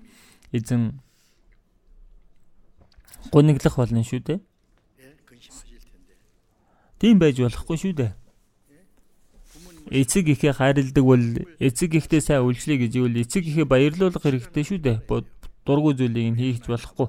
эзэн 0.52 1.02
гуниглах 3.30 3.76
болно 3.76 4.02
шүү 4.02 4.20
дээ. 4.24 4.40
Тийм 6.98 7.18
байж 7.18 7.36
болохгүй 7.38 7.76
шүү 7.78 7.94
дээ. 7.94 8.12
Эцэг 9.88 10.28
ихээ 10.28 10.52
хайрладаг 10.52 11.04
бол 11.04 11.24
эцэг 11.62 11.96
ихтэй 11.96 12.20
сайн 12.20 12.44
үйлчлэе 12.44 12.84
гэж 12.84 12.92
ивэл 12.98 13.22
эцэг 13.24 13.46
ихээ 13.46 13.64
баярлуулах 13.64 14.20
хэрэгтэй 14.20 14.64
шүү 14.66 14.80
дээ. 14.84 14.98
Дургүй 15.64 15.94
зүйлийг 15.96 16.28
нь 16.34 16.40
хийх 16.40 16.66
болохгүй 16.68 17.08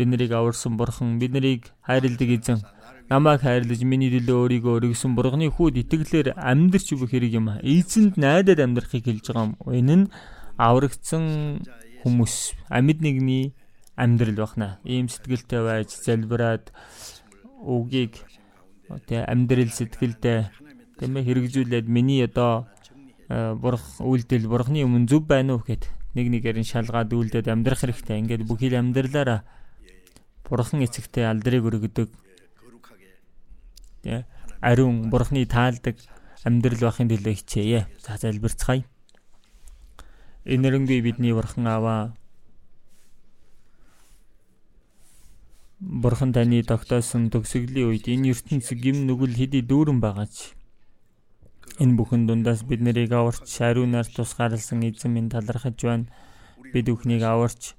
бид 0.00 0.08
нарыг 0.08 0.32
аварсан 0.32 0.80
бурхан 0.80 1.20
бид 1.20 1.36
нарыг 1.36 1.68
хайрладаг 1.84 2.30
эзэн 2.32 2.64
намайг 3.12 3.42
хайрлаж 3.44 3.80
миний 3.84 4.08
төлөө 4.08 4.38
өөрийгөө 4.40 4.74
өргөсөн 4.80 5.12
бурханы 5.18 5.52
хүүд 5.52 5.82
итгэлээр 5.82 6.28
амьдрч 6.38 6.94
өгөх 6.94 7.10
хэрэг 7.12 7.32
юм. 7.36 7.52
Эзэнд 7.58 8.14
найдаад 8.16 8.64
амьдрахыг 8.64 9.04
хэлж 9.04 9.26
байгаа 9.28 9.46
юм. 9.50 9.54
Энэ 9.66 9.96
нь 9.98 10.04
аврагдсан 10.54 11.24
хүмүүс 12.06 12.34
амьд 12.70 12.98
нэгний 13.02 13.52
амьдрал 13.98 14.46
бахна. 14.46 14.78
Ийм 14.86 15.10
сэтгэлтэй 15.10 15.60
байж 15.60 15.90
залбираад 15.90 16.70
үгийг 17.60 18.14
тэ 19.10 19.26
амьдрал 19.26 19.74
сэтгэлдээ 19.74 20.40
тэмээ 21.02 21.26
хэрэгжүүлээд 21.26 21.86
миний 21.90 22.24
одоо 22.24 22.70
э, 23.26 23.58
бурх 23.58 23.98
үйлдэл 23.98 24.46
бурхны 24.46 24.86
өмнө 24.86 25.10
зөв 25.10 25.26
байна 25.26 25.58
уу 25.58 25.66
гэд 25.66 25.90
нэг 26.14 26.26
нэгээр 26.30 26.62
нь 26.62 26.70
шалгаад 26.70 27.10
үйлдээд 27.10 27.50
амьдрах 27.50 27.82
хэрэгтэй. 27.82 28.22
Ингээд 28.22 28.46
бүхий 28.46 28.70
л 28.70 28.78
амьдралаараа 28.78 29.42
бурхан 30.50 30.82
эцэгтэй 30.82 31.24
алдрыг 31.30 31.64
өргөдөг. 31.64 32.10
Ариун 34.60 35.10
бурханы 35.10 35.46
таалдаг 35.46 35.96
амьдрал 36.44 36.90
байхын 36.90 37.08
төлөө 37.08 37.34
хичээе. 37.38 37.86
За 38.02 38.18
залбирцгаая. 38.18 38.84
Энэрэнгүй 40.44 41.00
бидний 41.06 41.32
бурхан 41.32 41.66
аваа. 41.70 42.16
Бурхан 45.80 46.32
таны 46.34 46.60
тогтоосон 46.66 47.30
төгсгөлийн 47.32 47.88
үед 47.88 48.10
энэ 48.10 48.34
ертөнц 48.34 48.74
гим 48.76 49.06
нүгэл 49.06 49.36
хэдий 49.38 49.62
дүүрэн 49.64 50.00
байгаач. 50.02 50.52
Энэ 51.80 51.96
бүхэн 51.96 52.26
дундаас 52.28 52.66
бид 52.68 52.84
нарыг 52.84 53.12
аварч 53.12 53.48
ариунаар 53.64 54.04
тусгаарлсан 54.04 54.84
эзэн 54.84 55.12
минь 55.14 55.32
талархаж 55.32 55.80
байна. 55.80 56.10
Бид 56.72 56.84
бүхнийг 56.92 57.24
аварч 57.24 57.72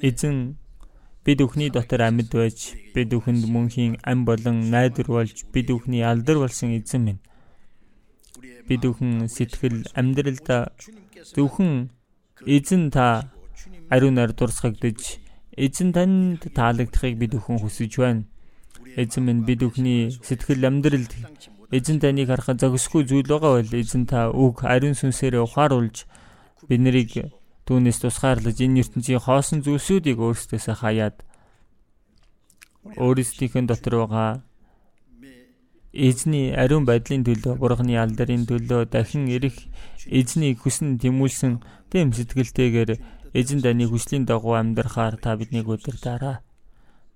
эзэн 0.00 0.56
Бид 1.24 1.38
бүхний 1.44 1.68
дотор 1.68 2.00
амьд 2.00 2.32
байж, 2.32 2.72
бид 2.94 3.12
бүхэнд 3.12 3.44
мөнхийн 3.44 4.00
ам 4.08 4.24
болон 4.24 4.72
найдвар 4.72 5.08
болж, 5.20 5.44
бид 5.52 5.68
бүхний 5.68 6.00
алдар 6.00 6.40
болсон 6.40 6.72
эзэн 6.72 7.02
минь. 7.04 7.20
Бид 8.68 8.80
бүхэн 8.88 9.28
сэтгэл 9.28 9.84
амьдралдаа 9.92 10.72
зөвхөн 11.36 11.92
эзэн 12.48 12.88
та 12.88 13.28
ариунаар 13.92 14.32
дурсгагдж, 14.32 15.20
эзэн 15.60 15.92
танд 15.92 16.40
таалагдахыг 16.56 17.20
бид 17.20 17.36
бүхэн 17.36 17.60
хүсэж 17.60 17.92
байна. 18.00 18.24
Эзэн 18.96 19.24
минь 19.28 19.44
бид 19.44 19.60
бүхний 19.60 20.08
сэтгэл 20.24 20.64
амьдралд 20.72 21.12
эзэн 21.68 22.00
таныг 22.00 22.32
харахад 22.32 22.64
зогсгүй 22.64 23.04
зүйл 23.04 23.28
байгаа 23.28 23.60
бол 23.60 23.72
эзэн 23.76 24.08
та 24.08 24.32
үг 24.32 24.64
ариун 24.64 24.96
сүнсээр 24.96 25.44
ухааруулж 25.44 26.08
бид 26.64 26.80
нарыг 26.80 27.12
түүнээс 27.70 28.02
тусгаарлаж 28.02 28.58
энэ 28.58 28.82
ертөнцийн 28.82 29.22
хоосон 29.22 29.62
зүйлсүүдийг 29.62 30.18
өөрсдөөсөө 30.18 30.76
хаяад 30.82 31.16
өөрсдийнхөө 32.98 33.62
дотор 33.70 33.94
байгаа 34.02 34.30
эзний 35.92 36.54
ариун 36.54 36.84
байдлын 36.86 37.22
төлөө, 37.26 37.54
бурхны 37.62 37.94
алдрын 37.98 38.46
төлөө 38.50 38.90
дахин 38.94 39.26
ирэх 39.30 39.56
эзний 40.06 40.54
хүсн 40.54 40.98
тэмүүлсэн 41.02 41.62
тэм 41.90 42.14
сэтгэлтэйгээр 42.14 42.90
эзэн 43.34 43.60
таны 43.62 43.86
хүслийн 43.90 44.24
дагуу 44.26 44.54
амьдрахаар 44.54 45.18
та 45.18 45.34
биднийг 45.38 45.66
удирдаарай. 45.66 46.42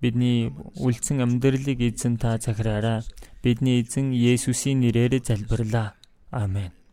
Бидний 0.03 0.51
үлдсэн 0.79 1.23
амьдралыг 1.23 1.79
эзэн 1.81 2.19
та 2.19 2.39
захираарай. 2.39 3.03
Бидний 3.43 3.83
эзэн 3.83 4.11
Есүсийн 4.11 4.83
нэрээр 4.83 5.23
залбирлаа. 5.23 5.95
Амен. 6.31 6.84